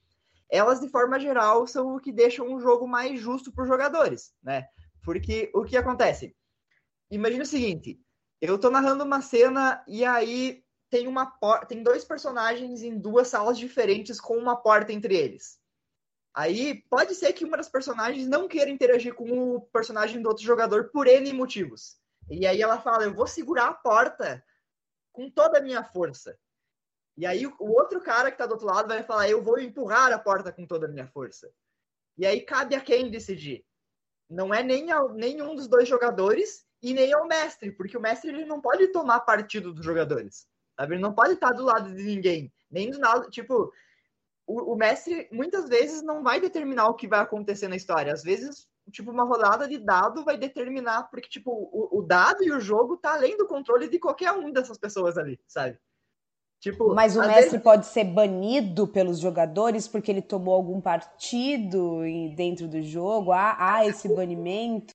elas 0.51 0.81
de 0.81 0.89
forma 0.89 1.19
geral 1.19 1.65
são 1.65 1.95
o 1.95 1.99
que 1.99 2.11
deixam 2.11 2.53
o 2.53 2.59
jogo 2.59 2.87
mais 2.87 3.19
justo 3.19 3.51
para 3.51 3.63
os 3.63 3.69
jogadores, 3.69 4.33
né? 4.43 4.67
Porque 5.03 5.49
o 5.55 5.63
que 5.63 5.77
acontece? 5.77 6.35
Imagina 7.09 7.43
o 7.43 7.47
seguinte: 7.47 7.99
eu 8.41 8.55
estou 8.55 8.69
narrando 8.69 9.03
uma 9.03 9.21
cena 9.21 9.83
e 9.87 10.03
aí 10.03 10.63
tem 10.89 11.07
uma 11.07 11.25
porta, 11.25 11.67
tem 11.67 11.81
dois 11.81 12.03
personagens 12.03 12.83
em 12.83 12.99
duas 12.99 13.29
salas 13.29 13.57
diferentes 13.57 14.19
com 14.19 14.37
uma 14.37 14.57
porta 14.57 14.91
entre 14.91 15.15
eles. 15.15 15.57
Aí 16.33 16.83
pode 16.89 17.15
ser 17.15 17.33
que 17.33 17.45
uma 17.45 17.57
das 17.57 17.69
personagens 17.69 18.27
não 18.27 18.47
queira 18.47 18.69
interagir 18.69 19.13
com 19.13 19.55
o 19.55 19.61
personagem 19.61 20.21
do 20.21 20.27
outro 20.27 20.43
jogador 20.43 20.89
por 20.91 21.07
N 21.07 21.31
motivos. 21.33 21.97
E 22.29 22.45
aí 22.45 22.61
ela 22.61 22.79
fala: 22.81 23.05
Eu 23.05 23.13
vou 23.13 23.27
segurar 23.27 23.67
a 23.67 23.73
porta 23.73 24.43
com 25.13 25.29
toda 25.29 25.59
a 25.59 25.61
minha 25.61 25.83
força. 25.83 26.37
E 27.21 27.25
aí 27.27 27.45
o 27.45 27.53
outro 27.59 28.01
cara 28.01 28.31
que 28.31 28.33
está 28.33 28.47
do 28.47 28.53
outro 28.53 28.65
lado 28.65 28.87
vai 28.87 29.03
falar: 29.03 29.29
Eu 29.29 29.43
vou 29.43 29.59
empurrar 29.59 30.11
a 30.11 30.17
porta 30.17 30.51
com 30.51 30.65
toda 30.65 30.87
a 30.87 30.89
minha 30.89 31.05
força. 31.05 31.51
E 32.17 32.25
aí 32.25 32.41
cabe 32.41 32.73
a 32.73 32.81
quem 32.81 33.11
decidir. 33.11 33.63
Não 34.27 34.51
é 34.51 34.63
nem 34.63 34.91
ao, 34.91 35.13
nenhum 35.13 35.53
dos 35.53 35.67
dois 35.67 35.87
jogadores 35.87 36.65
e 36.81 36.95
nem 36.95 37.13
ao 37.13 37.27
mestre, 37.27 37.71
porque 37.73 37.95
o 37.95 38.01
mestre 38.01 38.31
ele 38.31 38.43
não 38.43 38.59
pode 38.59 38.87
tomar 38.87 39.19
partido 39.19 39.71
dos 39.71 39.85
jogadores. 39.85 40.47
Sabe? 40.75 40.95
Ele 40.95 41.01
não 41.03 41.13
pode 41.13 41.33
estar 41.33 41.51
do 41.51 41.63
lado 41.63 41.93
de 41.93 42.01
ninguém, 42.01 42.51
nem 42.71 42.89
do 42.89 42.97
nada. 42.97 43.29
Tipo, 43.29 43.71
o, 44.47 44.73
o, 44.73 44.75
mestre 44.75 45.29
muitas 45.31 45.69
vezes 45.69 46.01
não 46.01 46.23
vai 46.23 46.41
determinar 46.41 46.87
o 46.87 46.95
que 46.95 47.07
vai 47.07 47.19
acontecer 47.19 47.67
na 47.67 47.75
história. 47.75 48.11
Às 48.11 48.23
vezes, 48.23 48.67
tipo, 48.91 49.11
uma 49.11 49.25
rodada 49.25 49.67
de 49.67 49.77
dado 49.77 50.23
vai 50.23 50.37
determinar, 50.37 51.03
porque, 51.03 51.29
tipo, 51.29 51.51
o, 51.51 51.99
o 51.99 52.01
dado 52.01 52.43
e 52.43 52.51
o 52.51 52.59
jogo 52.59 52.97
tá 52.97 53.13
além 53.13 53.37
do 53.37 53.45
controle 53.45 53.87
de 53.87 53.99
qualquer 53.99 54.31
um 54.31 54.51
dessas 54.51 54.79
pessoas 54.79 55.19
ali, 55.19 55.39
sabe? 55.45 55.77
Tipo, 56.61 56.93
Mas 56.93 57.17
o 57.17 57.21
mestre 57.21 57.43
vezes... 57.45 57.63
pode 57.63 57.87
ser 57.87 58.03
banido 58.03 58.87
pelos 58.87 59.17
jogadores 59.17 59.87
porque 59.87 60.11
ele 60.11 60.21
tomou 60.21 60.53
algum 60.53 60.79
partido 60.79 62.01
dentro 62.35 62.67
do 62.67 62.83
jogo? 62.83 63.31
Há, 63.31 63.55
há 63.57 63.87
esse 63.87 64.07
banimento? 64.07 64.93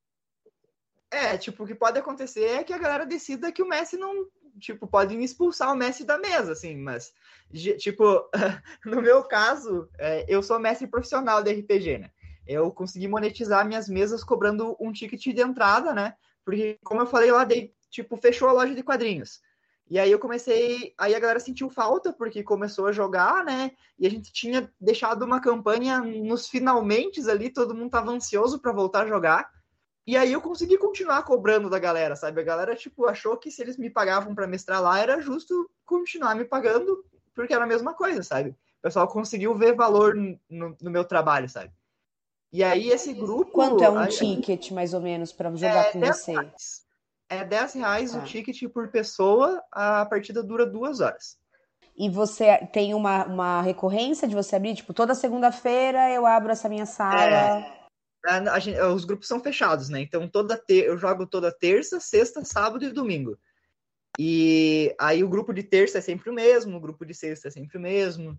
É, 1.11 1.37
tipo, 1.37 1.65
o 1.65 1.67
que 1.67 1.75
pode 1.75 1.99
acontecer 1.99 2.45
é 2.45 2.63
que 2.63 2.73
a 2.73 2.79
galera 2.79 3.05
decida 3.05 3.51
que 3.51 3.65
o 3.65 3.69
Messi 3.69 3.97
não, 3.97 4.29
tipo, 4.61 4.87
podem 4.87 5.25
expulsar 5.25 5.73
o 5.73 5.77
Messi 5.77 6.05
da 6.05 6.19
mesa, 6.19 6.53
assim, 6.53 6.77
mas, 6.77 7.13
tipo, 7.79 8.31
no 8.87 9.03
meu 9.03 9.25
caso, 9.25 9.89
é, 9.99 10.25
eu 10.29 10.45
sou 10.45 10.61
mestre 10.61 10.87
profissional 10.87 11.43
de 11.43 11.53
RPG, 11.53 11.99
né? 11.99 12.11
Eu 12.47 12.71
consegui 12.71 13.09
monetizar 13.09 13.67
minhas 13.67 13.89
mesas 13.89 14.23
cobrando 14.23 14.77
um 14.79 14.93
ticket 14.93 15.35
de 15.35 15.41
entrada, 15.41 15.93
né? 15.93 16.15
Porque, 16.45 16.79
como 16.85 17.01
eu 17.01 17.07
falei 17.07 17.33
lá, 17.33 17.43
dei, 17.43 17.75
tipo, 17.91 18.17
fechou 18.17 18.49
a 18.49 18.53
loja 18.53 18.73
de 18.73 18.85
quadrinhos. 18.85 19.41
E 19.88 19.99
aí 19.99 20.11
eu 20.11 20.18
comecei, 20.18 20.92
aí 20.99 21.14
a 21.14 21.20
galera 21.20 21.38
sentiu 21.38 21.70
falta 21.70 22.12
porque 22.12 22.42
começou 22.42 22.87
a 22.87 22.92
jogar, 22.92 23.44
né? 23.44 23.70
E 23.99 24.07
a 24.07 24.11
gente 24.11 24.33
tinha 24.33 24.72
deixado 24.81 25.25
uma 25.25 25.40
campanha 25.40 26.01
nos 26.01 26.49
finalmente 26.49 27.20
ali, 27.31 27.51
todo 27.51 27.75
mundo 27.75 27.90
tava 27.90 28.11
ansioso 28.11 28.59
para 28.59 28.72
voltar 28.72 29.05
a 29.05 29.07
jogar. 29.07 29.49
E 30.05 30.16
aí 30.16 30.33
eu 30.33 30.40
consegui 30.40 30.77
continuar 30.77 31.22
cobrando 31.22 31.70
da 31.70 31.79
galera, 31.79 32.16
sabe? 32.16 32.40
A 32.40 32.44
galera, 32.44 32.75
tipo, 32.75 33.07
achou 33.07 33.37
que 33.37 33.51
se 33.51 33.62
eles 33.62 33.77
me 33.77 33.88
pagavam 33.88 34.35
para 34.35 34.46
mestrar 34.46 34.83
lá, 34.83 34.99
era 34.99 35.20
justo 35.20 35.68
continuar 35.85 36.35
me 36.35 36.44
pagando, 36.44 37.05
porque 37.35 37.55
era 37.55 37.64
a 37.64 37.68
mesma 37.68 37.94
coisa, 37.94 38.22
sabe? 38.22 38.51
O 38.51 38.83
pessoal 38.83 39.09
conseguiu 39.09 39.55
ver 39.55 39.75
valor 39.75 40.14
no, 40.14 40.77
no 40.81 40.90
meu 40.90 41.05
trabalho, 41.05 41.49
sabe? 41.49 41.72
E 42.53 42.62
aí 42.62 42.90
esse 42.90 43.12
grupo... 43.12 43.51
Quanto 43.51 43.83
é 43.83 43.90
um 43.90 43.99
a, 43.99 44.07
ticket, 44.07 44.70
mais 44.70 44.94
ou 44.94 45.01
menos, 45.01 45.33
para 45.33 45.51
jogar 45.55 45.87
é 45.87 45.92
com 45.92 46.01
você? 46.01 46.33
Reais. 46.33 46.86
É 47.29 47.45
10 47.45 47.75
reais 47.75 48.15
o 48.15 48.21
tá. 48.21 48.25
ticket 48.25 48.71
por 48.73 48.89
pessoa, 48.91 49.62
a 49.73 50.07
partida 50.07 50.43
dura 50.43 50.65
duas 50.65 51.01
horas. 51.01 51.37
E 51.97 52.11
você 52.11 52.59
tem 52.73 52.95
uma, 52.95 53.25
uma 53.25 53.62
recorrência 53.62 54.29
de 54.29 54.35
você 54.35 54.57
abrir, 54.57 54.75
tipo, 54.75 54.93
toda 54.93 55.15
segunda-feira 55.15 56.11
eu 56.11 56.27
abro 56.27 56.53
essa 56.53 56.69
minha 56.69 56.87
sala... 56.87 57.59
É 57.61 57.77
a, 58.27 58.59
gente, 58.59 58.81
os 58.81 59.05
grupos 59.05 59.29
são 59.29 59.41
fechados, 59.41 59.89
né? 59.89 60.01
Então 60.01 60.29
toda 60.29 60.57
ter, 60.57 60.87
eu 60.87 60.99
jogo 60.99 61.27
toda 61.27 61.53
terça, 61.53 62.01
sexta, 62.01 62.45
sábado 62.45 62.85
e 62.85 62.93
domingo. 62.93 63.39
E 64.19 64.95
aí 64.99 65.23
o 65.23 65.29
grupo 65.29 65.53
de 65.53 65.62
terça 65.62 65.99
é 65.99 66.01
sempre 66.01 66.31
o 66.31 66.35
mesmo, 66.35 66.77
o 66.77 66.81
grupo 66.81 67.05
de 67.05 67.15
sexta 67.15 67.49
é 67.49 67.51
sempre 67.51 67.79
o 67.79 67.81
mesmo. 67.81 68.39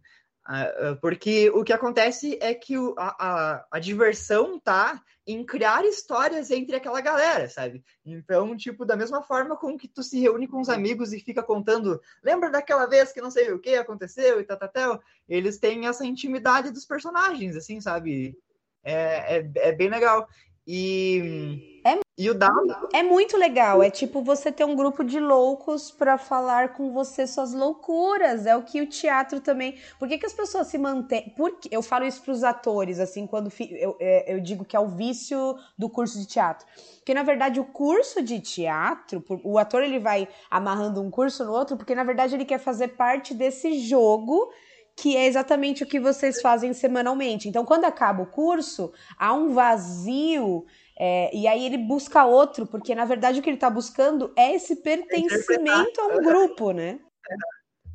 Porque 1.02 1.50
o 1.50 1.64
que 1.64 1.74
acontece 1.74 2.38
é 2.42 2.54
que 2.54 2.76
a, 2.98 3.16
a, 3.20 3.68
a, 3.72 3.80
diversão 3.80 4.58
tá 4.58 5.04
em 5.26 5.46
criar 5.46 5.84
histórias 5.84 6.50
entre 6.52 6.78
aquela 6.78 7.02
galera, 7.02 7.50
sabe? 7.50 7.84
Então, 8.06 8.56
tipo, 8.56 8.86
da 8.86 8.96
mesma 8.96 9.22
forma 9.22 9.58
com 9.58 9.78
que 9.78 9.90
tu 9.90 10.02
se 10.02 10.18
reúne 10.22 10.48
com 10.48 10.62
os 10.62 10.70
amigos 10.70 11.12
e 11.12 11.20
fica 11.20 11.44
contando, 11.44 12.02
lembra 12.24 12.50
daquela 12.50 12.86
vez 12.86 13.12
que 13.12 13.20
não 13.20 13.30
sei 13.30 13.52
o 13.52 13.60
que 13.60 13.76
aconteceu 13.76 14.40
e 14.40 14.44
tal, 14.46 15.02
eles 15.28 15.58
têm 15.58 15.86
essa 15.86 16.06
intimidade 16.06 16.72
dos 16.72 16.86
personagens, 16.86 17.58
assim, 17.58 17.82
sabe? 17.82 18.38
É, 18.82 19.40
é, 19.40 19.52
é 19.56 19.72
bem 19.74 19.90
legal. 19.90 20.30
E, 20.68 21.80
é, 21.86 21.98
e 22.18 22.30
o 22.30 22.34
Down. 22.34 22.68
É 22.94 23.02
muito 23.02 23.38
legal. 23.38 23.82
É 23.82 23.90
tipo 23.90 24.22
você 24.22 24.52
ter 24.52 24.66
um 24.66 24.76
grupo 24.76 25.02
de 25.02 25.18
loucos 25.18 25.90
para 25.90 26.18
falar 26.18 26.74
com 26.74 26.92
você 26.92 27.26
suas 27.26 27.54
loucuras. 27.54 28.46
É 28.46 28.54
o 28.54 28.64
que 28.64 28.82
o 28.82 28.88
teatro 28.88 29.40
também. 29.40 29.78
Por 29.98 30.10
que, 30.10 30.18
que 30.18 30.26
as 30.26 30.34
pessoas 30.34 30.68
se 30.68 30.78
mantêm. 30.78 31.34
Porque 31.38 31.70
eu 31.72 31.82
falo 31.82 32.06
isso 32.06 32.22
para 32.22 32.34
os 32.34 32.44
atores, 32.44 33.00
assim, 33.00 33.26
quando 33.26 33.50
eu, 33.72 33.96
é, 34.02 34.34
eu 34.34 34.42
digo 34.42 34.66
que 34.66 34.76
é 34.76 34.80
o 34.80 34.90
vício 34.90 35.58
do 35.78 35.90
curso 35.90 36.20
de 36.20 36.26
teatro. 36.26 36.68
Porque 36.98 37.14
na 37.14 37.24
verdade 37.24 37.62
o 37.62 37.64
curso 37.64 38.22
de 38.22 38.42
teatro, 38.42 39.24
o 39.44 39.58
ator 39.58 39.82
ele 39.82 40.00
vai 40.00 40.28
amarrando 40.52 41.02
um 41.02 41.10
curso 41.10 41.46
no 41.46 41.54
outro, 41.54 41.78
porque 41.78 41.96
na 41.96 42.04
verdade 42.04 42.36
ele 42.36 42.44
quer 42.44 42.60
fazer 42.60 42.90
parte 42.90 43.34
desse 43.34 43.80
jogo 43.80 44.52
que 44.98 45.16
é 45.16 45.28
exatamente 45.28 45.84
o 45.84 45.86
que 45.86 46.00
vocês 46.00 46.42
fazem 46.42 46.74
semanalmente. 46.74 47.48
Então, 47.48 47.64
quando 47.64 47.86
acaba 47.86 48.24
o 48.24 48.32
curso, 48.32 48.92
há 49.16 49.32
um 49.32 49.54
vazio 49.54 50.66
é, 51.00 51.30
e 51.36 51.48
aí 51.48 51.64
ele 51.64 51.78
busca 51.78 52.26
outro, 52.26 52.66
porque 52.66 52.96
na 52.96 53.06
verdade 53.06 53.40
o 53.40 53.44
que 53.44 53.50
ele 53.50 53.58
está 53.58 53.70
buscando 53.70 54.34
é 54.36 54.56
esse 54.56 54.78
pertencimento 54.78 56.02
a 56.02 56.08
um 56.08 56.24
grupo, 56.24 56.72
né? 56.72 57.00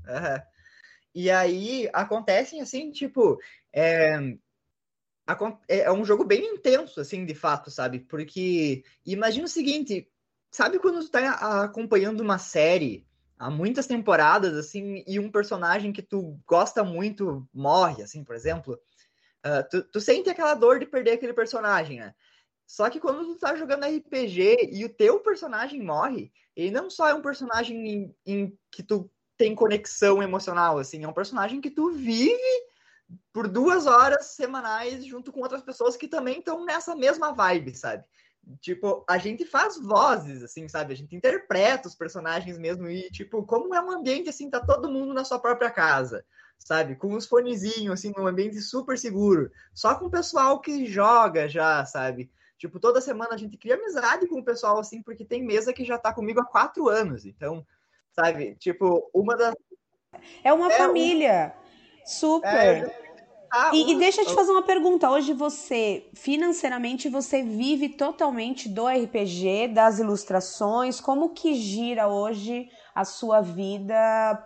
Uhum. 0.07 0.43
E 1.13 1.29
aí 1.29 1.91
acontecem 1.93 2.61
assim, 2.61 2.93
tipo, 2.93 3.37
é, 3.73 4.17
é 5.67 5.91
um 5.91 6.05
jogo 6.05 6.25
bem 6.25 6.55
intenso, 6.55 7.01
assim, 7.01 7.27
de 7.27 7.35
fato, 7.35 7.69
sabe? 7.69 7.99
Porque 7.99 8.85
imagina 9.05 9.47
o 9.47 9.49
seguinte, 9.49 10.09
sabe 10.53 10.79
quando 10.79 11.01
tu 11.01 11.11
tá 11.11 11.65
acompanhando 11.65 12.21
uma 12.21 12.39
série 12.39 13.05
há 13.43 13.51
muitas 13.51 13.89
temporadas, 13.89 14.57
assim, 14.57 15.03
e 15.05 15.19
um 15.19 15.29
personagem 15.29 15.93
que 15.93 16.01
tu 16.01 16.39
gosta 16.47 16.85
muito 16.85 17.45
morre, 17.53 18.01
assim, 18.01 18.23
por 18.23 18.37
exemplo, 18.37 18.79
uh, 19.45 19.69
tu, 19.69 19.83
tu, 19.83 20.01
sente 20.01 20.31
aquela 20.31 20.55
dor 20.55 20.79
de 20.79 20.87
perder 20.87 21.13
aquele 21.13 21.33
personagem, 21.33 21.99
né? 21.99 22.15
Só 22.65 22.89
que 22.89 23.01
quando 23.01 23.25
tu 23.25 23.35
tá 23.37 23.57
jogando 23.57 23.85
RPG 23.85 24.71
e 24.71 24.85
o 24.85 24.89
teu 24.89 25.19
personagem 25.19 25.83
morre, 25.83 26.33
ele 26.55 26.71
não 26.71 26.89
só 26.89 27.09
é 27.09 27.15
um 27.15 27.21
personagem 27.21 27.85
em, 27.85 28.17
em 28.25 28.59
que 28.71 28.81
tu 28.81 29.11
tem 29.37 29.57
conexão 29.57 30.23
emocional, 30.23 30.79
assim, 30.79 31.03
é 31.03 31.09
um 31.09 31.13
personagem 31.13 31.61
que 31.61 31.71
tu 31.71 31.91
vive 31.91 32.39
por 33.33 33.49
duas 33.49 33.87
horas 33.87 34.27
semanais 34.27 35.05
junto 35.05 35.33
com 35.33 35.41
outras 35.41 35.63
pessoas 35.63 35.97
que 35.97 36.07
também 36.07 36.39
estão 36.39 36.65
nessa 36.65 36.95
mesma 36.95 37.33
vibe, 37.33 37.75
sabe? 37.75 38.05
Tipo, 38.61 39.05
a 39.09 39.19
gente 39.19 39.45
faz 39.45 39.79
vozes, 39.79 40.43
assim, 40.43 40.69
sabe? 40.69 40.93
A 40.93 40.97
gente 40.97 41.15
interpreta 41.15 41.89
os 41.89 41.95
personagens 41.95 42.59
mesmo 42.59 42.89
e, 42.89 43.09
tipo, 43.11 43.45
como 43.45 43.75
é 43.75 43.81
um 43.81 43.91
ambiente, 43.91 44.29
assim, 44.29 44.51
tá 44.51 44.61
todo 44.61 44.91
mundo 44.91 45.15
na 45.15 45.25
sua 45.25 45.39
própria 45.39 45.71
casa, 45.71 46.25
sabe? 46.59 46.97
Com 46.97 47.15
os 47.15 47.27
fonezinhos, 47.27 47.93
assim, 47.93 48.13
num 48.17 48.27
ambiente 48.27 48.61
super 48.61 48.99
seguro. 48.99 49.51
Só 49.73 49.95
com 49.95 50.07
o 50.07 50.11
pessoal 50.11 50.61
que 50.61 50.87
joga 50.87 51.49
já, 51.49 51.85
sabe? 51.85 52.31
Tipo, 52.59 52.81
toda 52.81 53.01
semana 53.01 53.35
a 53.35 53.37
gente 53.37 53.57
cria 53.57 53.77
amizade 53.77 54.27
com 54.27 54.41
o 54.41 54.45
pessoal, 54.45 54.79
assim, 54.79 55.03
porque 55.03 55.25
tem 55.25 55.43
mesa 55.43 55.73
que 55.73 55.85
já 55.85 55.97
tá 55.97 56.13
comigo 56.13 56.41
há 56.41 56.45
quatro 56.45 56.89
anos. 56.89 57.25
Então, 57.25 57.65
sabe? 58.13 58.57
Tipo, 58.57 59.09
uma 59.15 59.37
das... 59.37 59.55
É 60.43 60.53
uma 60.53 60.73
é 60.73 60.79
família. 60.79 61.55
Um... 61.57 62.07
Super. 62.07 62.49
É, 62.49 63.12
ah, 63.55 63.71
e, 63.75 63.93
e, 63.93 63.99
deixa 63.99 64.23
eu 64.23 64.27
te 64.27 64.35
fazer 64.35 64.51
uma 64.51 64.63
pergunta. 64.63 65.11
Hoje 65.11 65.35
você, 65.35 66.09
financeiramente, 66.15 67.11
você 67.11 67.43
vive 67.43 67.91
totalmente 67.91 68.67
do 68.67 68.87
RPG, 68.87 69.69
das 69.75 69.99
ilustrações. 69.99 71.03
Como 71.03 71.35
que 71.35 71.55
gira 71.55 72.09
hoje 72.09 72.71
a 72.95 73.05
sua 73.05 73.43
vida, 73.43 73.95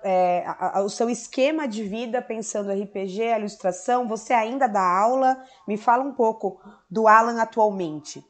é, 0.02 0.42
a, 0.44 0.80
a, 0.80 0.82
o 0.82 0.90
seu 0.90 1.09
esquema 1.09 1.68
de 1.68 1.84
vida 1.84 2.20
pensando 2.20 2.72
RPG, 2.72 3.22
a 3.22 3.38
ilustração? 3.38 4.09
Você 4.09 4.32
ainda 4.32 4.66
dá 4.66 4.82
aula? 4.82 5.40
Me 5.68 5.76
fala 5.76 6.02
um 6.02 6.12
pouco 6.12 6.61
do 6.90 7.07
Alan 7.07 7.40
atualmente. 7.40 8.24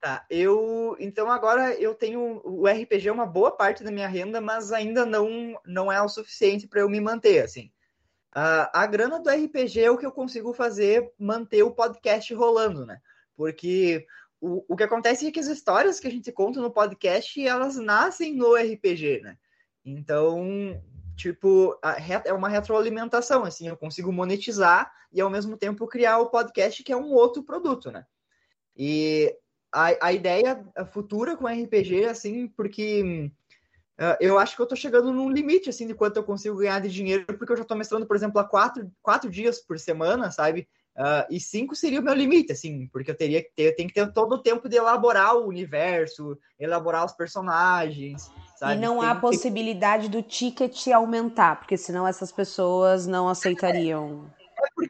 Tá, 0.00 0.24
eu 0.30 0.96
então 1.00 1.32
agora 1.32 1.74
eu 1.74 1.96
tenho 1.96 2.40
o 2.44 2.68
RPG 2.68 3.08
é 3.08 3.12
uma 3.12 3.26
boa 3.26 3.50
parte 3.50 3.82
da 3.82 3.90
minha 3.90 4.08
renda, 4.08 4.40
mas 4.40 4.70
ainda 4.70 5.04
não 5.04 5.60
não 5.66 5.90
é 5.90 6.00
o 6.00 6.08
suficiente 6.08 6.68
para 6.68 6.80
eu 6.80 6.88
me 6.88 7.00
manter 7.00 7.42
assim. 7.42 7.72
Uh, 8.34 8.64
a 8.72 8.86
grana 8.86 9.20
do 9.20 9.28
RPG 9.28 9.80
é 9.80 9.90
o 9.90 9.98
que 9.98 10.06
eu 10.06 10.12
consigo 10.12 10.54
fazer 10.54 11.12
manter 11.18 11.62
o 11.62 11.70
podcast 11.70 12.32
rolando, 12.32 12.86
né? 12.86 12.98
Porque 13.36 14.06
o, 14.40 14.64
o 14.66 14.76
que 14.76 14.82
acontece 14.82 15.26
é 15.26 15.30
que 15.30 15.38
as 15.38 15.48
histórias 15.48 16.00
que 16.00 16.08
a 16.08 16.10
gente 16.10 16.32
conta 16.32 16.60
no 16.60 16.70
podcast, 16.70 17.46
elas 17.46 17.76
nascem 17.76 18.34
no 18.34 18.54
RPG, 18.54 19.20
né? 19.20 19.36
Então, 19.84 20.82
tipo, 21.14 21.78
é 22.24 22.32
uma 22.32 22.48
retroalimentação, 22.48 23.44
assim, 23.44 23.68
eu 23.68 23.76
consigo 23.76 24.10
monetizar 24.10 24.90
e 25.12 25.20
ao 25.20 25.28
mesmo 25.28 25.56
tempo 25.56 25.86
criar 25.86 26.18
o 26.18 26.30
podcast, 26.30 26.82
que 26.82 26.92
é 26.92 26.96
um 26.96 27.12
outro 27.12 27.42
produto, 27.42 27.90
né? 27.90 28.06
E 28.74 29.36
a, 29.70 30.06
a 30.06 30.12
ideia 30.12 30.64
futura 30.90 31.36
com 31.36 31.46
RPG, 31.46 32.06
assim, 32.06 32.48
porque 32.48 33.30
eu 34.20 34.38
acho 34.38 34.56
que 34.56 34.62
eu 34.62 34.66
tô 34.66 34.74
chegando 34.74 35.12
num 35.12 35.30
limite, 35.30 35.70
assim, 35.70 35.86
de 35.86 35.94
quanto 35.94 36.16
eu 36.16 36.24
consigo 36.24 36.56
ganhar 36.56 36.80
de 36.80 36.88
dinheiro, 36.88 37.24
porque 37.26 37.52
eu 37.52 37.56
já 37.56 37.64
tô 37.64 37.74
mestrando, 37.74 38.06
por 38.06 38.16
exemplo, 38.16 38.40
há 38.40 38.44
quatro, 38.44 38.90
quatro 39.02 39.30
dias 39.30 39.60
por 39.60 39.78
semana, 39.78 40.30
sabe? 40.30 40.68
Uh, 40.96 41.24
e 41.30 41.40
cinco 41.40 41.74
seria 41.74 42.00
o 42.00 42.02
meu 42.02 42.12
limite, 42.12 42.52
assim, 42.52 42.86
porque 42.92 43.10
eu 43.10 43.16
teria 43.16 43.42
que 43.42 43.50
ter, 43.54 43.62
eu 43.62 43.76
tenho 43.76 43.88
que 43.88 43.94
ter 43.94 44.12
todo 44.12 44.34
o 44.34 44.42
tempo 44.42 44.68
de 44.68 44.76
elaborar 44.76 45.36
o 45.36 45.46
universo, 45.46 46.38
elaborar 46.60 47.06
os 47.06 47.12
personagens, 47.12 48.30
sabe? 48.58 48.74
E 48.74 48.78
não 48.78 49.00
Tem 49.00 49.08
há 49.08 49.14
possibilidade 49.14 50.08
do 50.08 50.22
ticket 50.22 50.88
aumentar, 50.88 51.60
porque 51.60 51.78
senão 51.78 52.06
essas 52.06 52.30
pessoas 52.30 53.06
não 53.06 53.26
aceitariam. 53.28 54.30
É 54.38 54.41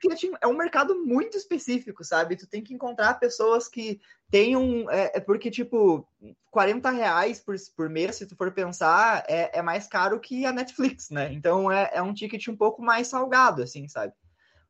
porque 0.02 0.30
é 0.40 0.46
um 0.46 0.56
mercado 0.56 1.04
muito 1.04 1.36
específico, 1.36 2.04
sabe? 2.04 2.36
Tu 2.36 2.46
tem 2.46 2.62
que 2.62 2.74
encontrar 2.74 3.20
pessoas 3.20 3.68
que 3.68 4.00
tenham. 4.30 4.90
É, 4.90 5.12
é 5.14 5.20
porque, 5.20 5.50
tipo, 5.50 6.06
40 6.50 6.90
reais 6.90 7.38
por, 7.38 7.54
por 7.76 7.88
mês, 7.88 8.16
se 8.16 8.26
tu 8.26 8.34
for 8.34 8.50
pensar, 8.50 9.24
é, 9.28 9.58
é 9.58 9.62
mais 9.62 9.86
caro 9.86 10.18
que 10.18 10.44
a 10.44 10.52
Netflix, 10.52 11.10
né? 11.10 11.32
Então 11.32 11.70
é, 11.70 11.90
é 11.94 12.02
um 12.02 12.12
ticket 12.12 12.48
um 12.48 12.56
pouco 12.56 12.82
mais 12.82 13.06
salgado, 13.06 13.62
assim, 13.62 13.86
sabe? 13.86 14.12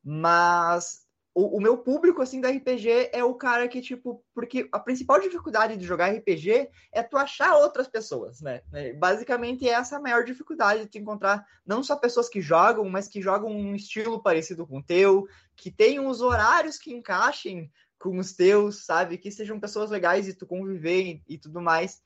Mas 0.04 1.01
o, 1.34 1.56
o, 1.56 1.60
meu 1.60 1.78
público, 1.78 2.20
assim, 2.20 2.40
da 2.40 2.50
RPG 2.50 3.10
é 3.12 3.24
o 3.24 3.34
cara 3.34 3.66
que, 3.66 3.80
tipo, 3.80 4.22
porque 4.34 4.68
a 4.70 4.78
principal 4.78 5.18
dificuldade 5.18 5.76
de 5.76 5.84
jogar 5.84 6.12
RPG 6.12 6.68
é 6.92 7.02
tu 7.02 7.16
achar 7.16 7.56
outras 7.56 7.88
pessoas, 7.88 8.40
né? 8.42 8.60
É, 8.72 8.92
basicamente, 8.92 9.66
essa 9.66 9.94
é 9.94 9.98
a 9.98 10.02
maior 10.02 10.24
dificuldade 10.24 10.82
de 10.82 10.88
tu 10.88 10.98
encontrar 10.98 11.44
não 11.66 11.82
só 11.82 11.96
pessoas 11.96 12.28
que 12.28 12.42
jogam, 12.42 12.88
mas 12.88 13.08
que 13.08 13.22
jogam 13.22 13.50
um 13.50 13.74
estilo 13.74 14.22
parecido 14.22 14.66
com 14.66 14.78
o 14.78 14.82
teu, 14.82 15.26
que 15.56 15.70
tenham 15.70 16.06
os 16.06 16.20
horários 16.20 16.76
que 16.76 16.92
encaixem 16.92 17.70
com 17.98 18.18
os 18.18 18.34
teus, 18.34 18.84
sabe? 18.84 19.16
Que 19.16 19.30
sejam 19.30 19.58
pessoas 19.58 19.90
legais 19.90 20.28
e 20.28 20.34
tu 20.34 20.46
conviver 20.46 21.02
e, 21.02 21.22
e 21.26 21.38
tudo 21.38 21.62
mais. 21.62 22.02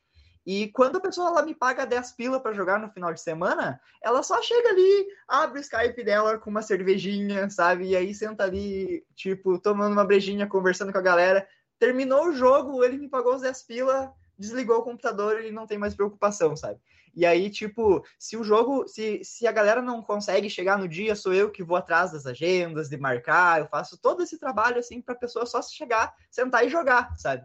E 0.47 0.69
quando 0.69 0.97
a 0.97 1.01
pessoa 1.01 1.29
ela 1.29 1.43
me 1.43 1.57
paga 1.57 1.85
10 1.85 2.13
pila 2.13 2.39
para 2.39 2.55
jogar 2.55 2.79
no 2.79 2.89
final 2.89 3.13
de 3.13 3.21
semana, 3.21 3.81
ela 4.01 4.23
só 4.23 4.41
chega 4.41 4.69
ali, 4.69 5.07
abre 5.27 5.59
o 5.59 5.61
Skype 5.61 6.05
dela 6.05 6.39
com 6.39 6.49
uma 6.49 6.63
cervejinha, 6.63 7.51
sabe? 7.51 7.89
E 7.89 7.97
aí 7.97 8.15
senta 8.15 8.45
ali, 8.45 9.05
tipo, 9.17 9.59
tomando 9.59 9.93
uma 9.93 10.05
brejinha, 10.05 10.47
conversando 10.47 10.93
com 10.93 10.99
a 10.99 11.03
galera. 11.03 11.47
Terminou 11.81 12.29
o 12.29 12.33
jogo, 12.33 12.85
ele 12.85 12.97
me 12.97 13.09
pagou 13.09 13.35
os 13.35 13.43
10 13.43 13.63
pila, 13.65 14.15
desligou 14.39 14.79
o 14.79 14.83
computador 14.83 15.43
e 15.43 15.51
não 15.51 15.67
tem 15.67 15.79
mais 15.79 15.97
preocupação, 15.97 16.57
sabe? 16.57 16.79
E 17.13 17.27
aí, 17.27 17.51
tipo, 17.51 18.05
se 18.17 18.37
o 18.37 18.45
jogo, 18.45 18.87
se, 18.87 19.25
se 19.25 19.49
a 19.49 19.53
galera 19.53 19.83
não 19.83 20.01
consegue 20.01 20.49
chegar 20.49 20.79
no 20.79 20.87
dia, 20.87 21.17
sou 21.17 21.35
eu 21.35 21.51
que 21.51 21.65
vou 21.65 21.77
atrás 21.77 22.13
das 22.13 22.25
agendas, 22.25 22.89
de 22.89 22.97
marcar, 22.97 23.61
eu 23.61 23.67
faço 23.67 23.99
todo 23.99 24.23
esse 24.23 24.39
trabalho 24.39 24.79
assim 24.79 25.01
para 25.01 25.15
a 25.15 25.19
pessoa 25.19 25.45
só 25.45 25.61
chegar, 25.61 26.15
sentar 26.31 26.65
e 26.65 26.69
jogar, 26.69 27.17
sabe? 27.17 27.45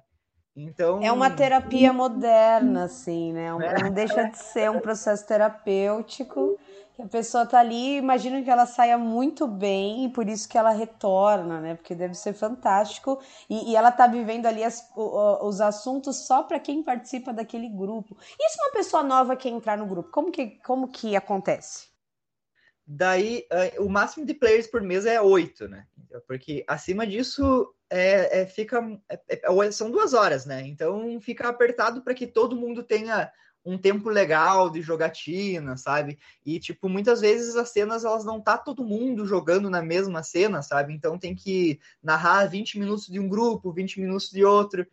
Então. 0.56 1.02
É 1.02 1.12
uma 1.12 1.30
terapia 1.30 1.94
moderna, 1.94 2.84
assim, 2.84 3.32
né? 3.32 3.54
Um, 3.54 3.62
é. 3.62 3.84
Não 3.84 3.92
deixa 3.92 4.24
de 4.26 4.38
ser 4.38 4.70
um 4.70 4.80
processo 4.80 5.26
terapêutico. 5.26 6.60
Que 6.94 7.02
a 7.04 7.08
pessoa 7.08 7.46
tá 7.46 7.58
ali, 7.58 7.96
imagino 7.96 8.44
que 8.44 8.50
ela 8.50 8.66
saia 8.66 8.98
muito 8.98 9.48
bem, 9.48 10.04
e 10.04 10.10
por 10.10 10.28
isso 10.28 10.50
que 10.50 10.58
ela 10.58 10.72
retorna, 10.72 11.62
né? 11.62 11.76
Porque 11.76 11.96
deve 11.96 12.14
ser 12.16 12.34
fantástico. 12.34 13.22
E, 13.50 13.72
e 13.72 13.76
ela 13.78 13.92
tá 13.94 14.08
vivendo 14.08 14.46
ali 14.46 14.62
as, 14.62 14.92
os 14.96 15.62
assuntos 15.62 16.28
só 16.28 16.44
para 16.44 16.60
quem 16.60 16.84
participa 16.84 17.32
daquele 17.32 17.70
grupo. 17.70 18.18
E 18.38 18.50
se 18.50 18.62
uma 18.62 18.74
pessoa 18.74 19.04
nova 19.04 19.38
quer 19.38 19.50
entrar 19.50 19.78
no 19.78 19.86
grupo, 19.86 20.12
como 20.12 20.32
que, 20.32 20.60
como 20.66 20.90
que 20.90 21.16
acontece? 21.16 21.90
Daí, 22.86 23.46
uh, 23.78 23.86
o 23.86 23.90
máximo 23.90 24.26
de 24.26 24.34
players 24.34 24.68
por 24.68 24.82
mês 24.82 25.06
é 25.06 25.22
oito, 25.22 25.70
né? 25.70 25.86
Porque 26.28 26.66
acima 26.68 27.08
disso 27.08 27.74
é, 27.92 28.42
é 28.42 28.46
fica 28.46 28.82
é, 29.10 29.20
é 29.30 29.72
são 29.72 29.92
duas 29.92 30.14
horas, 30.14 30.46
né? 30.46 30.66
Então 30.66 31.20
fica 31.20 31.50
apertado 31.50 32.02
para 32.02 32.14
que 32.14 32.26
todo 32.26 32.56
mundo 32.56 32.82
tenha 32.82 33.30
um 33.64 33.78
tempo 33.78 34.10
legal 34.10 34.70
de 34.70 34.82
jogatina, 34.82 35.76
sabe? 35.76 36.18
E 36.46 36.58
tipo 36.58 36.88
muitas 36.88 37.20
vezes 37.20 37.56
as 37.58 37.70
cenas 37.70 38.06
elas 38.06 38.24
não 38.24 38.40
tá 38.40 38.58
todo 38.58 38.86
mundo 38.86 39.26
jogando 39.26 39.70
na 39.70 39.82
mesma 39.82 40.24
cena, 40.24 40.62
sabe? 40.62 40.94
Então 40.94 41.20
tem 41.20 41.36
que 41.36 41.80
narrar 42.02 42.46
20 42.46 42.80
minutos 42.80 43.08
de 43.08 43.20
um 43.20 43.28
grupo, 43.28 43.74
20 43.74 44.00
minutos 44.00 44.32
de 44.32 44.46
outro. 44.46 44.88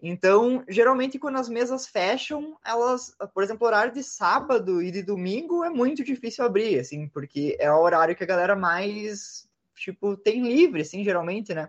Então, 0.00 0.64
geralmente, 0.68 1.18
quando 1.18 1.38
as 1.38 1.48
mesas 1.48 1.88
fecham, 1.88 2.56
elas, 2.64 3.12
por 3.34 3.42
exemplo, 3.42 3.66
horário 3.66 3.92
de 3.92 4.02
sábado 4.02 4.80
e 4.80 4.92
de 4.92 5.02
domingo 5.02 5.64
é 5.64 5.70
muito 5.70 6.04
difícil 6.04 6.44
abrir, 6.44 6.78
assim, 6.78 7.08
porque 7.08 7.56
é 7.58 7.70
o 7.70 7.80
horário 7.80 8.14
que 8.14 8.22
a 8.22 8.26
galera 8.26 8.54
mais, 8.54 9.48
tipo, 9.74 10.16
tem 10.16 10.40
livre, 10.40 10.82
assim, 10.82 11.02
geralmente, 11.02 11.52
né? 11.52 11.68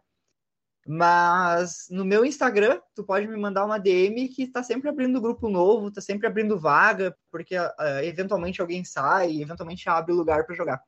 Mas 0.91 1.85
no 1.91 2.03
meu 2.03 2.25
Instagram, 2.25 2.81
tu 2.95 3.03
pode 3.03 3.27
me 3.27 3.37
mandar 3.37 3.63
uma 3.63 3.77
DM 3.77 4.27
que 4.27 4.47
tá 4.47 4.63
sempre 4.63 4.89
abrindo 4.89 5.21
grupo 5.21 5.47
novo, 5.47 5.91
tá 5.91 6.01
sempre 6.01 6.25
abrindo 6.25 6.59
vaga, 6.59 7.15
porque 7.31 7.55
uh, 7.55 7.99
eventualmente 8.01 8.59
alguém 8.59 8.83
sai, 8.83 9.39
eventualmente 9.39 9.87
abre 9.87 10.11
lugar 10.11 10.47
para 10.47 10.55
jogar. 10.55 10.81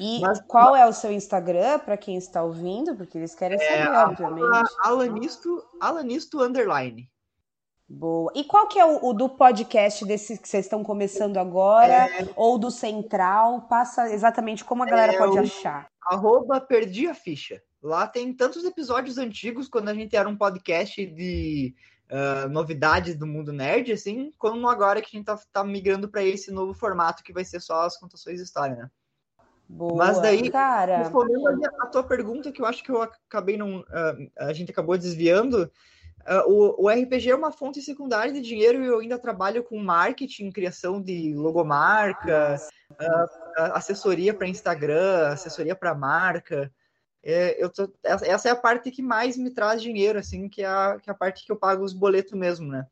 E 0.00 0.18
Mas, 0.18 0.40
qual 0.48 0.74
é 0.74 0.84
o 0.84 0.92
seu 0.92 1.12
Instagram 1.12 1.78
para 1.78 1.96
quem 1.96 2.16
está 2.16 2.42
ouvindo? 2.42 2.96
Porque 2.96 3.16
eles 3.16 3.36
querem 3.36 3.56
é 3.56 3.84
saber, 3.84 3.94
é, 3.94 4.04
obviamente. 4.04 4.74
Alanisto, 4.82 5.64
Alanisto 5.80 6.42
Underline. 6.42 7.08
Boa. 7.88 8.32
E 8.34 8.42
qual 8.42 8.66
que 8.66 8.80
é 8.80 8.84
o, 8.84 9.10
o, 9.10 9.12
do 9.12 9.28
podcast 9.28 10.04
desse 10.04 10.36
que 10.36 10.48
vocês 10.48 10.64
estão 10.64 10.82
começando 10.82 11.36
agora? 11.36 12.08
É... 12.20 12.28
Ou 12.34 12.58
do 12.58 12.68
Central? 12.68 13.62
Passa 13.68 14.12
exatamente 14.12 14.64
como 14.64 14.82
a 14.82 14.86
galera 14.86 15.12
é 15.12 15.18
pode 15.18 15.38
o... 15.38 15.40
achar. 15.40 15.86
Arroba 16.02 16.60
Perdi 16.60 17.06
a 17.06 17.14
Ficha. 17.14 17.62
Lá 17.82 18.06
tem 18.06 18.32
tantos 18.32 18.64
episódios 18.64 19.18
antigos, 19.18 19.68
quando 19.68 19.88
a 19.88 19.94
gente 19.94 20.16
era 20.16 20.28
um 20.28 20.36
podcast 20.36 21.06
de 21.06 21.74
uh, 22.10 22.48
novidades 22.48 23.16
do 23.16 23.26
mundo 23.26 23.52
nerd, 23.52 23.92
assim, 23.92 24.32
como 24.36 24.68
agora 24.68 25.00
que 25.00 25.16
a 25.16 25.18
gente 25.18 25.26
tá, 25.26 25.38
tá 25.52 25.64
migrando 25.64 26.08
para 26.08 26.22
esse 26.22 26.50
novo 26.50 26.74
formato 26.74 27.22
que 27.22 27.32
vai 27.32 27.44
ser 27.44 27.60
só 27.60 27.82
as 27.82 27.96
contações 27.96 28.38
de 28.38 28.42
história, 28.42 28.74
né? 28.76 28.90
Boa, 29.68 29.94
Mas 29.96 30.20
daí, 30.20 30.50
cara. 30.50 30.98
respondendo 30.98 31.46
a, 31.80 31.86
tua 31.86 32.02
pergunta, 32.02 32.50
que 32.50 32.62
eu 32.62 32.66
acho 32.66 32.82
que 32.82 32.90
eu 32.90 33.02
acabei 33.02 33.58
não. 33.58 33.80
Uh, 33.80 34.30
a 34.38 34.52
gente 34.52 34.70
acabou 34.70 34.96
desviando. 34.96 35.70
Uh, 36.26 36.50
o, 36.50 36.84
o, 36.84 36.88
RPG 36.88 37.30
é 37.30 37.34
uma 37.34 37.52
fonte 37.52 37.80
secundária 37.82 38.32
de 38.32 38.40
dinheiro 38.40 38.82
e 38.82 38.86
eu 38.86 38.98
ainda 38.98 39.18
trabalho 39.18 39.62
com 39.62 39.78
marketing, 39.78 40.50
criação 40.50 41.00
de 41.00 41.34
logomarca, 41.34 42.56
uh, 42.92 43.62
assessoria 43.74 44.32
para 44.32 44.48
Instagram, 44.48 45.28
assessoria 45.28 45.76
para 45.76 45.94
marca. 45.94 46.72
É, 47.22 47.62
eu 47.62 47.68
tô, 47.70 47.92
essa 48.04 48.48
é 48.48 48.52
a 48.52 48.56
parte 48.56 48.90
que 48.90 49.02
mais 49.02 49.36
me 49.36 49.50
traz 49.50 49.82
dinheiro, 49.82 50.18
assim, 50.18 50.48
que 50.48 50.62
é, 50.62 50.66
a, 50.66 50.98
que 51.00 51.10
é 51.10 51.12
a 51.12 51.16
parte 51.16 51.44
que 51.44 51.52
eu 51.52 51.56
pago 51.56 51.84
os 51.84 51.92
boletos 51.92 52.32
mesmo, 52.32 52.68
né? 52.68 52.86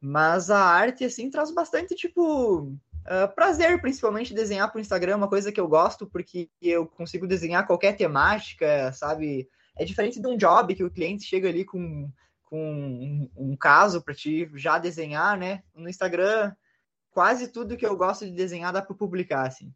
Mas 0.00 0.50
a 0.50 0.60
arte, 0.60 1.04
assim, 1.04 1.30
traz 1.30 1.50
bastante, 1.50 1.94
tipo, 1.94 2.60
uh, 2.60 3.34
prazer, 3.34 3.80
principalmente 3.80 4.34
desenhar 4.34 4.70
para 4.70 4.78
o 4.78 4.80
Instagram, 4.80 5.16
uma 5.16 5.28
coisa 5.28 5.52
que 5.52 5.60
eu 5.60 5.68
gosto, 5.68 6.06
porque 6.06 6.48
eu 6.60 6.86
consigo 6.86 7.26
desenhar 7.26 7.66
qualquer 7.66 7.96
temática, 7.96 8.92
sabe? 8.92 9.48
É 9.76 9.84
diferente 9.84 10.20
de 10.20 10.26
um 10.26 10.36
job 10.36 10.74
que 10.74 10.84
o 10.84 10.90
cliente 10.90 11.24
chega 11.24 11.48
ali 11.48 11.64
com, 11.64 12.10
com 12.44 12.58
um, 12.58 13.30
um 13.36 13.56
caso 13.56 14.02
para 14.02 14.14
te 14.14 14.50
já 14.54 14.78
desenhar, 14.78 15.38
né? 15.38 15.62
No 15.74 15.88
Instagram, 15.88 16.54
quase 17.10 17.48
tudo 17.48 17.76
que 17.76 17.86
eu 17.86 17.96
gosto 17.96 18.24
de 18.24 18.32
desenhar 18.32 18.72
dá 18.72 18.82
para 18.82 18.94
publicar, 18.94 19.46
assim. 19.46 19.72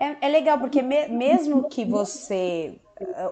É, 0.00 0.26
é 0.26 0.28
legal, 0.28 0.58
porque 0.58 0.80
me, 0.80 1.08
mesmo 1.08 1.68
que 1.68 1.84
você 1.84 2.78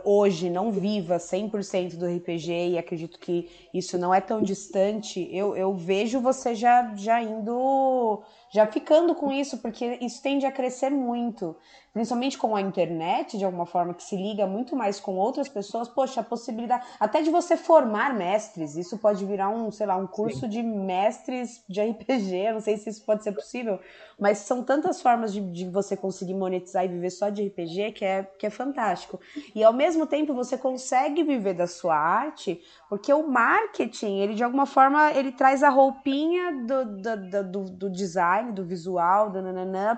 hoje 0.04 0.50
não 0.50 0.70
viva 0.70 1.16
100% 1.16 1.96
do 1.96 2.06
RPG 2.06 2.70
e 2.70 2.78
acredito 2.78 3.18
que 3.18 3.48
isso 3.72 3.98
não 3.98 4.14
é 4.14 4.20
tão 4.20 4.42
distante, 4.42 5.28
eu, 5.32 5.56
eu 5.56 5.74
vejo 5.74 6.20
você 6.20 6.54
já, 6.54 6.94
já 6.94 7.22
indo, 7.22 8.22
já 8.50 8.66
ficando 8.66 9.14
com 9.14 9.32
isso, 9.32 9.58
porque 9.58 9.98
isso 10.00 10.22
tende 10.22 10.46
a 10.46 10.52
crescer 10.52 10.90
muito 10.90 11.56
principalmente 11.96 12.36
com 12.36 12.54
a 12.54 12.60
internet, 12.60 13.38
de 13.38 13.44
alguma 13.46 13.64
forma, 13.64 13.94
que 13.94 14.02
se 14.02 14.14
liga 14.18 14.46
muito 14.46 14.76
mais 14.76 15.00
com 15.00 15.16
outras 15.16 15.48
pessoas, 15.48 15.88
poxa, 15.88 16.20
a 16.20 16.22
possibilidade 16.22 16.84
até 17.00 17.22
de 17.22 17.30
você 17.30 17.56
formar 17.56 18.12
mestres, 18.12 18.76
isso 18.76 18.98
pode 18.98 19.24
virar 19.24 19.48
um, 19.48 19.70
sei 19.70 19.86
lá, 19.86 19.96
um 19.96 20.06
curso 20.06 20.40
Sim. 20.40 20.48
de 20.50 20.62
mestres 20.62 21.64
de 21.66 21.80
RPG, 21.80 22.52
não 22.52 22.60
sei 22.60 22.76
se 22.76 22.90
isso 22.90 23.02
pode 23.02 23.24
ser 23.24 23.32
possível, 23.32 23.80
mas 24.18 24.40
são 24.40 24.62
tantas 24.62 25.00
formas 25.00 25.32
de, 25.32 25.40
de, 25.40 25.70
você 25.70 25.96
conseguir 25.96 26.34
monetizar 26.34 26.84
e 26.84 26.88
viver 26.88 27.08
só 27.08 27.30
de 27.30 27.46
RPG 27.46 27.92
que 27.92 28.04
é, 28.04 28.24
que 28.38 28.44
é 28.44 28.50
fantástico. 28.50 29.18
E 29.56 29.64
ao 29.64 29.72
mesmo 29.72 30.06
tempo 30.06 30.34
você 30.34 30.58
consegue 30.58 31.24
viver 31.24 31.54
da 31.54 31.66
sua 31.66 31.96
arte, 31.96 32.62
porque 32.90 33.10
o 33.10 33.26
marketing, 33.26 34.18
ele 34.18 34.34
de 34.34 34.44
alguma 34.44 34.66
forma, 34.66 35.10
ele 35.12 35.32
traz 35.32 35.62
a 35.62 35.70
roupinha 35.70 36.52
do, 36.66 36.84
do, 36.84 37.42
do, 37.42 37.64
do 37.64 37.90
design, 37.90 38.52
do 38.52 38.66
visual, 38.66 39.32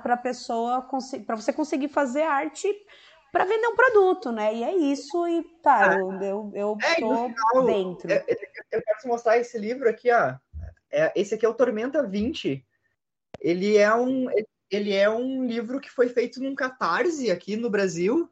para 0.01 0.15
a 0.15 0.17
pessoa, 0.17 0.89
para 1.27 1.35
você 1.35 1.53
conseguir 1.53 1.89
fazer 1.89 2.23
arte 2.23 2.73
para 3.33 3.45
vender 3.45 3.67
um 3.67 3.75
produto, 3.75 4.31
né? 4.31 4.55
E 4.55 4.63
é 4.63 4.77
isso, 4.77 5.27
e 5.27 5.43
tá, 5.61 5.93
é. 5.93 6.01
eu, 6.01 6.13
eu, 6.23 6.53
eu 6.55 6.79
é, 6.81 6.95
tô 7.01 7.29
final, 7.29 7.67
dentro. 7.67 8.13
Eu, 8.13 8.23
eu, 8.71 8.83
quero 8.83 8.99
te 9.01 9.09
mostrar 9.09 9.39
esse 9.39 9.59
livro 9.59 9.89
aqui, 9.89 10.09
ó. 10.13 10.37
É, 10.89 11.13
esse 11.17 11.35
aqui 11.35 11.45
é 11.45 11.49
o 11.49 11.55
Tormenta 11.55 12.01
20. 12.07 12.65
Ele 13.41 13.77
é 13.77 13.93
um. 13.93 14.29
Ele 14.71 14.95
é 14.95 15.11
um 15.11 15.45
livro 15.45 15.81
que 15.81 15.91
foi 15.91 16.09
feito 16.09 16.41
num 16.41 16.55
catarse 16.55 17.29
aqui 17.29 17.57
no 17.57 17.69
Brasil, 17.69 18.31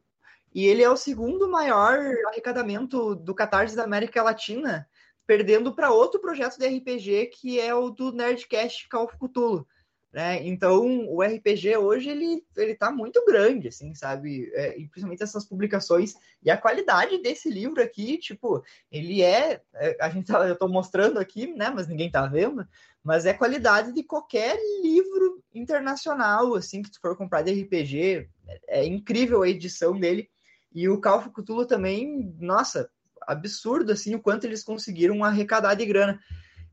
e 0.57 0.65
ele 0.65 0.83
é 0.83 0.89
o 0.89 0.97
segundo 0.97 1.51
maior 1.51 1.99
arrecadamento 2.29 3.15
do 3.15 3.35
catarse 3.35 3.77
da 3.77 3.85
América 3.85 4.23
Latina, 4.23 4.89
perdendo 5.27 5.75
para 5.75 5.91
outro 5.91 6.19
projeto 6.19 6.57
de 6.57 6.67
RPG 6.67 7.27
que 7.27 7.61
é 7.61 7.75
o 7.75 7.91
do 7.91 8.11
Nerdcast 8.11 8.89
Call 8.89 9.05
of 9.05 9.19
Cthulhu. 9.19 9.69
Né? 10.11 10.47
Então, 10.47 11.07
o 11.11 11.23
RPG 11.23 11.77
hoje 11.77 12.09
ele, 12.09 12.43
ele 12.57 12.75
tá 12.75 12.91
muito 12.91 13.23
grande, 13.27 13.69
assim, 13.69 13.95
sabe? 13.95 14.51
É, 14.55 14.71
principalmente 14.89 15.23
essas 15.23 15.45
publicações 15.45 16.15
e 16.43 16.51
a 16.51 16.57
qualidade 16.57 17.19
desse 17.19 17.51
livro 17.51 17.83
aqui, 17.83 18.17
tipo, 18.17 18.65
ele 18.91 19.21
é, 19.21 19.61
é 19.75 19.97
a 20.01 20.09
gente 20.09 20.29
tá, 20.29 20.49
eu 20.49 20.57
tô 20.57 20.69
mostrando 20.69 21.19
aqui, 21.19 21.49
né? 21.49 21.69
Mas 21.69 21.87
ninguém 21.87 22.11
tá 22.11 22.27
vendo, 22.27 22.67
mas 23.05 23.27
é 23.27 23.35
qualidade 23.35 23.93
de 23.93 24.03
qualquer 24.03 24.59
livro 24.83 25.45
internacional, 25.53 26.55
assim, 26.55 26.81
que 26.81 26.91
tu 26.91 26.99
for 26.99 27.15
comprar 27.15 27.43
de 27.43 27.53
RPG. 27.53 28.27
É, 28.67 28.81
é 28.81 28.87
incrível 28.87 29.43
a 29.43 29.51
edição 29.51 30.01
dele. 30.01 30.31
E 30.77 30.91
o 30.91 31.01
Call 31.01 31.21
of 31.21 31.67
também, 31.67 32.37
nossa, 32.39 32.91
absurdo, 33.23 33.93
assim, 33.93 34.15
o 34.15 34.21
quanto 34.21 34.45
eles 34.45 34.63
conseguiram 34.63 35.25
arrecadar 35.25 35.73
de 35.73 35.87
grana. 35.87 36.21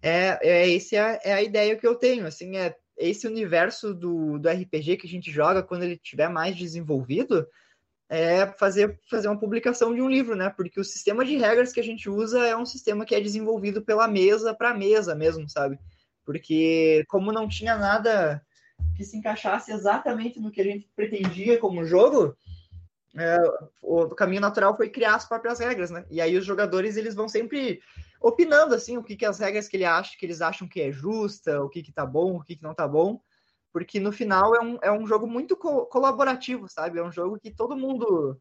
É, 0.01 0.37
é, 0.41 0.75
essa 0.75 0.97
é, 0.97 1.19
é 1.23 1.33
a 1.33 1.41
ideia 1.41 1.77
que 1.77 1.87
eu 1.87 1.95
tenho, 1.95 2.27
assim, 2.27 2.57
é 2.57 2.75
esse 2.97 3.25
universo 3.25 3.93
do, 3.93 4.37
do 4.37 4.49
RPG 4.49 4.97
que 4.97 5.07
a 5.07 5.09
gente 5.09 5.31
joga 5.31 5.63
quando 5.63 5.83
ele 5.83 5.93
estiver 5.93 6.27
mais 6.27 6.53
desenvolvido 6.57 7.47
é 8.09 8.45
fazer, 8.59 8.99
fazer 9.09 9.29
uma 9.29 9.39
publicação 9.39 9.95
de 9.95 10.01
um 10.01 10.09
livro, 10.09 10.35
né? 10.35 10.49
Porque 10.49 10.81
o 10.81 10.83
sistema 10.83 11.23
de 11.23 11.37
regras 11.37 11.71
que 11.71 11.79
a 11.79 11.83
gente 11.83 12.09
usa 12.09 12.45
é 12.45 12.55
um 12.55 12.65
sistema 12.65 13.05
que 13.05 13.15
é 13.15 13.21
desenvolvido 13.21 13.81
pela 13.81 14.05
mesa 14.05 14.53
para 14.53 14.73
mesa 14.73 15.15
mesmo, 15.15 15.49
sabe? 15.49 15.79
Porque 16.25 17.05
como 17.07 17.31
não 17.31 17.47
tinha 17.47 17.77
nada 17.77 18.45
que 18.97 19.05
se 19.05 19.17
encaixasse 19.17 19.71
exatamente 19.71 20.41
no 20.41 20.51
que 20.51 20.59
a 20.59 20.63
gente 20.65 20.87
pretendia 20.93 21.57
como 21.57 21.85
jogo, 21.85 22.35
é, 23.15 23.37
o 23.81 24.09
caminho 24.09 24.41
natural 24.41 24.75
foi 24.75 24.89
criar 24.89 25.15
as 25.15 25.27
próprias 25.27 25.59
regras, 25.59 25.91
né? 25.91 26.05
E 26.09 26.19
aí 26.19 26.35
os 26.35 26.45
jogadores 26.45 26.97
eles 26.97 27.13
vão 27.13 27.29
sempre 27.29 27.81
opinando 28.19 28.73
assim 28.73 28.97
o 28.97 29.03
que, 29.03 29.15
que 29.15 29.25
as 29.25 29.39
regras 29.39 29.67
que 29.67 29.77
ele 29.77 29.85
acha 29.85 30.17
que 30.17 30.25
eles 30.25 30.41
acham 30.41 30.67
que 30.67 30.81
é 30.81 30.91
justa, 30.91 31.61
o 31.61 31.69
que 31.69 31.83
que 31.83 31.91
tá 31.91 32.05
bom, 32.05 32.37
o 32.37 32.43
que 32.43 32.55
que 32.55 32.63
não 32.63 32.73
tá 32.73 32.87
bom, 32.87 33.21
porque 33.71 33.99
no 33.99 34.11
final 34.11 34.55
é 34.55 34.61
um, 34.61 34.77
é 34.81 34.91
um 34.91 35.05
jogo 35.05 35.27
muito 35.27 35.55
co 35.55 35.85
colaborativo, 35.85 36.67
sabe? 36.67 36.99
É 36.99 37.03
um 37.03 37.11
jogo 37.11 37.39
que 37.39 37.51
todo 37.51 37.77
mundo 37.77 38.39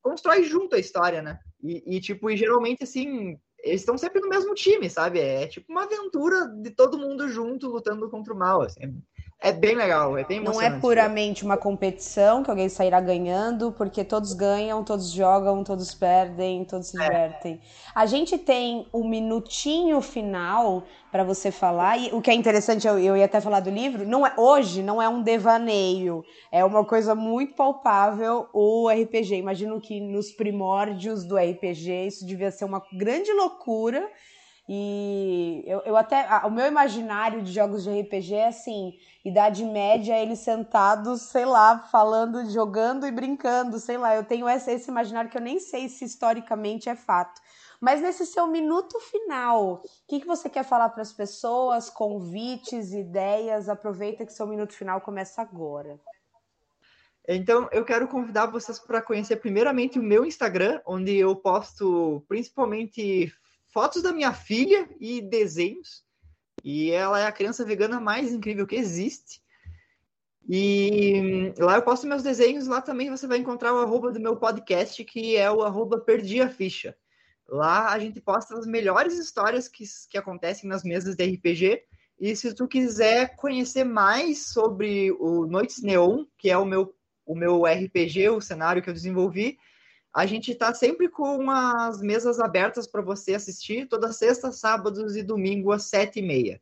constrói 0.00 0.44
junto 0.44 0.76
a 0.76 0.78
história, 0.78 1.20
né? 1.20 1.38
E, 1.62 1.96
e 1.96 2.00
tipo, 2.00 2.30
e 2.30 2.36
geralmente 2.36 2.84
assim, 2.84 3.38
eles 3.58 3.80
estão 3.80 3.98
sempre 3.98 4.20
no 4.20 4.28
mesmo 4.28 4.54
time, 4.54 4.88
sabe? 4.88 5.18
É 5.18 5.46
tipo 5.46 5.70
uma 5.72 5.84
aventura 5.84 6.46
de 6.48 6.70
todo 6.70 6.98
mundo 6.98 7.28
junto 7.28 7.68
lutando 7.68 8.08
contra 8.10 8.32
o 8.32 8.38
mal, 8.38 8.62
assim. 8.62 9.02
É 9.44 9.52
bem 9.52 9.74
legal, 9.74 10.16
é 10.16 10.24
bem 10.24 10.40
Não 10.40 10.60
é 10.60 10.70
puramente 10.80 11.44
uma 11.44 11.58
competição 11.58 12.42
que 12.42 12.48
alguém 12.48 12.70
sairá 12.70 12.98
ganhando, 12.98 13.70
porque 13.72 14.02
todos 14.02 14.32
ganham, 14.32 14.82
todos 14.82 15.10
jogam, 15.10 15.62
todos 15.62 15.94
perdem, 15.94 16.64
todos 16.64 16.88
se 16.88 16.98
é. 16.98 17.04
divertem. 17.04 17.60
A 17.94 18.06
gente 18.06 18.38
tem 18.38 18.86
um 18.90 19.06
minutinho 19.06 20.00
final 20.00 20.84
para 21.12 21.22
você 21.22 21.50
falar, 21.50 21.98
e 21.98 22.08
o 22.10 22.22
que 22.22 22.30
é 22.30 22.34
interessante, 22.34 22.88
eu, 22.88 22.98
eu 22.98 23.14
ia 23.18 23.26
até 23.26 23.38
falar 23.38 23.60
do 23.60 23.68
livro, 23.68 24.08
não 24.08 24.26
é, 24.26 24.32
hoje 24.38 24.82
não 24.82 25.00
é 25.00 25.08
um 25.10 25.22
devaneio, 25.22 26.24
é 26.50 26.64
uma 26.64 26.82
coisa 26.82 27.14
muito 27.14 27.54
palpável 27.54 28.48
o 28.50 28.88
RPG. 28.88 29.36
Imagino 29.36 29.78
que 29.78 30.00
nos 30.00 30.32
primórdios 30.32 31.22
do 31.22 31.36
RPG 31.36 32.06
isso 32.06 32.26
devia 32.26 32.50
ser 32.50 32.64
uma 32.64 32.82
grande 32.94 33.30
loucura. 33.34 34.08
E 34.66 35.62
eu, 35.66 35.80
eu 35.80 35.96
até. 35.96 36.26
O 36.46 36.50
meu 36.50 36.66
imaginário 36.66 37.42
de 37.42 37.52
jogos 37.52 37.84
de 37.84 38.00
RPG 38.00 38.34
é 38.34 38.48
assim: 38.48 38.98
idade 39.22 39.62
média, 39.64 40.18
eles 40.18 40.38
sentados, 40.38 41.22
sei 41.22 41.44
lá, 41.44 41.80
falando, 41.90 42.48
jogando 42.50 43.06
e 43.06 43.10
brincando, 43.10 43.78
sei 43.78 43.98
lá. 43.98 44.16
Eu 44.16 44.24
tenho 44.24 44.48
esse, 44.48 44.70
esse 44.70 44.90
imaginário 44.90 45.30
que 45.30 45.36
eu 45.36 45.42
nem 45.42 45.60
sei 45.60 45.88
se 45.88 46.04
historicamente 46.06 46.88
é 46.88 46.96
fato. 46.96 47.40
Mas 47.78 48.00
nesse 48.00 48.24
seu 48.24 48.46
minuto 48.46 48.98
final, 49.00 49.74
o 49.74 49.82
que, 50.08 50.20
que 50.20 50.26
você 50.26 50.48
quer 50.48 50.64
falar 50.64 50.88
para 50.88 51.02
as 51.02 51.12
pessoas? 51.12 51.90
Convites, 51.90 52.94
ideias? 52.94 53.68
Aproveita 53.68 54.24
que 54.24 54.32
seu 54.32 54.46
minuto 54.46 54.72
final 54.72 55.02
começa 55.02 55.42
agora. 55.42 56.00
Então, 57.28 57.68
eu 57.72 57.84
quero 57.84 58.08
convidar 58.08 58.46
vocês 58.46 58.78
para 58.78 59.02
conhecer 59.02 59.36
primeiramente 59.36 59.98
o 59.98 60.02
meu 60.02 60.24
Instagram, 60.24 60.80
onde 60.86 61.14
eu 61.16 61.36
posto 61.36 62.24
principalmente 62.26 63.30
fotos 63.74 64.02
da 64.02 64.12
minha 64.12 64.32
filha 64.32 64.88
e 65.00 65.20
desenhos. 65.20 66.04
E 66.62 66.92
ela 66.92 67.18
é 67.18 67.26
a 67.26 67.32
criança 67.32 67.64
vegana 67.64 67.98
mais 67.98 68.32
incrível 68.32 68.68
que 68.68 68.76
existe. 68.76 69.42
E 70.48 71.52
lá 71.58 71.74
eu 71.74 71.82
posto 71.82 72.06
meus 72.06 72.22
desenhos, 72.22 72.68
lá 72.68 72.80
também 72.80 73.10
você 73.10 73.26
vai 73.26 73.38
encontrar 73.38 73.74
o 73.74 73.78
arroba 73.78 74.12
do 74.12 74.20
meu 74.20 74.36
podcast, 74.36 75.02
que 75.04 75.36
é 75.36 75.50
o 75.50 75.62
arroba 75.62 75.98
Perdi 75.98 76.40
a 76.40 76.48
Ficha. 76.48 76.96
Lá 77.48 77.92
a 77.92 77.98
gente 77.98 78.20
posta 78.20 78.56
as 78.56 78.66
melhores 78.66 79.18
histórias 79.18 79.66
que, 79.66 79.84
que 80.08 80.16
acontecem 80.16 80.68
nas 80.68 80.84
mesas 80.84 81.16
de 81.16 81.24
RPG. 81.24 81.82
E 82.20 82.36
se 82.36 82.54
tu 82.54 82.68
quiser 82.68 83.34
conhecer 83.34 83.84
mais 83.84 84.46
sobre 84.46 85.10
o 85.18 85.46
Noites 85.46 85.82
Neon, 85.82 86.24
que 86.38 86.48
é 86.48 86.56
o 86.56 86.64
meu, 86.64 86.94
o 87.26 87.34
meu 87.34 87.64
RPG, 87.64 88.28
o 88.28 88.40
cenário 88.40 88.80
que 88.80 88.88
eu 88.88 88.94
desenvolvi, 88.94 89.58
a 90.14 90.26
gente 90.26 90.52
está 90.52 90.72
sempre 90.72 91.08
com 91.08 91.50
as 91.50 92.00
mesas 92.00 92.38
abertas 92.38 92.86
para 92.86 93.02
você 93.02 93.34
assistir, 93.34 93.88
toda 93.88 94.12
sexta, 94.12 94.52
sábados 94.52 95.16
e 95.16 95.22
domingo 95.24 95.72
às 95.72 95.84
sete 95.84 96.20
e 96.20 96.22
meia. 96.22 96.60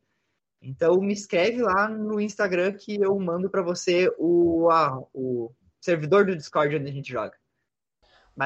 Então 0.62 0.98
me 1.00 1.12
escreve 1.12 1.61
lá 1.61 1.86
no 1.86 2.18
Instagram 2.18 2.72
que 2.72 2.94
eu 3.00 3.18
mando 3.18 3.50
para 3.50 3.62
você 3.62 4.11
o, 4.16 4.70
a, 4.70 4.98
o 5.12 5.53
servidor 5.80 6.24
do 6.24 6.36
Discord 6.36 6.76
onde 6.76 6.88
a 6.88 6.92
gente 6.92 7.12
joga. 7.12 7.36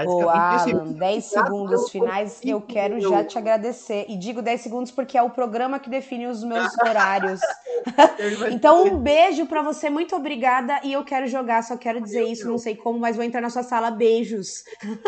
Ô, 0.07 0.29
Alan, 0.29 0.93
10 0.93 1.25
segundos 1.25 1.91
finais, 1.91 2.41
eu 2.45 2.61
quero 2.61 3.01
já 3.01 3.23
te 3.23 3.39
agradecer. 3.39 4.05
E 4.09 4.17
digo 4.17 4.43
10 4.43 4.61
segundos 4.61 4.91
porque 4.91 5.17
é 5.17 5.23
o 5.23 5.31
programa 5.31 5.79
que 5.79 5.89
define 5.89 6.27
os 6.27 6.43
meus 6.43 6.67
horários. 6.83 7.41
então, 8.51 8.85
um 8.85 8.99
beijo 8.99 9.47
para 9.47 9.63
você, 9.63 9.89
muito 9.89 10.17
obrigada. 10.17 10.81
E 10.83 10.93
eu 10.93 11.05
quero 11.05 11.29
jogar, 11.29 11.63
só 11.63 11.77
quero 11.77 12.01
dizer 12.01 12.25
isso, 12.25 12.49
não 12.49 12.59
sei 12.59 12.75
como, 12.75 12.99
mas 12.99 13.15
vou 13.15 13.25
entrar 13.25 13.41
na 13.41 13.51
sua 13.51 13.63
sala. 13.63 13.91
Beijos. 13.91 14.65